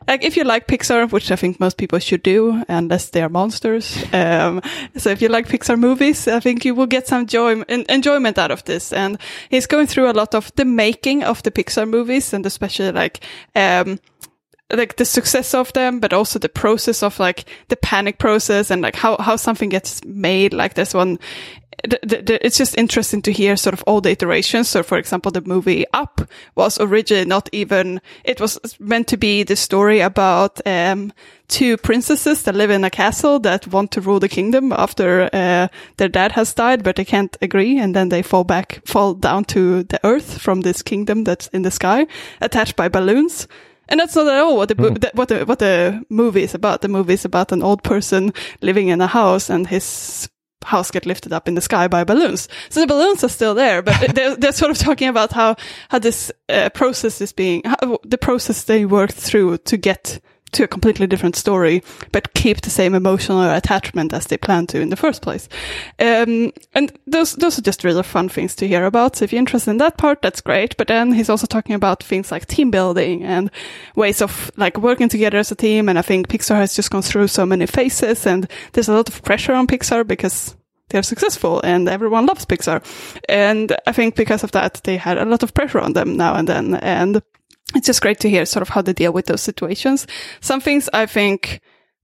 [0.07, 3.29] like, if you like Pixar, which I think most people should do, unless they are
[3.29, 3.97] monsters.
[4.13, 4.61] Um,
[4.97, 8.37] so if you like Pixar movies, I think you will get some joy, en- enjoyment
[8.37, 8.93] out of this.
[8.93, 9.17] And
[9.49, 13.25] he's going through a lot of the making of the Pixar movies and especially like,
[13.55, 13.99] um,
[14.73, 18.81] like the success of them, but also the process of like the panic process and
[18.81, 20.53] like how, how something gets made.
[20.53, 21.19] Like this one,
[21.87, 24.69] th- th- th- it's just interesting to hear sort of all the iterations.
[24.69, 26.21] So for example, the movie Up
[26.55, 31.13] was originally not even, it was meant to be the story about, um,
[31.47, 35.67] two princesses that live in a castle that want to rule the kingdom after, uh,
[35.97, 37.77] their dad has died, but they can't agree.
[37.77, 41.61] And then they fall back, fall down to the earth from this kingdom that's in
[41.61, 42.07] the sky
[42.41, 43.47] attached by balloons.
[43.89, 46.53] And that's not at all what the, bo- that- what the what the movie is
[46.55, 46.81] about.
[46.81, 50.29] The movie is about an old person living in a house, and his
[50.65, 52.47] house get lifted up in the sky by balloons.
[52.69, 55.55] So the balloons are still there, but they're, they're sort of talking about how
[55.89, 60.21] how this uh, process is being how, the process they worked through to get
[60.53, 64.81] to a completely different story, but keep the same emotional attachment as they planned to
[64.81, 65.49] in the first place.
[65.99, 69.15] Um, and those those are just really fun things to hear about.
[69.15, 70.77] So if you're interested in that part, that's great.
[70.77, 73.51] But then he's also talking about things like team building and
[73.95, 75.89] ways of like working together as a team.
[75.89, 79.09] And I think Pixar has just gone through so many phases, and there's a lot
[79.09, 80.55] of pressure on Pixar because
[80.89, 82.83] they're successful and everyone loves Pixar.
[83.27, 86.35] And I think because of that, they had a lot of pressure on them now
[86.35, 86.75] and then.
[86.75, 87.21] And
[87.75, 90.07] it's just great to hear sort of how they deal with those situations.
[90.41, 91.61] Some things I think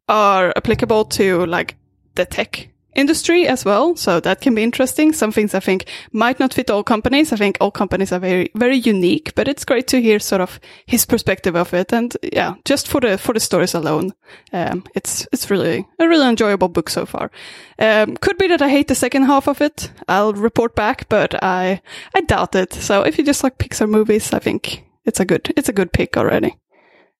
[0.07, 1.75] are applicable to like
[2.15, 3.95] the tech industry as well.
[3.95, 5.13] So that can be interesting.
[5.13, 7.31] Some things I think might not fit all companies.
[7.31, 10.59] I think all companies are very, very unique, but it's great to hear sort of
[10.85, 11.93] his perspective of it.
[11.93, 14.13] And yeah, just for the, for the stories alone,
[14.53, 17.31] um, it's, it's really a really enjoyable book so far.
[17.77, 19.91] Um, could be that I hate the second half of it.
[20.07, 21.81] I'll report back, but I,
[22.15, 22.73] I doubt it.
[22.73, 25.91] So if you just like Pixar movies, I think it's a good, it's a good
[25.91, 26.56] pick already.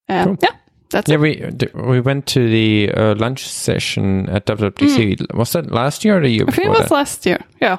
[0.08, 0.56] Um, Yeah.
[0.92, 1.20] That's Yeah, it.
[1.74, 5.34] we we went to the uh, lunch session at WWDC.
[5.34, 6.44] Was that last year or the year.
[6.48, 6.90] I think it was that?
[6.90, 7.38] last year.
[7.60, 7.76] Yeah.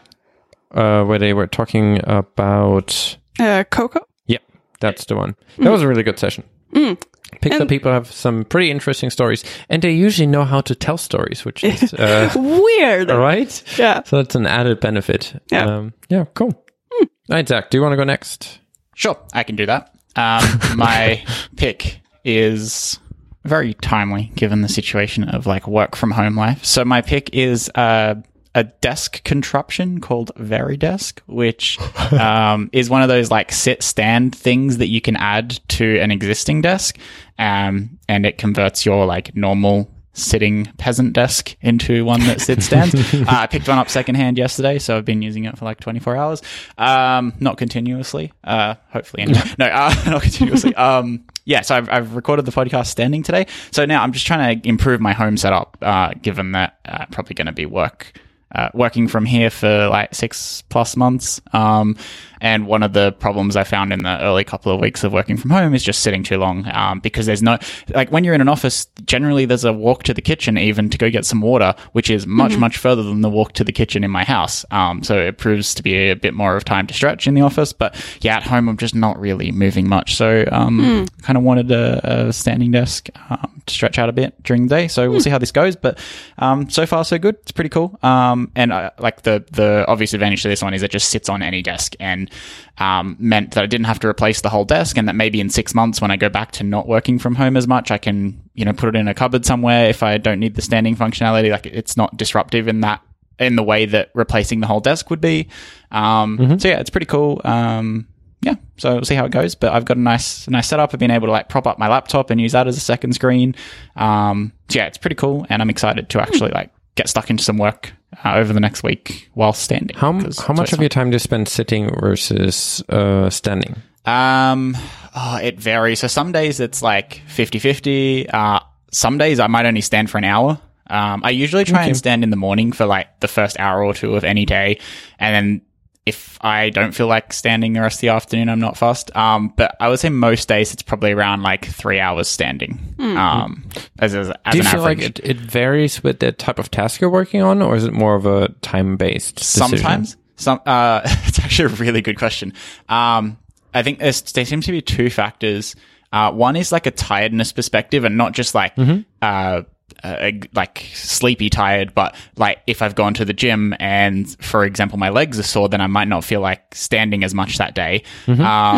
[0.74, 3.18] Uh, where they were talking about.
[3.40, 4.00] Uh, Coco.
[4.28, 4.38] Yeah,
[4.80, 5.36] that's the one.
[5.58, 6.44] That was a really good session.
[6.74, 6.98] Pixar
[7.44, 7.62] Hmm.
[7.62, 11.44] And- people have some pretty interesting stories, and they usually know how to tell stories,
[11.44, 13.10] which is uh, Weird.
[13.30, 13.64] right.
[13.78, 14.04] Yeah.
[14.06, 15.34] So that's an added benefit.
[15.52, 15.66] Yeah.
[15.66, 16.26] Um, yeah.
[16.34, 16.54] Cool.
[17.02, 17.08] All
[17.38, 17.70] right, Zach.
[17.70, 18.60] Do you want to go next?
[18.96, 19.94] Sure, I can do that.
[20.16, 21.24] Um, my
[21.56, 23.00] pick is
[23.44, 26.64] very timely given the situation of like work from home life.
[26.64, 28.16] So my pick is uh,
[28.54, 31.80] a desk contraption called VariDesk, which
[32.12, 36.12] um, is one of those like sit stand things that you can add to an
[36.12, 36.98] existing desk,
[37.40, 42.96] um, and it converts your like normal sitting peasant desk into one that sit stands.
[43.14, 46.16] uh, I picked one up secondhand yesterday, so I've been using it for like 24
[46.18, 46.42] hours.
[46.78, 49.42] Um, not continuously, uh, hopefully anyway.
[49.58, 50.76] no, uh, not continuously.
[50.76, 53.48] Um, yeah, so I've, I've recorded the podcast standing today.
[53.72, 57.36] So now I'm just trying to improve my home setup, uh, given that uh, probably
[57.36, 58.14] going to be work
[58.54, 61.42] uh, working from here for like six plus months.
[61.54, 61.96] Um,
[62.42, 65.38] and one of the problems I found in the early couple of weeks of working
[65.38, 67.60] from home is just sitting too long um, because there's no,
[67.90, 70.98] like when you're in an office, generally there's a walk to the kitchen even to
[70.98, 74.04] go get some water, which is much, much further than the walk to the kitchen
[74.04, 74.66] in my house.
[74.72, 77.42] Um, so it proves to be a bit more of time to stretch in the
[77.42, 77.74] office.
[77.74, 80.16] But yeah, at home, I'm just not really moving much.
[80.16, 84.42] So um, kind of wanted a, a standing desk um, to stretch out a bit
[84.44, 84.88] during the day.
[84.88, 85.76] So we'll see how this goes.
[85.76, 86.00] But
[86.40, 87.36] um, so far, so good.
[87.36, 88.00] It's pretty cool.
[88.02, 91.30] Um, and uh, like the the obvious advantage to this one is it just sits
[91.30, 92.31] on any desk and
[92.78, 95.49] um, meant that I didn't have to replace the whole desk, and that maybe in
[95.49, 98.41] six months when I go back to not working from home as much, I can
[98.53, 101.52] you know put it in a cupboard somewhere if I don't need the standing functionality.
[101.52, 103.02] Like it's not disruptive in that
[103.40, 105.48] in the way that replacing the whole desk would be.
[105.90, 107.41] Um, So yeah, it's pretty cool.
[107.44, 108.08] Um,
[108.44, 109.53] yeah, so we'll see how it goes.
[109.56, 110.91] But I've got a nice, nice setup.
[110.94, 113.14] I've been able to like prop up my laptop and use that as a second
[113.14, 113.56] screen.
[113.95, 117.44] Um, so yeah, it's pretty cool, and I'm excited to actually like get stuck into
[117.44, 117.94] some work
[118.24, 119.96] uh, over the next week while standing.
[119.98, 123.76] How 'cause how much always of your time do you spend sitting versus uh, standing?
[124.06, 124.76] Um,
[125.16, 126.00] oh, it varies.
[126.00, 128.34] So some days it's like 50-50.
[128.34, 128.60] Uh,
[128.92, 130.60] some days I might only stand for an hour.
[130.88, 133.94] Um, I usually try and stand in the morning for like the first hour or
[133.94, 134.80] two of any day.
[135.20, 135.62] And then
[136.06, 139.15] if I don't feel like standing the rest of the afternoon, I'm not fast.
[139.15, 142.95] Um, but I would say most days it's probably around like three hours standing.
[142.99, 143.64] Um,
[143.99, 144.99] as, as, as Do you an feel average.
[144.99, 147.94] like it, it varies with the type of task you're working on, or is it
[147.94, 149.40] more of a time based?
[149.40, 152.53] Sometimes, some uh, it's actually a really good question.
[152.90, 153.38] Um,
[153.73, 155.76] I think there seems to be two factors.
[156.11, 158.73] Uh, one is like a tiredness perspective, and not just like
[159.22, 159.61] uh,
[160.03, 164.98] uh, like sleepy tired, but like if I've gone to the gym and, for example,
[164.98, 168.03] my legs are sore, then I might not feel like standing as much that day.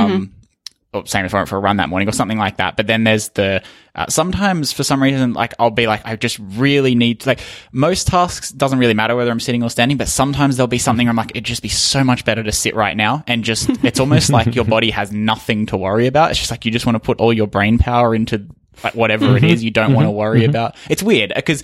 [0.05, 0.33] Um,
[0.93, 2.77] or same if I went for a run that morning or something like that.
[2.77, 3.63] But then there's the
[3.95, 7.39] uh, sometimes for some reason like I'll be like I just really need to, like
[7.71, 11.09] most tasks doesn't really matter whether I'm sitting or standing, but sometimes there'll be something
[11.09, 13.99] I'm like it'd just be so much better to sit right now and just it's
[13.99, 16.31] almost like your body has nothing to worry about.
[16.31, 18.45] It's just like you just want to put all your brain power into
[18.83, 20.75] like whatever it is you don't want to worry about.
[20.89, 21.63] It's weird because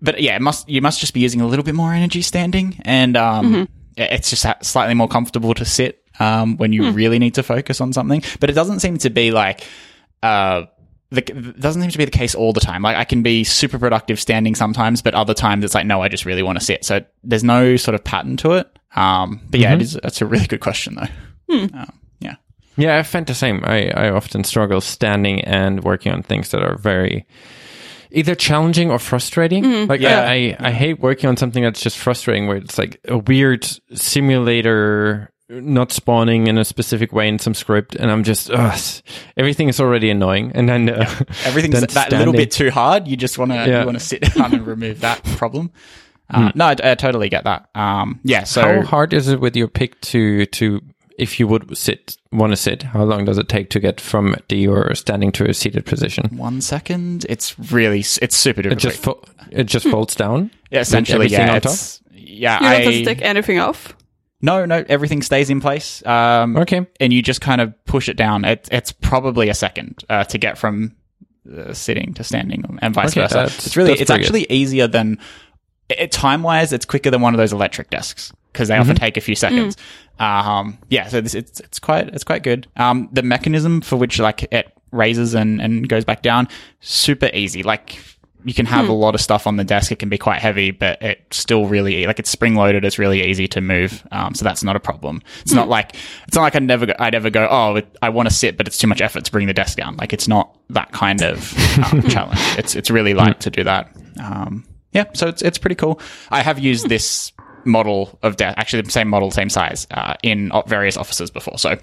[0.00, 2.80] but yeah, it must you must just be using a little bit more energy standing
[2.84, 7.42] and um it's just slightly more comfortable to sit um, when you really need to
[7.42, 8.22] focus on something.
[8.40, 9.66] But it doesn't seem to be like,
[10.22, 10.64] uh,
[11.10, 12.82] the, doesn't seem to be the case all the time.
[12.82, 16.08] Like I can be super productive standing sometimes, but other times it's like, no, I
[16.08, 16.84] just really want to sit.
[16.84, 18.78] So there's no sort of pattern to it.
[18.96, 21.08] Um, but yeah, it is, that's a really good question though.
[21.74, 21.92] Um,
[22.76, 22.86] yeah.
[22.94, 23.62] Yeah, I find the same.
[23.64, 27.26] I, I often struggle standing and working on things that are very
[28.10, 29.86] either challenging or frustrating.
[29.88, 30.22] Like Yeah.
[30.22, 33.66] I, I, I hate working on something that's just frustrating where it's like a weird
[33.94, 38.80] simulator not spawning in a specific way in some script and I'm just ugh,
[39.36, 41.02] everything is already annoying and then uh,
[41.44, 43.06] Everything's then that little bit too hard.
[43.06, 43.80] You just want to, Yeah.
[43.80, 45.70] you want to sit down and remove that problem.
[46.30, 47.68] Uh, No, I, I totally get that.
[47.74, 48.44] Um, yeah.
[48.44, 50.80] So How hard is it with your pick to to
[51.22, 52.82] if you would sit want to sit?
[52.82, 56.36] How long does it take to get from the your standing to a seated position?
[56.36, 58.82] one second, it's really, it's super It difficult.
[58.82, 60.50] just fo- it just folds down.
[60.70, 61.50] yeah, essentially, everything yeah.
[61.52, 63.96] on It's, yeah, You don't have I, to take anything off.
[64.44, 66.04] No, no, everything stays in place.
[66.04, 66.86] Um, Okay.
[66.98, 68.44] And you just kind of push it down.
[68.44, 70.96] It, it's probably a second uh, to get from
[71.56, 73.44] uh, sitting to standing and vice Okay, versa.
[73.44, 75.18] It's really, it's pretty actually easier than,
[75.88, 79.16] it, time wise, it's quicker than one of those electric desks because they often take
[79.16, 79.76] a few seconds.
[80.18, 82.66] Um, yeah, so this, it's, it's quite, it's quite good.
[82.76, 86.48] Um, the mechanism for which like it raises and, and goes back down,
[86.80, 87.62] super easy.
[87.62, 87.98] Like,
[88.44, 89.92] you can have a lot of stuff on the desk.
[89.92, 92.84] It can be quite heavy, but it's still really like it's spring loaded.
[92.84, 95.22] It's really easy to move, um, so that's not a problem.
[95.42, 95.94] It's not like
[96.26, 97.46] it's not like I'd never go, I'd ever go.
[97.48, 99.78] Oh, it, I want to sit, but it's too much effort to bring the desk
[99.78, 99.96] down.
[99.96, 101.56] Like it's not that kind of
[101.92, 102.40] um, challenge.
[102.58, 103.96] It's it's really light to do that.
[104.20, 106.00] Um, yeah, so it's it's pretty cool.
[106.30, 107.32] I have used this
[107.64, 111.70] model of desk, actually the same model, same size, uh, in various offices before, so
[111.70, 111.76] uh,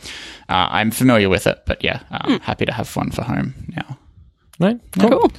[0.49, 1.64] I'm familiar with it.
[1.65, 3.97] But yeah, um, happy to have one for home now.
[4.60, 4.80] Right.
[4.99, 5.31] Cool.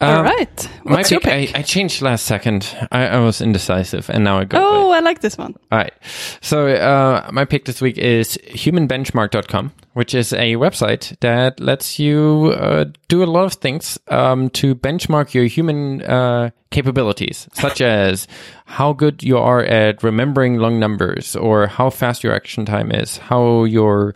[0.00, 0.70] All right.
[0.84, 1.56] My What's your pick, pick?
[1.56, 2.72] I, I changed last second.
[2.92, 4.58] I, I was indecisive, and now I go.
[4.60, 5.54] oh, I like this one.
[5.72, 5.92] All right.
[6.40, 12.54] So uh, my pick this week is humanbenchmark.com, which is a website that lets you
[12.54, 18.28] uh, do a lot of things um, to benchmark your human uh, capabilities, such as
[18.66, 23.16] how good you are at remembering long numbers, or how fast your action time is,
[23.18, 24.14] how your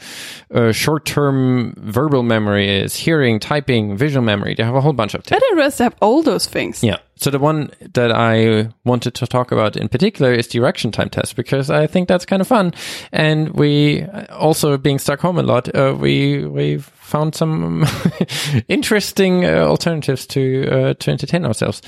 [0.55, 4.55] uh, short-term verbal memory is, hearing, typing, visual memory.
[4.55, 5.41] They have a whole bunch of I tips.
[5.41, 6.85] didn't realize they have all those things.
[6.85, 6.99] Yeah.
[7.23, 11.09] So the one that I wanted to talk about in particular is the reaction time
[11.09, 12.75] test because I think that's kind of fun.
[13.13, 17.87] And we also being stuck home a lot, uh, we we found some
[18.69, 21.81] interesting uh, alternatives to uh, to entertain ourselves.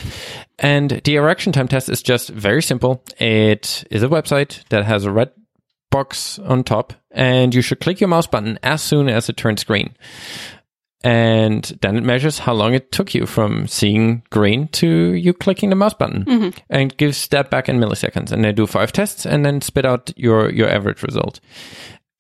[0.61, 3.03] And the reaction time test is just very simple.
[3.19, 5.33] It is a website that has a red
[5.91, 9.65] box on top, and you should click your mouse button as soon as it turns
[9.65, 9.97] green
[11.05, 15.69] and then it measures how long it took you from seeing green to you clicking
[15.69, 16.25] the mouse button.
[16.71, 18.33] And gives that back in milliseconds.
[18.33, 21.41] And they do five tests and then spit out your your average result.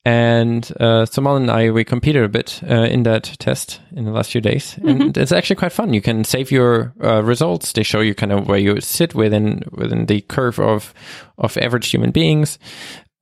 [0.06, 4.10] And uh, Samal and I we competed a bit uh, in that test in the
[4.10, 5.94] last few days, and it's actually quite fun.
[5.94, 9.62] You can save your uh, results; they show you kind of where you sit within
[9.72, 10.92] within the curve of
[11.38, 12.58] of average human beings,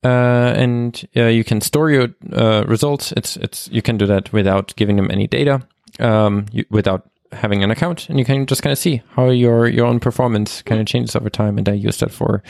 [0.03, 3.11] uh, and uh, you can store your uh, results.
[3.13, 5.61] It's it's you can do that without giving them any data,
[5.99, 9.67] um, you, without having an account, and you can just kind of see how your
[9.67, 11.57] your own performance kind of changes over time.
[11.57, 12.41] And I use that for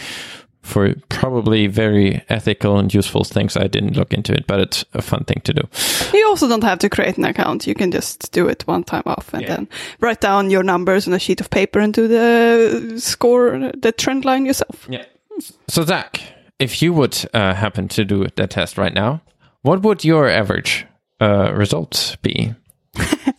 [0.61, 3.57] for probably very ethical and useful things.
[3.57, 5.61] I didn't look into it, but it's a fun thing to do.
[6.13, 7.67] You also don't have to create an account.
[7.67, 9.55] You can just do it one time off and Yeah.
[9.55, 9.67] then
[9.99, 14.23] write down your numbers on a sheet of paper and do the score, the trend
[14.23, 14.88] line yourself.
[14.89, 15.03] Yeah.
[15.67, 16.21] So Zach,
[16.64, 19.22] if you would uh, happen to do that test right now,
[19.61, 20.85] what would your average
[21.22, 22.53] uh, results be?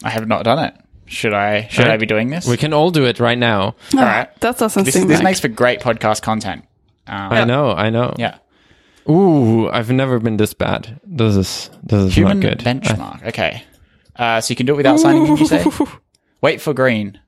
[0.05, 0.75] I have not done it.
[1.07, 1.69] Should I?
[1.69, 2.47] Should I be doing this?
[2.47, 3.75] We can all do it right now.
[3.95, 4.29] All right.
[4.41, 5.25] That doesn't This, seem this like.
[5.25, 6.65] makes for great podcast content.
[7.07, 8.15] Um, I know, I know.
[8.19, 8.39] yeah.
[9.09, 10.99] Ooh, I've never been this bad.
[11.05, 12.59] This is this is Human not good.
[12.61, 13.27] benchmark.
[13.29, 13.63] Okay.
[14.17, 15.63] Uh, so you can do it without signing in, you say?
[16.41, 17.21] Wait for green.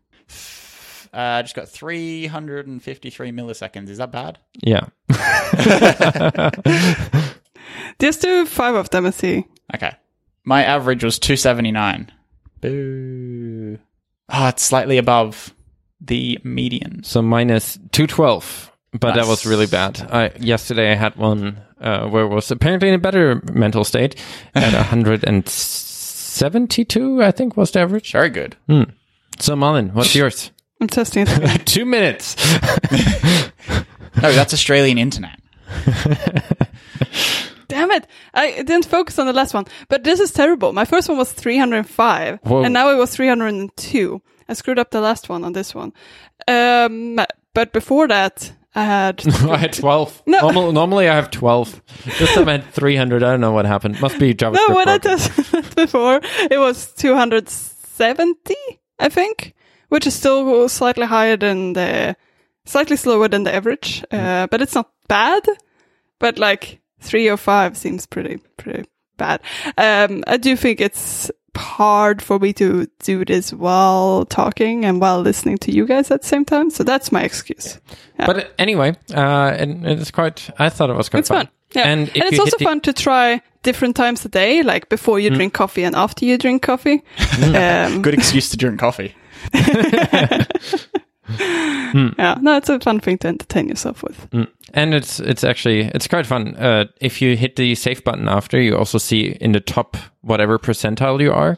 [1.13, 3.89] Uh, just got 353 milliseconds.
[3.91, 4.39] Is that bad?
[4.63, 4.87] yeah.
[7.99, 9.45] Just do five of them and see.
[9.75, 9.93] Okay.
[10.45, 12.13] My average was 279.
[12.61, 13.79] Boo.
[14.29, 15.55] Oh, it's slightly above
[16.01, 17.03] the median.
[17.05, 18.71] So minus two twelve.
[18.93, 20.01] But that was really bad.
[20.11, 24.17] I yesterday I had one uh, where it was apparently in a better mental state
[24.55, 28.13] at hundred and seventy two, I think was the average.
[28.13, 28.57] Very good.
[29.39, 30.51] So Malin, what's yours?
[30.81, 31.27] I'm testing.
[31.65, 32.37] Two minutes.
[34.23, 35.39] No, that's Australian internet.
[37.69, 38.07] Damn it.
[38.33, 39.65] I didn't focus on the last one.
[39.89, 40.73] But this is terrible.
[40.73, 42.39] My first one was 305.
[42.43, 42.63] Whoa.
[42.63, 44.23] And now it was 302.
[44.49, 45.93] I screwed up the last one on this one.
[46.47, 47.19] Um,
[47.55, 49.27] but before that, I had.
[49.51, 50.23] I had 12.
[50.27, 50.41] No.
[50.43, 51.83] Normal, normally I have 12.
[52.19, 53.23] This time I had 300.
[53.25, 54.01] I don't know what happened.
[54.01, 54.69] Must be JavaScript.
[54.69, 56.21] no, when I tested before,
[56.51, 58.55] it was 270,
[59.01, 59.55] I think,
[59.89, 62.15] which is still slightly higher than the,
[62.65, 64.05] slightly slower than the average.
[64.13, 65.45] Uh, but it's not bad.
[66.19, 68.85] But like three or five seems pretty, pretty
[69.17, 69.41] bad.
[69.77, 75.21] Um, I do think it's hard for me to do this while talking and while
[75.21, 76.71] listening to you guys at the same time.
[76.71, 77.79] So that's my excuse.
[78.19, 81.49] But anyway, uh, and it's quite, I thought it was quite It's fun.
[81.75, 81.83] Yeah.
[81.89, 85.31] And, And, it's also the- fun to try different times a day, like before you
[85.31, 87.03] drink coffee and after you drink coffee.
[87.43, 89.15] um, Good excuse to drink coffee.
[91.39, 94.29] yeah, no, it's a fun thing to entertain yourself with.
[94.77, 94.83] Mm.
[94.83, 96.55] And it's it's actually it's quite fun.
[96.57, 100.59] Uh, if you hit the save button after, you also see in the top whatever
[100.59, 101.57] percentile you are.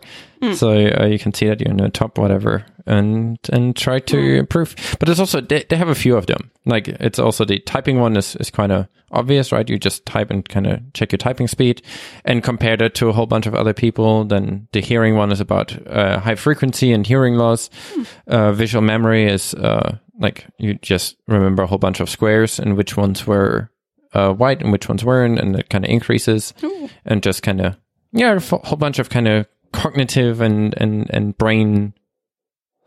[0.54, 4.18] So uh, you can see that you're in the top whatever, and and try to
[4.18, 4.76] improve.
[5.00, 6.50] But it's also they, they have a few of them.
[6.64, 9.68] Like it's also the typing one is is kind of obvious, right?
[9.68, 11.82] You just type and kind of check your typing speed,
[12.24, 14.24] and compare that to a whole bunch of other people.
[14.24, 17.70] Then the hearing one is about uh, high frequency and hearing loss.
[18.28, 22.76] Uh, visual memory is uh, like you just remember a whole bunch of squares and
[22.76, 23.70] which ones were
[24.14, 26.52] uh, white and which ones weren't, and it kind of increases
[27.04, 27.76] and just kind of
[28.12, 31.92] yeah, a f- whole bunch of kind of cognitive and and and brain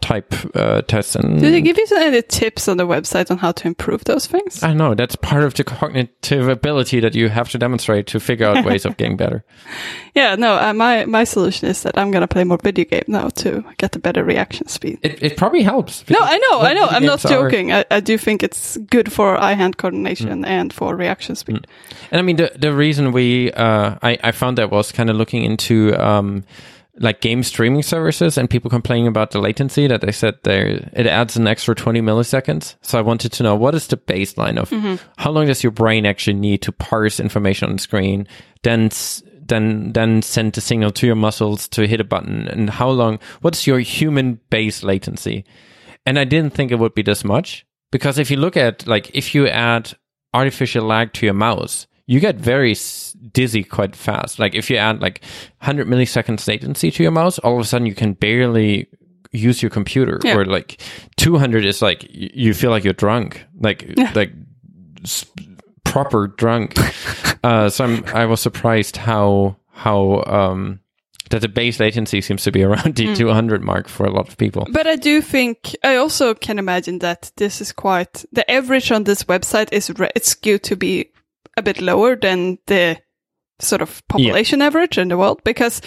[0.02, 3.52] type uh, tests and Do they give you any tips on the website on how
[3.53, 4.64] to improve those things?
[4.64, 8.48] I know that's part of the cognitive ability that you have to demonstrate to figure
[8.48, 9.44] out ways of getting better.
[10.14, 13.30] Yeah, no, uh, my my solution is that I'm gonna play more video game now
[13.30, 14.99] to get a better reaction speed.
[15.03, 16.03] It it probably helps.
[16.10, 16.86] No, I know, I know.
[16.86, 17.72] I'm not games are- joking.
[17.72, 21.65] I, I do think it's good for eye-hand coordination and for reaction speed.
[22.11, 25.15] And I mean, the the reason we uh, I I found that was kind of
[25.15, 26.44] looking into um
[26.99, 31.07] like game streaming services and people complaining about the latency that they said there it
[31.07, 32.76] adds an extra 20 milliseconds.
[32.81, 34.95] So I wanted to know what is the baseline of mm-hmm.
[35.18, 38.27] how long does your brain actually need to parse information on the screen,
[38.63, 38.89] then
[39.47, 43.19] then then send the signal to your muscles to hit a button, and how long?
[43.41, 45.45] What's your human base latency?
[46.05, 49.11] And I didn't think it would be this much because if you look at like
[49.13, 49.93] if you add
[50.34, 52.75] artificial lag to your mouse, you get very
[53.31, 54.38] dizzy quite fast.
[54.38, 55.21] Like if you add like
[55.59, 58.89] 100 milliseconds latency to your mouse, all of a sudden you can barely
[59.31, 60.19] use your computer.
[60.21, 60.35] Yeah.
[60.35, 60.81] Or like
[61.15, 64.33] 200 is like you feel like you're drunk, like like
[65.05, 65.25] s-
[65.85, 66.73] proper drunk.
[67.45, 70.81] uh, so I'm, I was surprised how how um
[71.29, 74.35] that the base latency seems to be around the 200 mark for a lot of
[74.38, 74.67] people.
[74.69, 79.05] But I do think I also can imagine that this is quite the average on
[79.05, 81.10] this website is re- it's skewed to be
[81.57, 82.98] a bit lower than the
[83.64, 85.82] sort of population average in the world because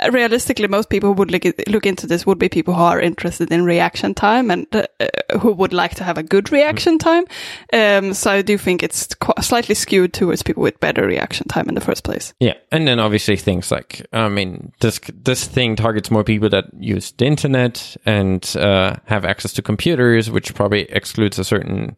[0.00, 3.50] uh, realistically most people would look, look into this would be people who are interested
[3.50, 7.24] in reaction time and uh, uh, who would like to have a good reaction time.
[7.72, 11.68] Um, so i do think it's qu- slightly skewed towards people with better reaction time
[11.68, 12.32] in the first place.
[12.40, 16.66] Yeah, and then obviously things like I mean this this thing targets more people that
[16.78, 21.96] use the internet and uh, have access to computers, which probably excludes a certain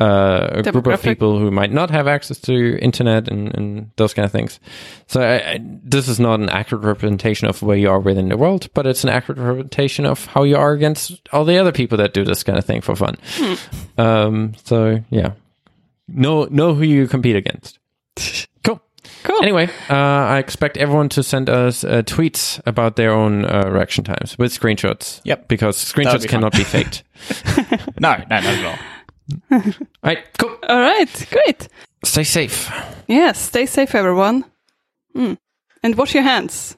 [0.00, 4.12] uh, a group of people who might not have access to internet and, and those
[4.12, 4.58] kind of things.
[5.06, 8.36] So I, I, this is not an accurate representation of where you are within the
[8.36, 11.98] world, but it's an accurate representation of how you are against all the other people
[11.98, 13.16] that do this kind of thing for fun.
[13.34, 13.54] Hmm.
[14.00, 15.34] Um, so yeah,
[16.08, 17.78] know know who you compete against.
[18.64, 18.82] cool.
[19.22, 19.42] Cool.
[19.42, 24.02] Anyway, uh, I expect everyone to send us uh, tweets about their own uh, reaction
[24.02, 25.20] times with screenshots.
[25.22, 25.46] Yep.
[25.46, 27.04] Because screenshots be cannot be faked.
[28.00, 28.78] no, no, not at all.
[29.50, 29.60] All
[30.02, 30.56] right, cool.
[30.68, 31.68] All right, great.
[32.04, 32.70] Stay safe.
[32.70, 34.44] Yes, yeah, stay safe, everyone.
[35.16, 35.38] Mm.
[35.82, 36.76] And wash your hands.